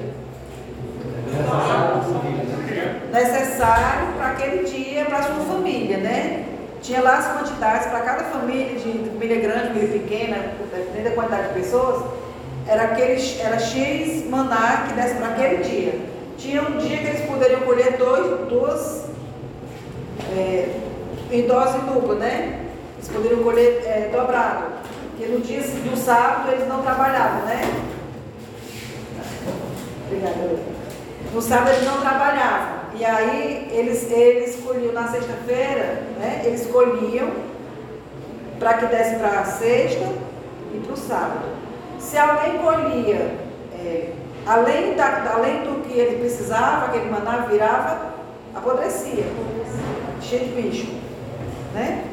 Necessário 3.12 4.14
para 4.16 4.30
aquele 4.30 4.64
dia, 4.64 5.04
para 5.04 5.18
a 5.18 5.22
sua 5.22 5.44
família, 5.44 5.98
né? 5.98 6.44
Tinha 6.82 7.02
lá 7.02 7.18
as 7.18 7.26
quantidades 7.26 7.86
para 7.88 8.00
cada 8.00 8.24
família, 8.24 8.78
de 8.78 9.10
família 9.10 9.40
grande, 9.40 9.68
família 9.68 9.88
pequena, 9.88 10.36
dependendo 10.70 11.08
da 11.08 11.14
quantidade 11.14 11.48
de 11.48 11.54
pessoas, 11.54 12.04
era, 12.68 12.84
aquele, 12.84 13.40
era 13.40 13.58
X 13.58 14.28
maná 14.28 14.86
que 14.86 14.94
desse 14.94 15.14
para 15.14 15.28
aquele 15.28 15.62
dia. 15.62 16.00
Tinha 16.38 16.62
um 16.62 16.78
dia 16.78 16.98
que 16.98 17.06
eles 17.06 17.20
poderiam 17.22 17.60
colher 17.60 17.96
dois, 17.96 18.48
duas, 18.48 19.06
é, 20.36 20.68
em 21.32 21.46
dose 21.46 21.78
dupla, 21.78 22.16
né? 22.16 22.60
Eles 22.96 23.08
poderiam 23.08 23.42
colher 23.42 23.82
é, 23.84 24.10
dobrado. 24.12 24.66
Porque 25.10 25.32
no 25.32 25.40
dia 25.40 25.60
do 25.60 25.96
sábado 25.96 26.52
eles 26.52 26.68
não 26.68 26.82
trabalhavam, 26.82 27.46
né? 27.46 27.62
Obrigada. 30.06 30.75
No 31.32 31.42
sábado 31.42 31.70
eles 31.70 31.84
não 31.84 32.00
trabalhavam. 32.00 32.76
E 32.98 33.04
aí 33.04 33.68
eles, 33.72 34.10
eles 34.10 34.56
colhiam 34.64 34.92
na 34.92 35.06
sexta-feira, 35.08 36.02
né? 36.18 36.42
Eles 36.44 36.66
colhiam 36.66 37.30
para 38.58 38.74
que 38.74 38.86
desse 38.86 39.16
para 39.16 39.40
a 39.40 39.44
sexta 39.44 40.06
e 40.74 40.78
para 40.78 40.94
o 40.94 40.96
sábado. 40.96 41.44
Se 41.98 42.16
alguém 42.16 42.58
colhia 42.58 43.36
é, 43.74 44.12
além, 44.46 44.94
da, 44.94 45.32
além 45.34 45.64
do 45.64 45.82
que 45.82 45.98
ele 45.98 46.18
precisava, 46.20 46.86
aquele 46.86 47.10
maná 47.10 47.46
virava, 47.50 48.14
apodrecia, 48.54 49.24
cheio 50.22 50.44
de 50.46 50.62
bicho. 50.62 50.94
Né? 51.74 52.04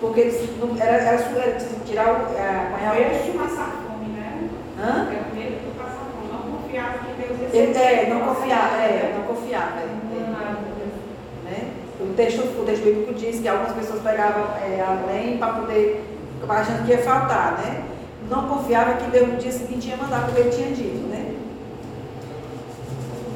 Porque 0.00 0.20
eles 0.20 0.48
não, 0.58 0.74
era, 0.80 0.96
era, 0.96 1.16
era 1.16 1.58
tirar 1.84 2.06
o. 2.06 2.34
É, 2.34 2.72
apanhar 2.72 2.94
Medo 2.94 3.22
de 3.22 3.38
passar 3.38 3.84
fome, 3.86 4.08
né? 4.14 4.48
Hã? 4.78 5.08
É 5.12 5.34
medo 5.34 5.60
de 5.60 5.78
passar 5.78 6.06
fome. 6.10 6.50
Não 6.50 6.69
confiava 6.80 6.98
que 6.98 7.22
Deus 7.22 7.54
ia 7.54 7.82
é, 7.82 8.08
não 8.08 8.20
confiava, 8.20 8.76
é, 8.76 9.14
não 9.16 9.34
confiava. 9.34 9.80
é, 9.80 11.50
né? 11.50 11.70
O, 12.00 12.14
texto, 12.14 12.40
o 12.40 12.64
texto 12.64 12.84
bíblico 12.84 13.14
diz 13.14 13.40
que 13.40 13.48
algumas 13.48 13.72
pessoas 13.72 14.00
pegavam 14.02 14.44
é, 14.62 14.80
além 14.80 15.38
para 15.38 15.52
poder, 15.54 16.04
achando 16.48 16.86
que 16.86 16.92
ia 16.92 16.98
faltar, 16.98 17.58
né? 17.58 17.84
Não 18.28 18.48
confiava 18.48 18.94
que 18.94 19.10
Deus 19.10 19.28
no 19.28 19.36
dia 19.36 19.52
seguinte 19.52 19.88
ia 19.88 19.96
mandar, 19.96 20.26
como 20.26 20.38
ele 20.38 20.50
tinha 20.50 20.68
dito, 20.68 21.08
né? 21.08 21.34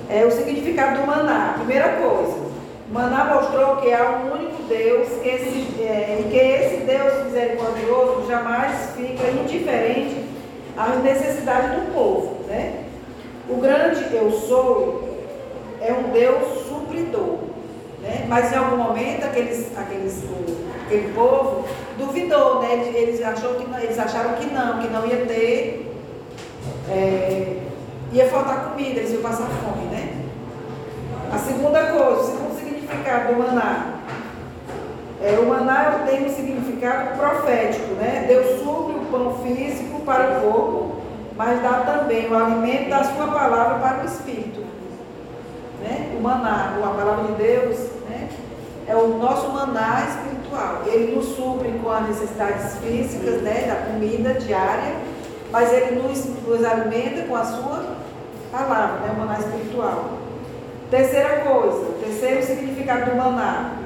É 0.09 0.25
o 0.25 0.31
significado 0.31 1.01
do 1.01 1.07
maná. 1.07 1.55
Primeira 1.57 1.97
coisa, 1.97 2.45
Maná 2.95 3.25
mostrou 3.25 3.77
que 3.77 3.93
há 3.93 4.11
um 4.11 4.35
único 4.35 4.63
Deus 4.69 5.09
que 5.21 5.29
esse, 5.29 5.83
é, 5.83 6.21
e 6.21 6.31
que 6.31 6.37
esse 6.37 6.77
Deus 6.85 7.25
misericordioso 7.25 8.29
jamais 8.29 8.91
fica 8.95 9.31
indiferente 9.31 10.25
às 10.77 11.03
necessidades 11.03 11.71
do 11.73 11.93
povo. 11.93 12.45
Né? 12.47 12.84
O 13.49 13.57
grande 13.61 14.15
eu 14.15 14.31
sou 14.31 15.05
é 15.81 15.93
um 15.93 16.11
Deus 16.11 16.67
supridor. 16.67 17.39
Né? 18.01 18.25
Mas 18.29 18.53
em 18.53 18.57
algum 18.57 18.77
momento 18.77 19.25
aqueles, 19.25 19.77
aqueles, 19.77 20.25
aquele 20.85 21.13
povo 21.15 21.67
duvidou, 21.99 22.63
né? 22.63 22.73
eles, 22.73 22.95
eles, 22.95 23.23
achou 23.23 23.55
que, 23.55 23.67
eles 23.83 23.99
acharam 23.99 24.35
que 24.35 24.47
não, 24.47 24.81
que 24.81 24.89
não 24.89 25.07
ia 25.07 25.25
ter, 25.27 25.95
é, 26.91 27.59
ia 28.13 28.29
faltar 28.29 28.71
comida, 28.71 29.01
eles 29.01 29.13
iam 29.13 29.23
passar 29.23 29.47
fome. 29.47 29.87
Né? 29.87 30.25
A 31.33 31.39
segunda 31.39 31.85
coisa, 31.85 32.21
o 32.21 32.25
segundo 32.25 32.59
significado 32.59 33.35
do 33.35 33.39
maná? 33.39 33.95
É, 35.23 35.39
o 35.39 35.47
maná 35.47 36.05
tem 36.07 36.27
um 36.27 36.29
significado 36.29 37.17
profético, 37.17 37.95
né? 37.95 38.27
Deus 38.29 38.61
supre 38.61 38.97
o 38.97 39.07
pão 39.11 39.39
físico 39.43 40.01
para 40.01 40.39
o 40.39 40.41
corpo, 40.43 40.94
mas 41.37 41.61
dá 41.63 41.81
também 41.81 42.31
o 42.31 42.37
alimento 42.37 42.91
da 42.91 43.05
sua 43.05 43.27
palavra 43.27 43.79
para 43.79 44.03
o 44.03 44.07
espírito. 44.07 44.61
Né? 45.81 46.15
O 46.17 46.23
maná, 46.23 46.77
a 46.77 46.89
palavra 46.89 47.25
de 47.25 47.33
Deus, 47.33 47.79
né? 48.09 48.29
é 48.87 48.95
o 48.95 49.19
nosso 49.19 49.49
maná 49.51 50.07
espiritual. 50.09 50.83
Ele 50.87 51.17
nos 51.17 51.27
supre 51.37 51.73
com 51.83 51.91
as 51.91 52.09
necessidades 52.09 52.77
físicas, 52.79 53.43
né? 53.43 53.67
da 53.67 53.93
comida 53.93 54.35
diária, 54.35 54.95
mas 55.51 55.73
ele 55.73 56.01
nos, 56.01 56.25
nos 56.47 56.65
alimenta 56.65 57.23
com 57.23 57.35
a 57.35 57.45
sua 57.45 57.85
palavra, 58.53 59.01
né? 59.01 59.15
o 59.17 59.19
maná 59.19 59.39
espiritual. 59.41 60.11
Terceira 60.91 61.41
coisa, 61.41 61.85
terceiro 62.01 62.43
significado 62.45 63.11
do 63.11 63.17
maná. 63.17 63.84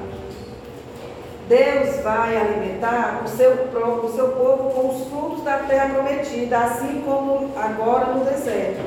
Deus 1.49 2.03
vai 2.03 2.37
alimentar 2.37 3.23
o 3.25 3.27
seu, 3.27 3.53
o 3.53 4.13
seu 4.15 4.27
povo 4.33 4.69
com 4.69 4.89
os 4.89 5.07
frutos 5.07 5.43
da 5.43 5.57
terra 5.57 5.89
prometida, 5.95 6.59
assim 6.59 7.01
como 7.03 7.49
agora 7.57 8.13
no 8.13 8.23
deserto, 8.23 8.81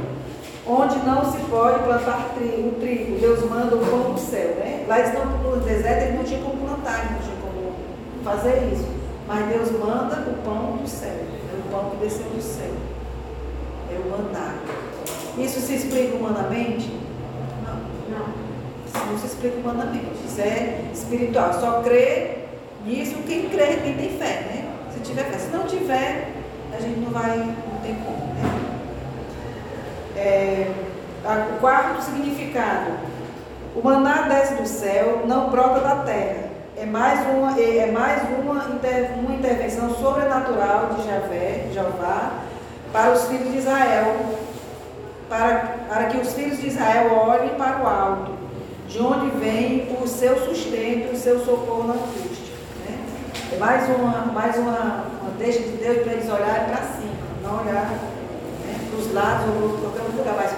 onde 0.65 0.97
não 1.01 1.25
se 1.25 1.39
pode 1.51 1.83
plantar 1.83 2.31
trigo. 2.37 2.77
trigo. 2.79 3.19
Deus 3.19 3.43
manda 3.51 3.75
o 3.75 3.85
pão 3.85 4.13
do 4.13 4.21
céu. 4.21 4.55
Né? 4.61 4.85
Lá 4.87 5.01
eles 5.01 5.13
não, 5.13 5.25
no 5.25 5.57
deserto 5.57 6.03
eles 6.05 6.15
não 6.15 6.23
tinham 6.23 6.43
como 6.43 6.69
plantar, 6.69 7.11
não 7.11 7.19
tinham 7.19 7.37
como 7.43 7.73
fazer 8.23 8.73
isso. 8.73 8.87
Mas 9.27 9.45
Deus 9.49 9.73
manda 9.73 10.21
o 10.21 10.35
pão 10.45 10.77
do 10.77 10.89
céu, 10.89 11.11
é 11.11 11.59
o 11.59 11.73
pão 11.73 11.91
que 11.91 11.97
desceu 11.97 12.27
do 12.27 12.41
céu. 12.41 12.71
É 13.91 13.99
o 13.99 14.09
maná. 14.09 14.55
Isso 15.37 15.59
se 15.59 15.75
explica 15.75 16.17
humanamente? 16.17 16.97
Não 18.09 19.19
se 19.19 19.27
explica 19.27 19.57
humanamente. 19.59 20.13
Isso 20.25 20.41
é 20.41 20.85
espiritual. 20.93 21.53
Só 21.55 21.83
crê 21.83 22.42
nisso 22.85 23.17
quem 23.27 23.49
crê, 23.49 23.79
quem 23.83 23.95
tem 23.95 24.19
fé, 24.19 24.47
né? 24.47 24.69
Se 24.93 25.01
tiver 25.01 25.25
fé. 25.25 25.39
Se 25.39 25.49
não 25.57 25.67
tiver, 25.67 26.29
a 26.77 26.81
gente 26.81 27.01
não 27.01 27.11
vai, 27.11 27.39
não 27.39 27.81
tem 27.83 27.95
como, 27.97 28.35
né? 28.35 28.73
É, 30.17 30.71
o 31.25 31.61
quarto 31.61 32.03
significado. 32.03 32.93
O 33.75 33.83
maná 33.83 34.29
desce 34.29 34.55
do 34.55 34.67
céu, 34.67 35.23
não 35.27 35.49
brota 35.49 35.81
da 35.81 35.97
terra. 36.05 36.51
É 36.77 36.85
mais 36.85 37.21
uma, 37.27 37.59
é, 37.59 37.79
é 37.79 37.91
mais 37.91 38.23
uma, 38.39 38.63
uma 38.63 39.35
intervenção 39.35 39.95
sobrenatural 39.95 40.91
de 40.95 41.07
Javé, 41.07 41.69
Jeová, 41.73 42.33
para 42.93 43.13
os 43.13 43.25
filhos 43.27 43.51
de 43.51 43.59
Israel, 43.59 44.17
para, 45.29 45.77
para 45.89 46.05
que 46.07 46.19
os 46.19 46.33
filhos 46.35 46.59
de 46.59 46.67
Israel 46.67 47.13
olhem 47.15 47.51
para 47.51 47.83
o 47.83 47.87
alto 47.87 48.43
de 48.93 49.01
onde 49.01 49.31
vem 49.39 49.89
o 50.03 50.07
seu 50.07 50.37
sustento, 50.45 51.15
o 51.15 51.17
seu 51.17 51.43
socorro 51.43 51.85
na 51.89 51.95
angústia. 51.95 52.32
É 53.53 53.59
mais 53.59 53.89
uma, 53.89 54.27
mais 54.33 54.57
uma, 54.57 55.05
uma 55.21 55.31
deixa 55.39 55.61
de 55.61 55.77
Deus 55.77 55.99
para 56.03 56.13
eles 56.15 56.29
olharem 56.29 56.65
para 56.65 56.83
cima, 56.85 57.13
não 57.43 57.61
olhar 57.61 57.85
né, 58.65 58.89
para 58.89 58.99
os 58.99 59.13
lados 59.13 59.47
ou 59.47 59.79
qualquer 59.79 60.03
outro 60.03 60.19
lugar, 60.19 60.35
mas 60.37 60.53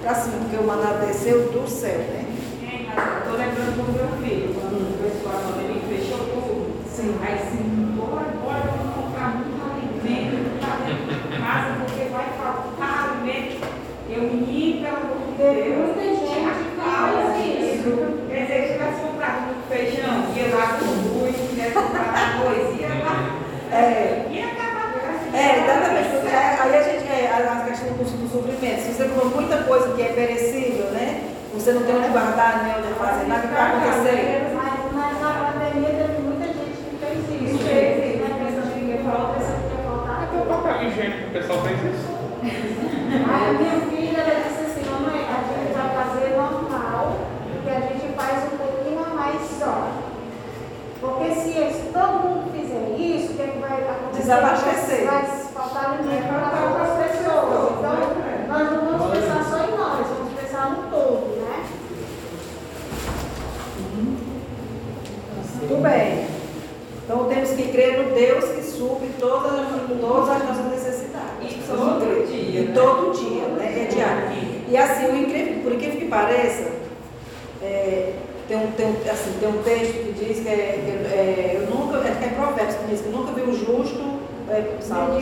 para 0.00 0.14
cima, 0.14 0.36
porque 0.38 0.56
o 0.56 0.66
maná 0.66 1.04
desceu 1.04 1.50
do 1.50 1.68
céu. 1.68 1.98
Né? 1.98 2.26
Estou 2.62 3.36
lembrando 3.38 3.76
do 3.76 3.92
meu 3.92 4.08
filho, 4.22 4.54
quando 4.54 4.76
o 4.76 5.02
pessoal 5.02 5.42
quando 5.42 5.64
ele 5.64 5.82
fechou 5.88 6.18
tudo. 6.18 6.72
Sim. 6.88 7.16
Aí 7.22 7.38
sim, 7.50 7.96
bora, 7.96 8.26
bora, 8.44 8.70
vamos 8.70 8.94
comprar 8.94 9.36
muito 9.36 9.58
alimento 9.64 10.60
para 10.60 10.76
dentro 10.84 11.06
de 11.06 11.42
casa, 11.42 11.74
porque 11.80 12.04
vai 12.12 12.28
faltar 12.38 13.18
alimento. 13.18 13.66
Eu, 14.08 14.22
menino, 14.22 14.84
pelo 14.84 14.96
amor 14.96 15.18
de 15.26 15.32
Deus, 15.38 15.96
Muita 15.96 16.02
gente 16.02 16.76
fala 16.76 17.32
faz 17.32 17.46
isso. 17.46 17.90
Quer 18.28 18.42
dizer, 18.42 18.62
se 18.62 18.72
tivesse 18.74 19.00
comprado 19.00 19.40
muito 19.46 19.68
feijão, 19.68 20.14
ia 20.36 20.54
lá 20.54 20.78
com 20.78 20.84
luz, 21.08 21.36
se 21.36 21.46
tivesse 21.48 21.74
comprado 21.74 22.42
coisa, 22.42 22.80
ia 22.80 22.88
lá. 23.04 23.38
É. 23.82 24.26
Ia 24.30 24.46
acabar 24.46 24.92
com 24.92 24.98
essa 25.02 25.36
É, 25.36 25.64
exatamente. 25.64 26.08
porque 26.10 26.28
é- 26.28 26.58
Aí 26.62 26.76
a 26.78 26.82
gente, 26.82 27.04
é, 27.10 27.26
a 27.34 27.64
questão 27.66 27.88
do, 27.98 28.04
do 28.04 28.28
suprimento. 28.30 28.82
Se 28.82 28.92
você 28.94 29.04
comprou 29.08 29.30
muita 29.30 29.58
coisa 29.64 29.88
que 29.94 30.02
é 30.02 30.12
perecível, 30.12 30.86
né? 30.92 31.30
Você 31.54 31.72
não 31.72 31.82
tem 31.82 31.96
onde 31.96 32.08
guardar, 32.08 32.62
né? 32.64 32.76
Onde 32.78 32.94
fazer 32.94 33.26
nada, 33.26 33.44
o 33.44 33.48
que 33.48 33.54
vai 33.54 33.66
acontecer? 33.66 34.50
Mas, 34.54 34.72
mas 34.94 35.20
na 35.20 35.52
pandemia 35.52 35.90
teve 35.90 36.22
muita 36.22 36.46
gente 36.46 36.78
que 36.78 36.96
fez 37.02 37.18
isso. 37.28 37.44
Isso 37.44 37.64
fez 37.64 38.14
isso. 38.14 38.22
Né? 38.22 38.28
Pensando 38.46 38.72
que 38.72 38.80
ia 38.86 38.98
faltar, 39.02 39.34
pensando 39.34 39.60
que 39.66 39.74
ia 39.74 39.82
faltar. 39.84 40.22
Até 40.22 40.36
o 40.38 40.46
papel 40.46 40.88
higiênico 40.88 41.26
o 41.28 41.32
pessoal 41.32 41.58
fez 41.62 41.78
isso. 41.82 42.06
Aí 42.42 43.44
a 43.48 43.52
minha 43.52 43.76
filha 43.90 44.18
ela 44.22 44.34
disse 44.46 44.62
assim, 44.64 44.84
mamãe, 44.90 45.20
a 45.28 45.38
gente 45.44 45.72
vai 45.76 45.88
fazer 45.98 46.28
normal, 46.36 47.04
porque 47.52 47.70
a 47.70 47.80
gente 47.80 48.06
faz 48.16 48.36
um 48.52 48.56
pouquinho 48.56 49.00
a 49.04 49.08
mais 49.10 49.40
só. 49.58 49.88
Porque 51.02 51.34
se, 51.34 51.52
se 51.52 51.90
todo 51.92 52.22
mundo 52.22 52.50
fizer 52.54 52.94
isso, 52.96 53.32
o 53.32 53.36
que, 53.36 53.42
é 53.42 53.46
que 53.48 53.58
vai 53.58 53.74
acontecer? 53.82 54.11
Desabastecer. 54.22 55.04
Vai 55.04 55.26
faltar 55.52 55.94
alimento 55.98 56.28
para 56.28 56.70
outras 56.70 57.10
pessoas. 57.10 57.72
Então, 57.78 58.48
nós 58.48 58.70
não 58.70 58.98
vamos 58.98 59.18
pensar 59.18 59.44
só 59.44 59.56
em 59.64 59.76
nós, 59.76 60.06
vamos 60.06 60.40
pensar 60.40 60.70
no 60.70 60.90
todo, 60.90 61.40
né? 61.40 61.64
Muito 65.58 65.82
bem. 65.82 66.26
Então 67.04 67.24
temos 67.24 67.50
que 67.50 67.68
crer 67.72 67.98
no 68.04 68.14
Deus 68.14 68.44
que 68.44 68.62
supre 68.62 69.10
todas, 69.18 69.52
as- 69.52 70.00
todas 70.00 70.28
as 70.30 70.44
nossas 70.48 70.66
necessidades. 70.70 71.42
E 71.42 71.62
todo 71.68 72.26
dia, 72.26 72.60
E 72.60 72.64
né? 72.64 72.72
todo 72.74 73.12
dia, 73.12 73.44
né? 73.48 73.82
É 73.82 73.92
diário. 73.92 74.30
E 74.68 74.76
assim, 74.76 75.06
o 75.06 75.16
incrível, 75.16 75.62
por 75.62 75.72
incrível 75.72 75.98
que 75.98 76.06
pareça, 76.06 76.70
é, 77.62 78.12
tem, 78.48 78.56
um, 78.56 78.70
tem, 78.72 78.86
um, 78.86 78.94
assim, 79.10 79.32
tem 79.40 79.48
um 79.48 79.62
texto 79.62 79.92
que 79.92 80.12
diz 80.24 80.40
que 80.42 80.48
é, 80.48 80.52
que 80.52 81.14
é, 81.14 81.56
eu 81.60 81.74
nunca, 81.74 81.98
é, 81.98 82.14
que 82.18 82.24
é 82.24 82.28
provérbios 82.28 82.76
que 82.76 82.84
diz 82.88 83.00
que 83.00 83.06
eu 83.06 83.12
nunca 83.12 83.32
vi 83.32 83.42
o 83.42 83.52
justo 83.52 84.11
salvo. 84.80 85.14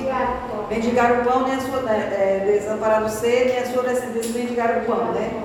Mendigar 0.68 1.20
o 1.20 1.24
pão. 1.24 1.45
Nem 1.45 1.55
a 1.55 1.61
sua, 1.61 1.83
né, 1.83 2.12
é, 2.12 2.59
desamparado 2.59 3.09
ser, 3.09 3.47
nem 3.47 3.59
a 3.59 3.66
sua 3.66 3.83
descendência 3.83 4.33
mendigar 4.33 4.78
o 4.78 4.87
pão, 4.87 5.12
né? 5.12 5.43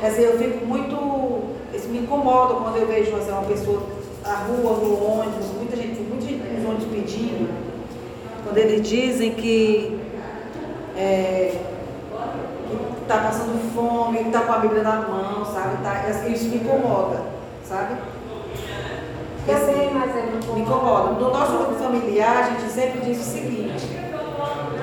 Quer 0.00 0.10
dizer, 0.10 0.24
eu 0.24 0.38
fico 0.38 0.66
muito. 0.66 1.58
Isso 1.74 1.88
me 1.88 1.98
incomoda 1.98 2.54
quando 2.54 2.76
eu 2.76 2.86
vejo 2.86 3.14
assim, 3.16 3.30
uma 3.30 3.42
pessoa 3.42 3.82
na 4.24 4.34
rua, 4.34 4.76
no 4.78 5.20
ônibus, 5.20 5.46
muita 5.56 5.76
gente, 5.76 6.00
muita 6.00 6.26
gente 6.26 6.42
nos 6.42 6.68
ônibus 6.68 6.88
pedindo, 6.90 7.48
quando 8.44 8.58
eles 8.58 8.88
dizem 8.88 9.32
que 9.32 10.00
é, 10.96 11.54
está 13.02 13.18
passando 13.18 13.74
fome, 13.74 14.20
está 14.20 14.40
com 14.40 14.52
a 14.52 14.58
Bíblia 14.58 14.82
na 14.82 14.96
mão, 14.96 15.44
sabe? 15.44 15.82
Tá, 15.82 16.04
isso 16.28 16.48
me 16.48 16.56
incomoda, 16.56 17.22
sabe? 17.64 17.96
Porque, 19.36 19.52
assim, 19.52 19.72
Também, 19.72 19.94
mas 19.94 20.16
é 20.16 20.22
muito 20.22 20.47
incomoda. 20.60 21.12
No 21.12 21.30
nosso 21.30 21.52
grupo 21.52 21.74
familiar, 21.74 22.38
a 22.38 22.42
gente 22.50 22.70
sempre 22.70 23.00
diz 23.00 23.20
o 23.20 23.30
seguinte: 23.30 23.86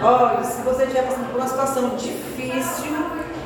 olha, 0.01 0.43
se 0.43 0.61
você 0.61 0.83
estiver 0.83 1.03
passando 1.03 1.31
por 1.31 1.37
uma 1.39 1.47
situação 1.47 1.89
difícil, 1.95 2.95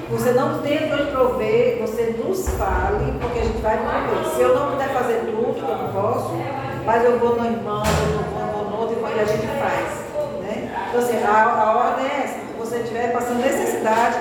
Você 0.09 0.31
não 0.31 0.59
tem 0.63 0.91
onde 0.91 1.11
prover, 1.11 1.77
você 1.81 2.15
nos 2.17 2.49
fale, 2.57 3.13
porque 3.21 3.39
a 3.39 3.43
gente 3.43 3.61
vai 3.61 3.77
prover. 3.77 4.25
Se 4.33 4.41
eu 4.41 4.55
não 4.55 4.71
puder 4.71 4.89
fazer 4.89 5.19
tudo, 5.19 5.55
eu 5.59 5.77
não 5.77 5.93
posso, 5.93 6.31
mas 6.83 7.05
eu 7.05 7.19
vou 7.19 7.35
no 7.35 7.45
irmão, 7.45 7.83
eu 7.85 8.51
vou, 8.51 8.71
no 8.71 8.77
outro 8.79 8.97
e 9.15 9.19
a 9.19 9.25
gente 9.25 9.45
faz. 9.45 9.99
Né? 10.41 10.75
Então, 10.89 10.99
assim, 10.99 11.23
a, 11.23 11.43
a 11.43 11.75
ordem 11.75 12.05
é 12.07 12.23
essa. 12.23 12.39
Se 12.39 12.53
você 12.57 12.77
estiver 12.77 13.13
passando 13.13 13.37
necessidade, 13.37 14.17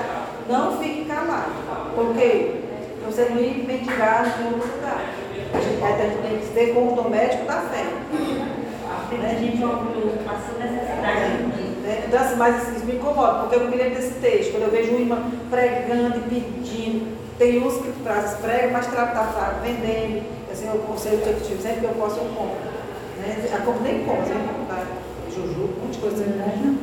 não 0.47 0.77
fique 0.77 1.05
calado. 1.05 1.51
Por 1.95 2.13
quê? 2.13 2.61
Pra 3.01 3.11
você 3.11 3.27
não 3.29 3.39
ir 3.39 3.65
mendigar 3.65 4.25
em 4.41 4.59
lugar. 5.89 6.05
A 6.05 6.09
gente, 6.09 6.21
tem 6.21 6.39
que 6.39 6.53
ser 6.53 6.73
como 6.73 6.95
doméstico 6.95 7.45
da 7.45 7.61
fé. 7.61 7.85
A 9.11 9.33
gente 9.35 9.57
passando 10.23 10.59
necessidade. 10.59 11.43
Né? 11.83 12.03
Então, 12.07 12.19
assim, 12.19 12.35
mas 12.35 12.75
isso 12.75 12.85
me 12.85 12.95
incomoda, 12.95 13.39
porque 13.39 13.55
eu 13.55 13.69
me 13.69 13.75
lembro 13.75 13.95
desse 13.95 14.13
texto, 14.19 14.51
quando 14.51 14.63
eu 14.63 14.71
vejo 14.71 14.91
uma 14.91 14.99
irmã 14.99 15.31
pregando 15.49 16.17
e 16.17 16.21
pedindo, 16.21 17.17
tem 17.37 17.63
uns 17.63 17.77
que 17.77 17.91
traz 18.03 18.35
prega, 18.35 18.69
mas 18.71 18.87
está 18.87 19.07
tá, 19.07 19.23
tá 19.23 19.59
vendendo, 19.63 20.23
assim, 20.51 20.67
eu 20.67 20.79
conselho 20.79 21.21
que 21.21 21.29
eu 21.29 21.39
tive, 21.41 21.61
sempre 21.61 21.79
que 21.79 21.85
eu 21.85 21.95
posso, 21.95 22.19
eu 22.19 22.25
compro. 22.25 22.57
Né? 23.17 23.49
A 23.53 23.65
compro 23.65 23.81
nem 23.81 24.05
compro, 24.05 24.27
sempre 24.27 24.53
comprar 24.53 24.85
juju, 25.33 25.61
um 25.61 25.85
monte 25.85 25.93
de 25.93 25.99
coisa 25.99 26.23
compro. 26.23 26.77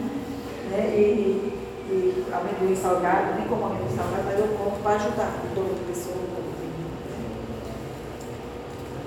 Né? 0.71 0.91
E, 0.97 1.55
e, 1.87 1.87
e 1.89 2.27
amendoim 2.33 2.75
salgado, 2.75 3.39
nem 3.39 3.47
como 3.47 3.67
amendoim 3.67 3.97
salgado, 3.97 4.25
mas 4.27 4.39
eu 4.39 4.49
compro 4.59 4.83
para 4.83 4.97
ajudar, 4.97 5.31
dou 5.55 5.65
outra 5.65 5.85
pessoa. 5.87 6.17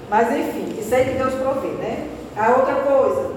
Mas 0.09 0.31
enfim, 0.35 0.75
isso 0.79 0.93
aí 0.93 1.05
que 1.05 1.17
Deus 1.17 1.33
provê, 1.35 1.67
né? 1.67 2.07
A 2.35 2.49
outra 2.51 2.75
coisa, 2.75 3.31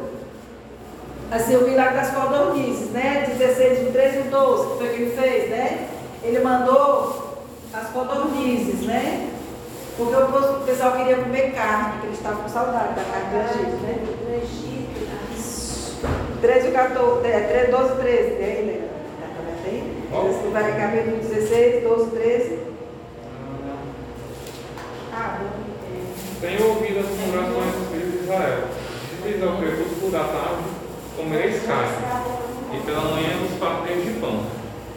assim, 1.30 1.56
o 1.56 1.68
milagre 1.68 1.96
das 1.96 2.10
codornizes, 2.10 2.90
né? 2.90 3.26
16, 3.36 3.88
o 3.88 3.92
13 3.92 4.16
e 4.16 4.20
o 4.20 4.30
12, 4.30 4.70
que 4.70 4.78
foi 4.78 4.86
o 4.86 4.90
que 4.90 5.02
ele 5.02 5.16
fez, 5.16 5.50
né? 5.50 5.88
Ele 6.22 6.38
mandou 6.40 7.36
as 7.74 7.88
codornizes, 7.88 8.86
né? 8.86 9.28
Porque 9.96 10.14
o 10.14 10.60
pessoal 10.64 10.92
queria 10.92 11.16
comer 11.16 11.52
carne, 11.52 11.92
porque 11.92 12.06
eles 12.06 12.18
estavam 12.18 12.42
com 12.42 12.48
saudade 12.48 12.94
da 12.94 13.02
carne 13.04 13.28
do 13.30 13.36
Egito, 13.50 13.82
né? 13.82 13.98
Do 14.00 14.34
Egito. 14.42 14.72
13 16.40 16.68
e 16.68 16.72
14, 16.72 17.26
é, 17.28 17.40
13, 17.40 17.70
12 17.70 17.92
e 17.92 17.96
13, 17.96 18.30
né? 18.30 18.58
Helena? 18.58 18.88
Tá 19.20 19.26
vendo 19.46 19.66
aí? 19.66 20.30
Esse 20.30 20.48
vai 20.48 21.04
no 21.04 21.16
16, 21.18 21.84
12, 21.84 22.10
13. 22.10 22.58
Ah, 25.14 25.38
Tenho 26.42 26.70
ouvido 26.70 26.98
as 26.98 27.06
congregações 27.06 27.72
dos 27.72 27.88
filhos 27.92 28.12
de 28.14 28.18
Israel. 28.24 28.64
Diz 29.22 29.42
ao 29.44 29.58
crepúsculo 29.58 30.10
da 30.10 30.24
tarde, 30.24 30.64
comereis 31.16 31.62
carne, 31.62 32.02
e 32.74 32.80
pela 32.84 33.02
manhã 33.02 33.38
vos 33.40 33.56
farteis 33.60 34.04
de 34.04 34.10
pão, 34.18 34.42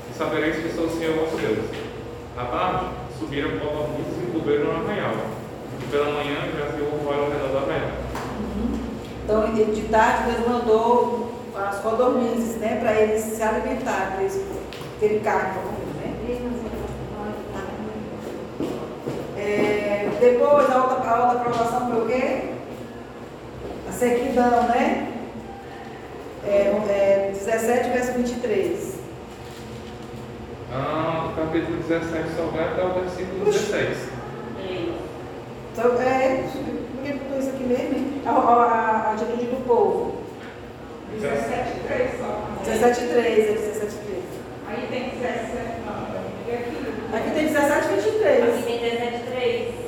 e 0.09 0.17
sabereis 0.17 0.55
que 0.55 0.75
sou 0.75 0.85
o 0.85 0.89
Senhor 0.89 1.13
vosso 1.13 1.37
Deus. 1.37 1.59
À 2.35 2.45
tarde, 2.45 2.85
subiram 3.19 3.59
codornizes 3.59 4.23
e 4.23 4.31
cobriram 4.31 4.69
o 4.69 4.71
arraial, 4.71 5.13
e 5.83 5.85
pela 5.91 6.13
manhã 6.13 6.49
jazia 6.57 6.83
o 6.83 7.05
roio 7.05 7.25
ao 7.25 7.29
redor 7.29 7.53
da 7.53 7.59
vela. 7.59 7.91
Então, 9.23 9.53
de 9.71 9.81
tarde, 9.83 10.31
Deus 10.31 10.47
mandou 10.47 11.31
as 11.55 11.77
codornizes, 11.77 12.55
né? 12.55 12.79
Para 12.81 12.99
eles 12.99 13.21
se 13.21 13.43
alimentarem, 13.43 14.13
para 14.13 14.21
eles 14.21 14.41
terem 14.99 15.19
carne 15.19 15.53
para 15.53 15.61
comer, 15.61 15.85
né? 15.99 16.15
É, 19.37 20.09
depois, 20.25 20.69
a 20.71 20.83
outra, 20.83 21.09
a 21.09 21.23
outra 21.23 21.39
aprovação 21.39 21.91
foi 21.91 22.01
o 22.01 22.07
quê? 22.07 22.49
A 23.87 23.91
sequidão, 23.91 24.63
né? 24.63 25.11
É, 26.47 26.73
é, 26.89 27.31
17, 27.31 27.89
verso 27.89 28.13
23. 28.13 28.95
Ah, 30.73 31.27
do 31.29 31.41
capítulo 31.41 31.77
17 31.77 32.29
só 32.35 32.43
vai 32.47 32.65
até 32.65 32.83
o 32.83 32.93
versículo 32.93 33.45
16. 33.45 33.97
Então, 35.73 36.01
é, 36.01 36.43
por 36.51 37.03
que 37.03 37.13
botou 37.13 37.39
isso 37.39 37.49
aqui 37.49 37.63
mesmo? 37.63 38.21
A, 38.25 38.31
a, 38.31 39.09
a 39.09 39.13
atitude 39.13 39.45
do 39.45 39.67
povo. 39.67 40.15
17, 41.21 41.79
3 41.87 42.11
só. 42.19 42.41
17, 42.65 43.07
3, 43.13 43.39
é 43.39 43.53
17, 43.53 43.95
3. 43.95 44.23
Aí 44.67 44.87
tem 44.89 45.09
17, 45.09 45.51
não. 45.85 45.93
Aqui? 46.35 46.65
Aqui 47.15 47.31
tem 47.31 47.47
17, 47.47 47.87
23. 47.89 48.43
Aqui 48.43 48.63
tem 48.63 48.79
17, 48.79 49.23
3. 49.23 49.34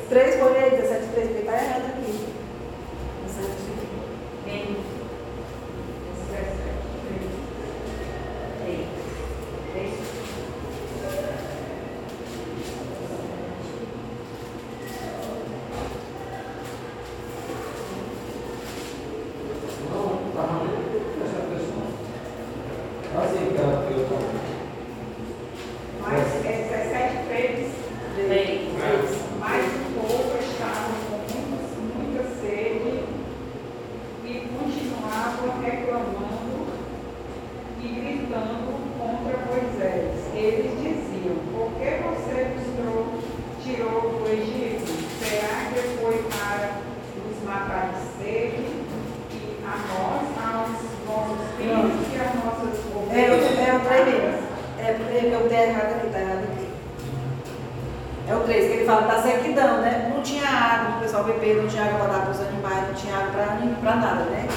3 0.10 0.36
por 0.38 0.56
aí, 0.56 0.72
17, 0.72 1.08
3, 1.14 1.28
porque 1.28 1.40
está 1.42 1.54
errado 1.54 1.86
aqui. 1.88 2.26
17, 3.28 3.52
Vem. 4.46 4.78
17, 6.28 6.58
3. 7.08 7.22
3. 8.64 8.88
3. 9.74 9.94
Não, 19.90 20.32
tá 20.36 20.48
maluco, 20.48 21.02
presta 21.18 21.38
atenção. 21.40 21.84
Assim, 23.22 23.54
cara, 23.56 23.88
eu 23.92 24.08
tô. 24.08 24.18
Mas 26.02 26.46
é 26.46 26.68
17, 26.70 27.28
3. 27.28 27.72
3. 28.28 28.68
Mas 29.40 29.66
o 29.66 30.00
povo 30.00 30.38
estava 30.40 30.94
com 31.10 31.18
muita, 31.38 31.60
muita 31.96 32.24
sede 32.42 33.04
e 34.26 34.50
continuavam 34.58 35.62
reclamando 35.62 36.68
e 37.82 37.88
gritando 37.88 38.68
contra 38.98 39.38
Moisés. 39.48 40.12
Eles 40.34 40.72
diziam: 40.82 41.36
Por 41.54 41.72
que 41.80 41.90
você 42.04 42.52
nos 42.56 42.68
trou- 42.76 43.14
tirou 43.64 44.02
do 44.20 44.28
Egito? 44.32 44.88
Será 45.24 45.72
que 45.72 45.98
foi 46.02 46.24
para 46.30 46.70
nos 47.16 47.44
matar 47.46 47.92
de 47.94 48.24
sede? 48.24 48.78
E 49.32 49.64
a 49.66 49.76
nós, 49.90 50.26
aos 50.56 50.70
nossos 51.06 51.48
filhos 51.58 51.94
e 52.14 52.20
às 52.20 52.34
nossas 52.44 52.80
É, 52.80 53.30
o- 53.30 53.36
ovelhas? 53.36 53.60
é 53.68 53.74
o 53.76 53.80
3 53.82 54.06
mesmo. 54.08 54.48
É 54.80 54.94
porque 54.94 55.26
eu 55.26 55.50
tenho 55.50 55.70
errado 55.70 55.96
aqui, 55.96 56.08
está 56.08 56.20
errado 56.20 56.44
aqui. 56.44 56.68
É 58.30 58.36
o 58.36 58.40
3, 58.42 58.66
que 58.68 58.78
ele 58.78 58.86
fala 58.86 59.02
da 59.08 59.22
sequidão, 59.22 59.82
né? 59.82 60.12
Não 60.14 60.22
tinha 60.22 60.44
água 60.48 60.86
para 60.92 60.98
o 60.98 61.02
pessoal 61.02 61.24
beber, 61.24 61.58
não 61.62 61.68
tinha 61.68 61.84
água 61.86 62.00
para 62.00 62.08
dar 62.14 62.22
para 62.24 62.32
os 62.32 62.42
animais, 62.42 62.88
não 62.88 62.94
tinha 62.94 63.16
água 63.16 63.32
para 63.82 63.96
nada, 63.96 64.24
né? 64.26 64.48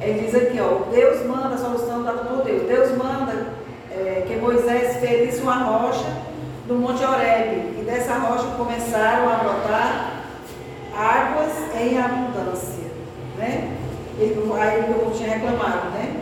Ele 0.00 0.20
diz 0.26 0.34
aqui, 0.34 0.60
ó, 0.60 0.90
Deus 0.90 1.24
manda 1.26 1.54
a 1.54 1.58
solução 1.58 2.02
dada 2.04 2.24
por 2.24 2.44
Deus. 2.44 2.68
Deus 2.68 2.90
manda 2.96 3.46
é, 3.90 4.24
que 4.26 4.36
Moisés 4.36 4.96
ferisse 4.98 5.40
uma 5.40 5.56
rocha 5.64 6.06
no 6.68 6.74
Monte 6.76 7.04
Horebe. 7.04 7.80
E 7.80 7.84
dessa 7.84 8.14
rocha 8.18 8.46
começaram 8.56 9.28
a 9.32 9.36
brotar 9.36 10.10
águas 10.94 11.52
em 11.80 11.98
abundância, 11.98 12.84
né? 13.38 13.76
Ele, 14.18 14.36
aí 14.60 14.80
o 14.80 14.94
povo 14.94 15.10
tinha 15.16 15.30
reclamado, 15.30 15.90
né? 15.90 16.20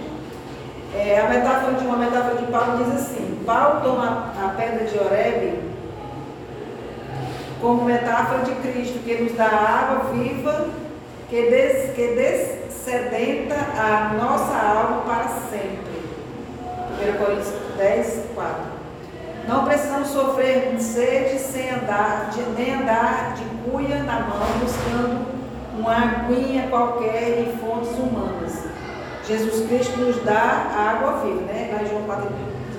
É, 0.94 1.20
a 1.20 1.28
metáfora 1.28 1.72
de 1.74 1.84
uma 1.86 1.96
metáfora 1.96 2.36
de 2.36 2.46
Paulo 2.52 2.84
diz 2.84 2.94
assim: 2.94 3.42
Paulo 3.46 3.80
toma 3.82 4.32
a 4.42 4.48
pedra 4.56 4.81
de 4.92 4.98
Horebe 4.98 5.72
como 7.60 7.84
metáfora 7.84 8.42
de 8.42 8.52
Cristo, 8.56 8.98
que 9.04 9.22
nos 9.22 9.32
dá 9.36 9.46
água 9.46 10.12
viva, 10.12 10.68
que, 11.30 11.42
des, 11.48 11.94
que 11.94 12.08
dessedenta 12.08 13.54
a 13.54 14.14
nossa 14.14 14.52
alma 14.52 15.02
para 15.02 15.28
sempre. 15.48 15.92
1 17.00 17.18
Coríntios 17.18 17.54
10, 17.78 18.24
4. 18.34 18.54
Não 19.46 19.64
precisamos 19.64 20.08
sofrer 20.08 20.74
sede 20.80 21.38
sem 21.38 21.70
andar, 21.70 22.30
de, 22.30 22.42
nem 22.60 22.74
andar 22.74 23.34
de 23.34 23.44
cuia 23.70 24.02
na 24.02 24.20
mão, 24.20 24.46
buscando 24.60 25.24
uma 25.78 25.94
aguinha 25.94 26.66
qualquer 26.68 27.46
em 27.46 27.56
fontes 27.58 27.92
humanas. 27.92 28.64
Jesus 29.24 29.68
Cristo 29.68 30.00
nos 30.00 30.22
dá 30.24 30.34
a 30.34 30.90
água 30.90 31.20
viva, 31.24 31.42
né? 31.42 31.70
Lá 31.72 31.82
em 31.82 31.88
João 31.88 32.02
4 32.02 32.28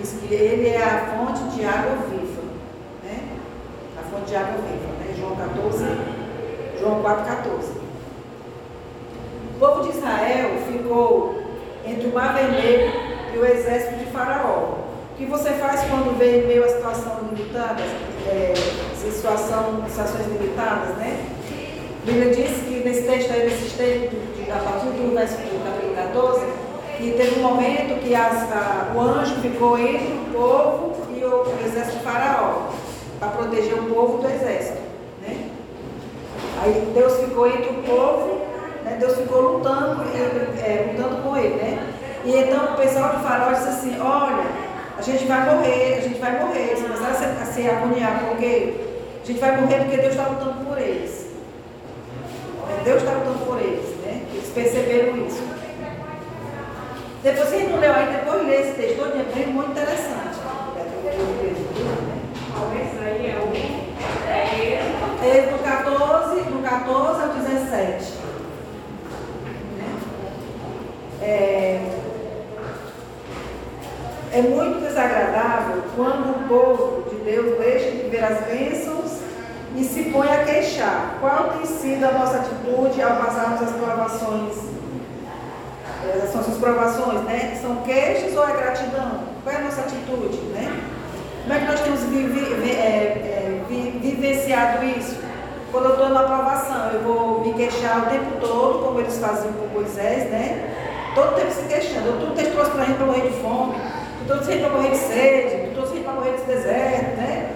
diz 0.04 0.20
que 0.20 0.34
ele 0.34 0.68
é 0.68 0.84
a 0.84 1.16
fonte 1.16 1.56
de 1.56 1.64
água 1.64 1.96
viva, 2.10 2.42
né? 3.04 3.38
A 3.98 4.04
fonte 4.10 4.30
de 4.30 4.36
água 4.36 4.56
viva, 4.56 4.92
né? 5.00 5.16
João 5.18 5.36
14, 5.38 5.86
João 6.80 7.02
4, 7.02 7.26
14. 7.26 7.72
O 9.56 9.60
povo 9.60 9.84
de 9.84 9.98
Israel 9.98 10.50
ficou 10.70 11.42
entre 11.86 12.08
o 12.08 12.14
Mar 12.14 12.36
Vermelho 12.36 12.92
e 13.34 13.38
o 13.38 13.46
exército 13.46 13.96
de 13.96 14.06
Faraó. 14.08 14.84
O 15.14 15.16
que 15.18 15.26
você 15.26 15.52
faz 15.52 15.82
quando 15.90 16.18
vem 16.18 16.40
em 16.40 16.48
meio 16.48 16.66
a 16.66 16.70
situação 16.70 17.20
limitada, 17.32 17.82
é, 18.28 18.54
situação, 18.98 19.86
situações 19.88 20.28
limitadas, 20.28 20.98
né? 20.98 21.30
A 22.02 22.06
Bíblia 22.06 22.34
diz 22.34 22.64
que 22.64 22.82
nesse 22.84 23.04
texto 23.04 23.32
aí, 23.32 23.46
nesse 23.46 23.78
texto, 23.78 24.10
de, 24.36 24.52
a 24.52 24.58
partir 24.58 24.88
do 24.88 25.16
versículo 25.16 25.62
capítulo 25.64 25.96
14, 25.96 26.63
que 27.04 27.18
teve 27.18 27.40
um 27.42 27.44
momento 27.44 28.02
que 28.02 28.16
as, 28.16 28.50
a, 28.50 28.94
o 28.96 29.02
anjo 29.02 29.36
ficou 29.42 29.78
entre 29.78 30.14
o 30.14 30.32
povo 30.32 30.96
e 31.14 31.22
o, 31.22 31.44
o 31.44 31.66
exército 31.66 32.00
Faraó, 32.00 32.70
para 33.20 33.28
proteger 33.30 33.74
o 33.74 33.84
povo 33.94 34.20
do 34.20 34.28
exército. 34.30 34.80
Né? 35.22 35.50
Aí 36.62 36.92
Deus 36.94 37.20
ficou 37.20 37.46
entre 37.46 37.72
o 37.72 37.84
povo, 37.84 38.42
né? 38.86 38.96
Deus 38.98 39.18
ficou 39.18 39.58
lutando, 39.58 40.02
e, 40.14 40.18
é, 40.62 40.94
lutando 40.94 41.22
com 41.24 41.36
ele. 41.36 41.56
Né? 41.56 41.94
E 42.24 42.38
então 42.38 42.74
o 42.74 42.78
pessoal 42.78 43.18
de 43.18 43.24
Faraó 43.24 43.52
disse 43.52 43.68
assim, 43.68 44.00
olha, 44.00 44.46
a 44.98 45.02
gente 45.02 45.26
vai 45.26 45.54
morrer, 45.54 45.98
a 45.98 46.02
gente 46.02 46.20
vai 46.20 46.40
morrer. 46.40 46.70
Eles 46.70 46.84
começaram 46.84 47.16
se, 47.16 47.26
a 47.26 47.46
se 47.46 47.68
agoniar, 47.68 48.24
porque 48.30 48.76
a 49.22 49.28
gente 49.28 49.40
vai 49.42 49.60
morrer 49.60 49.80
porque 49.80 49.98
Deus 49.98 50.12
está 50.12 50.28
lutando 50.30 50.66
por 50.66 50.78
eles. 50.78 51.28
É, 52.70 52.84
Deus 52.86 53.04
está 53.04 53.12
lutando 53.12 53.46
por 53.46 53.60
eles, 53.60 53.90
né? 54.06 54.22
Eles 54.34 54.50
perceberam 54.56 55.18
isso. 55.28 55.53
Depois, 57.24 57.50
quem 57.52 57.70
não 57.70 57.80
leu 57.80 57.94
aí, 57.94 58.14
depois 58.14 58.46
lê 58.46 58.62
esse 58.62 58.74
texto 58.74 58.98
todo, 58.98 59.14
é 59.14 59.46
muito 59.46 59.72
interessante. 59.72 60.38
Talvez 62.54 63.02
aí 63.02 63.34
o. 63.38 63.54
Ele. 63.56 64.74
É 65.26 65.50
do 65.50 65.64
14, 65.64 66.42
do 66.42 66.62
14 66.62 67.22
ao 67.22 67.30
17. 67.30 68.14
Né? 69.78 70.00
É, 71.22 71.80
é 74.34 74.42
muito 74.42 74.82
desagradável 74.86 75.82
quando 75.96 76.30
o 76.30 76.48
povo 76.50 77.10
de 77.10 77.16
Deus 77.24 77.58
deixa 77.58 77.92
de 77.92 78.10
ver 78.10 78.22
as 78.26 78.42
bênçãos 78.42 79.20
e 79.78 79.84
se 79.86 80.12
põe 80.12 80.28
a 80.28 80.44
queixar. 80.44 81.20
Qual 81.22 81.52
tem 81.52 81.66
sido 81.66 82.04
a 82.04 82.12
nossa 82.12 82.40
atitude 82.40 83.02
ao 83.02 83.16
passarmos 83.16 83.62
as 83.62 83.72
provações? 83.72 84.73
Essas 86.16 86.32
são 86.32 86.42
as 86.42 86.58
provações, 86.60 87.22
né? 87.22 87.58
São 87.62 87.78
queixas 87.78 88.36
ou 88.36 88.48
é 88.48 88.52
gratidão? 88.54 89.20
Qual 89.44 89.56
é 89.56 89.60
a 89.60 89.62
nossa 89.64 89.82
atitude, 89.82 90.38
né? 90.54 90.82
Como 91.44 91.54
é 91.54 91.60
que 91.60 91.66
nós 91.66 91.80
temos 91.82 92.00
vivi, 92.02 92.40
vi, 92.56 92.72
é, 92.72 92.84
é, 92.84 93.62
vi, 93.68 94.00
vivenciado 94.02 94.84
isso? 94.86 95.18
Quando 95.72 95.86
eu 95.86 95.92
estou 95.94 96.10
na 96.10 96.22
aprovação, 96.22 96.90
eu 96.92 97.02
vou 97.02 97.42
me 97.42 97.54
queixar 97.54 98.04
o 98.06 98.10
tempo 98.10 98.40
todo, 98.40 98.84
como 98.86 99.00
eles 99.00 99.18
faziam 99.18 99.52
com 99.54 99.68
Moisés, 99.74 100.30
né? 100.30 100.70
Todo 101.16 101.36
tempo 101.36 101.52
se 101.52 101.64
queixando. 101.64 102.08
Eu 102.08 102.20
tudo 102.20 102.34
trouxe 102.54 102.72
para 102.72 102.82
a 102.84 102.86
gente 102.86 102.98
para 102.98 103.06
morrer 103.06 103.22
de 103.22 103.42
fome, 103.42 103.76
tu 104.20 104.26
trouxe 104.28 104.50
a 104.50 104.54
gente 104.54 104.62
para 104.66 104.74
morrer 104.78 104.90
de 104.92 104.98
sede, 104.98 105.68
tu 105.70 105.74
trouxe 105.76 105.92
a 105.92 105.96
gente 105.96 106.06
para 106.06 106.14
morrer 106.14 106.36
de 106.38 106.44
deserto, 106.44 107.18
né? 107.18 107.50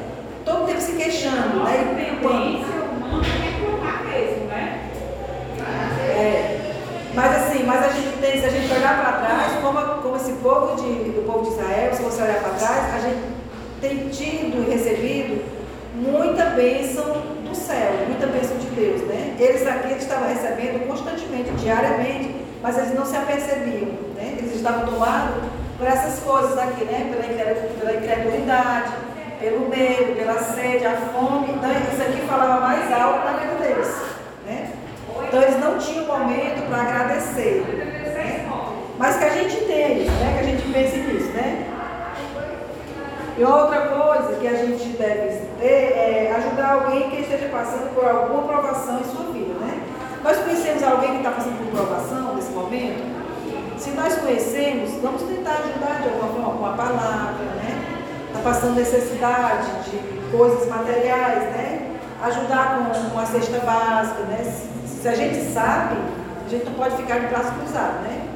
Todo 0.46 0.66
tempo 0.66 0.82
se 0.82 0.92
queixando, 0.94 1.64
né? 1.64 2.10
E 2.12 2.22
quando- 2.22 2.42
tendência 2.42 2.82
humana 2.92 3.26
é 3.26 3.50
reclamar 3.50 4.04
mesmo, 4.06 4.46
né? 4.48 4.90
É, 6.10 6.60
mas 7.14 7.36
assim, 7.36 7.64
mas 7.66 7.86
a 7.86 7.90
gente 7.90 8.18
tem, 8.20 8.40
se 8.40 8.46
a 8.46 8.50
gente 8.50 8.72
olhar 8.74 9.00
para 9.00 9.12
trás, 9.26 9.54
como, 9.62 9.80
como 10.02 10.16
esse 10.16 10.32
povo 10.34 10.76
de, 10.76 11.12
do 11.12 11.26
povo 11.26 11.44
de 11.44 11.50
Israel, 11.52 11.94
se 11.94 12.02
você 12.02 12.22
olhar 12.24 12.40
para 12.40 12.50
trás, 12.52 12.96
a 12.96 13.00
gente 13.00 13.22
tem 13.82 14.10
tido 14.10 14.68
e 14.68 14.72
recebido 14.72 15.44
muita 15.96 16.46
bênção 16.52 17.06
do 17.44 17.56
céu, 17.56 17.92
muita 18.08 18.28
bênção 18.28 18.58
de 18.58 18.68
Deus, 18.68 19.02
né? 19.02 19.36
Eles 19.40 19.66
aqui 19.68 19.92
eles 19.92 20.04
estavam 20.18 20.30
recebendo 20.30 20.88
constantemente, 20.88 21.52
diariamente, 21.52 22.36
mas 22.62 22.78
eles 22.78 22.94
não 22.96 23.06
se 23.06 23.16
apercebiam, 23.16 23.92
né? 24.16 24.36
Eles 24.40 24.56
estavam 24.56 24.86
tomados 24.88 25.36
por 25.78 25.88
essas 25.88 26.20
coisas 26.20 26.58
aqui, 26.58 26.86
né? 26.86 27.12
Pela, 27.12 27.34
incredu- 27.34 27.80
pela 27.80 27.94
incredulidade, 27.94 28.92
pelo 29.40 29.70
medo, 29.70 30.16
pela 30.16 30.40
sede, 30.40 30.86
a 30.86 30.96
fome. 30.98 31.52
Então 31.52 31.70
isso 31.94 32.02
aqui 32.02 32.22
falava 32.28 32.62
mais 32.62 32.92
alto 32.92 33.26
na 33.26 33.34
vida 33.38 33.56
deles, 33.64 33.96
né? 34.46 34.72
Então 35.28 35.42
eles 35.42 35.60
não 35.60 35.78
tinham 35.78 36.06
momento 36.06 36.68
para 36.70 36.82
agradecer. 36.82 37.64
né? 37.68 38.48
Mas 38.98 39.18
que 39.18 39.26
a 39.26 39.30
gente 39.30 39.58
isso, 39.58 40.12
né? 40.12 40.34
Que 40.34 40.40
a 40.40 40.44
gente 40.44 40.74
pense 40.74 40.98
nisso, 40.98 41.30
né? 41.34 41.66
E 43.38 43.44
outra 43.44 43.82
coisa 43.82 44.40
que 44.40 44.48
a 44.48 44.56
gente 44.56 44.98
deve 44.98 45.42
ter 45.60 45.94
é 45.94 46.34
ajudar 46.36 46.74
alguém 46.74 47.08
que 47.12 47.22
esteja 47.22 47.48
passando 47.50 47.94
por 47.94 48.04
alguma 48.04 48.48
provação 48.48 49.00
em 49.00 49.04
sua 49.04 49.32
vida? 49.32 49.47
Nós 50.24 50.38
conhecemos 50.38 50.84
alguém 50.84 51.12
que 51.12 51.18
está 51.18 51.32
passando 51.32 51.58
por 51.58 51.68
provação 51.72 52.36
nesse 52.36 52.52
momento? 52.52 53.18
Se 53.78 53.92
nós 53.92 54.16
conhecemos, 54.16 54.92
vamos 55.02 55.22
tentar 55.22 55.52
ajudar 55.52 56.02
de 56.02 56.10
alguma 56.10 56.28
forma 56.34 56.58
com 56.58 56.66
a 56.66 56.74
palavra, 56.74 57.46
né? 57.56 57.80
Está 58.28 58.40
passando 58.40 58.76
necessidade 58.76 59.68
de 59.90 60.32
coisas 60.36 60.68
materiais, 60.68 61.44
né? 61.56 61.96
Ajudar 62.24 62.92
com 62.92 63.14
uma 63.14 63.26
cesta 63.26 63.60
básica, 63.60 64.22
né? 64.24 64.44
Se, 64.44 65.02
se 65.02 65.08
a 65.08 65.16
gente 65.16 65.54
sabe, 65.54 65.96
a 66.46 66.50
gente 66.50 66.66
não 66.66 66.74
pode 66.74 66.98
ficar 66.98 67.20
de 67.20 67.28
braço 67.28 67.52
cruzado, 67.54 68.02
né? 68.02 68.28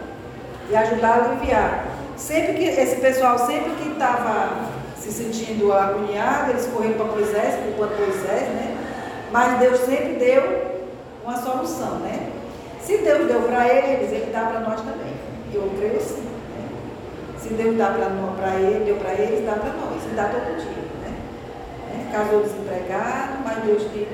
E 0.69 0.75
ajudar 0.75 1.09
a 1.09 1.25
aliviar. 1.25 1.85
Sempre 2.15 2.53
que 2.53 2.63
esse 2.65 2.97
pessoal, 2.97 3.39
sempre 3.39 3.71
que 3.71 3.89
estava 3.89 4.69
se 4.95 5.11
sentindo 5.11 5.73
agoniado, 5.73 6.51
eles 6.51 6.67
correram 6.67 6.93
para 6.93 7.05
Moisés, 7.05 7.55
culpando 7.63 7.97
Moisés, 7.97 8.47
né? 8.49 8.77
Mas 9.31 9.59
Deus 9.59 9.79
sempre 9.79 10.13
deu 10.13 10.70
uma 11.31 11.41
solução, 11.41 11.99
né? 11.99 12.29
Se 12.81 12.97
Deus 12.97 13.27
deu 13.27 13.41
para 13.43 13.67
eles, 13.67 14.11
Ele 14.11 14.31
dá 14.33 14.41
para 14.41 14.59
nós 14.59 14.81
também. 14.81 15.13
Eu 15.53 15.71
creio 15.77 15.97
assim. 15.97 16.23
Né? 16.23 16.67
Se 17.37 17.53
Deus 17.53 17.77
dá 17.77 17.87
para 17.87 18.55
ele, 18.59 18.85
deu 18.85 18.97
para 18.97 19.13
eles, 19.13 19.45
dá 19.45 19.53
para 19.53 19.73
nós. 19.73 20.03
E 20.03 20.15
dá 20.15 20.25
todo 20.25 20.57
dia. 20.57 20.83
Né? 21.01 21.13
Né? 21.87 22.09
Casou 22.11 22.43
desempregado, 22.43 23.39
mas 23.45 23.63
Deus 23.63 23.83
tem, 23.93 24.07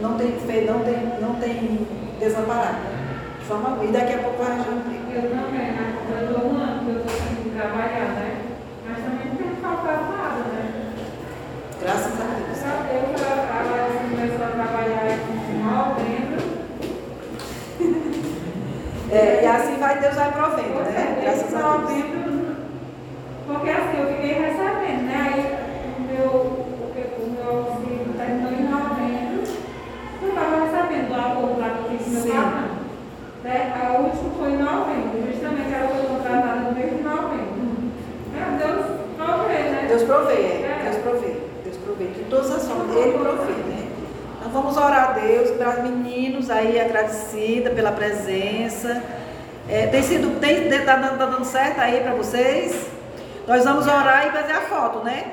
não 0.00 0.16
tem 0.16 0.30
não 0.66 0.80
tem, 0.80 1.20
não 1.20 1.34
tem 1.36 1.86
desamparado. 2.18 2.80
Né? 2.80 3.20
De 3.38 3.46
forma. 3.46 3.84
E 3.84 3.88
daqui 3.88 4.14
a 4.14 4.18
pouco 4.18 4.42
vai 4.42 4.52
arranjar 4.52 4.72
um 4.72 4.78
emprego. 4.80 5.00
Eu 5.12 5.30
também, 5.30 5.72
né? 5.72 5.96
Eu 6.10 6.30
estou 6.30 6.50
um 6.50 6.56
ano 6.56 6.84
que 6.84 6.90
eu 6.90 6.96
estou 7.00 7.16
sem 7.16 7.50
trabalhar, 7.52 8.08
né? 8.14 8.42
Mas 8.86 8.98
também 8.98 9.26
não 9.28 9.36
tem 9.36 9.62
faltado 9.62 10.04
nada, 10.16 10.42
né? 10.52 10.90
Graças 11.80 12.12
a 12.12 12.24
Deus. 12.24 12.58
Só 12.58 12.72
Deus, 12.88 13.22
agora 13.28 14.00
começou 14.10 14.44
a 14.44 14.50
trabalhar 14.50 15.06
em 15.08 15.40
novembro. 15.62 16.60
É, 19.12 19.40
e 19.42 19.46
assim 19.46 19.76
vai, 19.80 19.98
Deus 19.98 20.14
vai 20.14 20.30
provendo, 20.30 20.80
né? 20.84 21.18
Graças 21.20 21.52
a 21.52 21.76
Deus. 21.78 22.56
Porque 23.44 23.70
assim, 23.70 23.98
eu 23.98 24.06
fiquei 24.06 24.34
recebendo, 24.34 25.02
né? 25.06 25.18
Aí 25.26 25.58
o 25.98 26.02
meu, 26.02 26.30
o 26.30 26.70
o 27.18 27.30
meu 27.30 27.58
auxílio 27.58 28.14
terminou 28.16 28.52
em 28.52 28.70
novembro. 28.70 29.42
Eu 30.22 30.28
estava 30.28 30.64
recebendo 30.64 31.08
do 31.08 31.14
acordo 31.14 31.60
lá 31.60 31.70
que 31.70 31.92
eu 31.92 31.98
fiz 31.98 32.06
no 32.06 32.20
meu. 32.24 32.80
Né? 33.42 33.72
A 33.74 33.98
última 33.98 34.30
foi 34.38 34.52
em 34.52 34.58
novembro, 34.58 35.32
justamente 35.32 35.74
ela 35.74 35.88
foi 35.88 36.06
contratada 36.06 36.60
no 36.60 36.72
mês 36.72 36.96
de 36.96 37.02
novembro. 37.02 37.60
Meu 38.30 38.58
Deus, 38.58 38.86
provê, 39.16 39.58
né? 39.58 39.84
Deus 39.88 40.02
provê, 40.04 40.34
é. 40.34 40.80
Deus 40.84 40.96
provê. 41.02 41.36
Deus 41.64 41.76
provê. 41.78 42.04
De 42.04 42.24
todas 42.30 42.50
as 42.52 42.68
formas, 42.68 42.96
Ele 42.96 43.18
provê? 43.18 43.69
Então 44.40 44.50
vamos 44.52 44.76
orar 44.76 45.10
a 45.10 45.12
Deus 45.12 45.50
para 45.52 45.70
os 45.70 45.78
meninos 45.82 46.50
aí 46.50 46.80
agradecida 46.80 47.70
pela 47.70 47.92
presença. 47.92 49.02
É, 49.68 49.86
tem 49.86 50.02
sido, 50.02 50.40
tem, 50.40 50.68
tá, 50.84 50.96
dando- 50.96 51.18
tá 51.18 51.26
dando 51.26 51.44
certo 51.44 51.78
aí 51.80 52.00
para 52.00 52.14
vocês? 52.14 52.86
Nós 53.46 53.64
vamos 53.64 53.86
orar 53.86 54.26
e 54.26 54.30
fazer 54.30 54.52
a 54.52 54.60
foto, 54.62 55.04
né? 55.04 55.24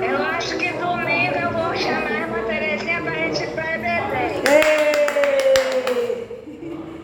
Eu 0.00 0.16
acho 0.36 0.56
que 0.56 0.72
domingo 0.74 1.34
eu 1.38 1.50
vou 1.52 1.74
chamar 1.76 2.06
a 2.06 2.20
irmã 2.20 2.42
Terezinha 2.46 3.02
pra 3.02 3.12
gente 3.12 3.42
ir 3.42 3.50
pra 3.50 3.74
EBD. 3.74 3.86
Ei! 4.50 6.28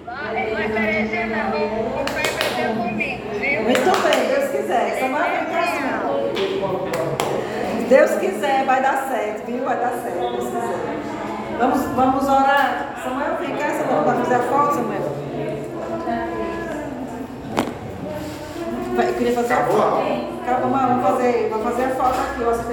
A 0.07 0.35
irmã 0.35 0.69
Terezinha 0.75 1.27
não, 1.27 1.51
vou 1.51 2.05
pra 2.05 2.21
EBD 2.21 2.75
comigo, 2.77 3.23
viu? 3.39 3.63
Muito 3.63 3.91
bem, 4.03 4.29
Deus 4.29 4.51
quiser. 4.51 4.99
Só 5.01 5.09
vai 5.09 5.29
ficar 5.47 5.61
assim, 5.65 5.83
não. 5.83 5.99
Deus 7.89 8.11
quiser, 8.21 8.67
vai 8.67 8.83
dar 8.83 9.09
certo, 9.09 9.47
viu? 9.47 9.65
Vai 9.65 9.77
dar 9.77 9.93
certo, 10.03 10.19
Deus 10.19 10.45
quiser. 10.45 11.59
Vamos, 11.59 11.81
vamos 11.97 12.25
orar. 12.25 12.95
Samuel, 13.03 13.37
vem 13.41 13.57
cá, 13.57 13.71
Samuel, 13.71 14.05
para 14.05 14.15
fazer 14.15 14.35
a 14.35 14.39
foto, 14.41 14.75
Samuel. 14.75 15.19
Eu 18.99 19.15
queria 19.15 19.35
fazer 19.35 19.53
a 19.53 19.57
Acabou 19.57 19.83
a 19.83 19.91
foto. 19.91 20.03
Acabou, 20.43 20.71
mas 20.71 20.89
vamos 20.89 21.03
fazer, 21.03 21.49
vamos 21.51 21.65
fazer 21.65 21.85
a 21.85 22.65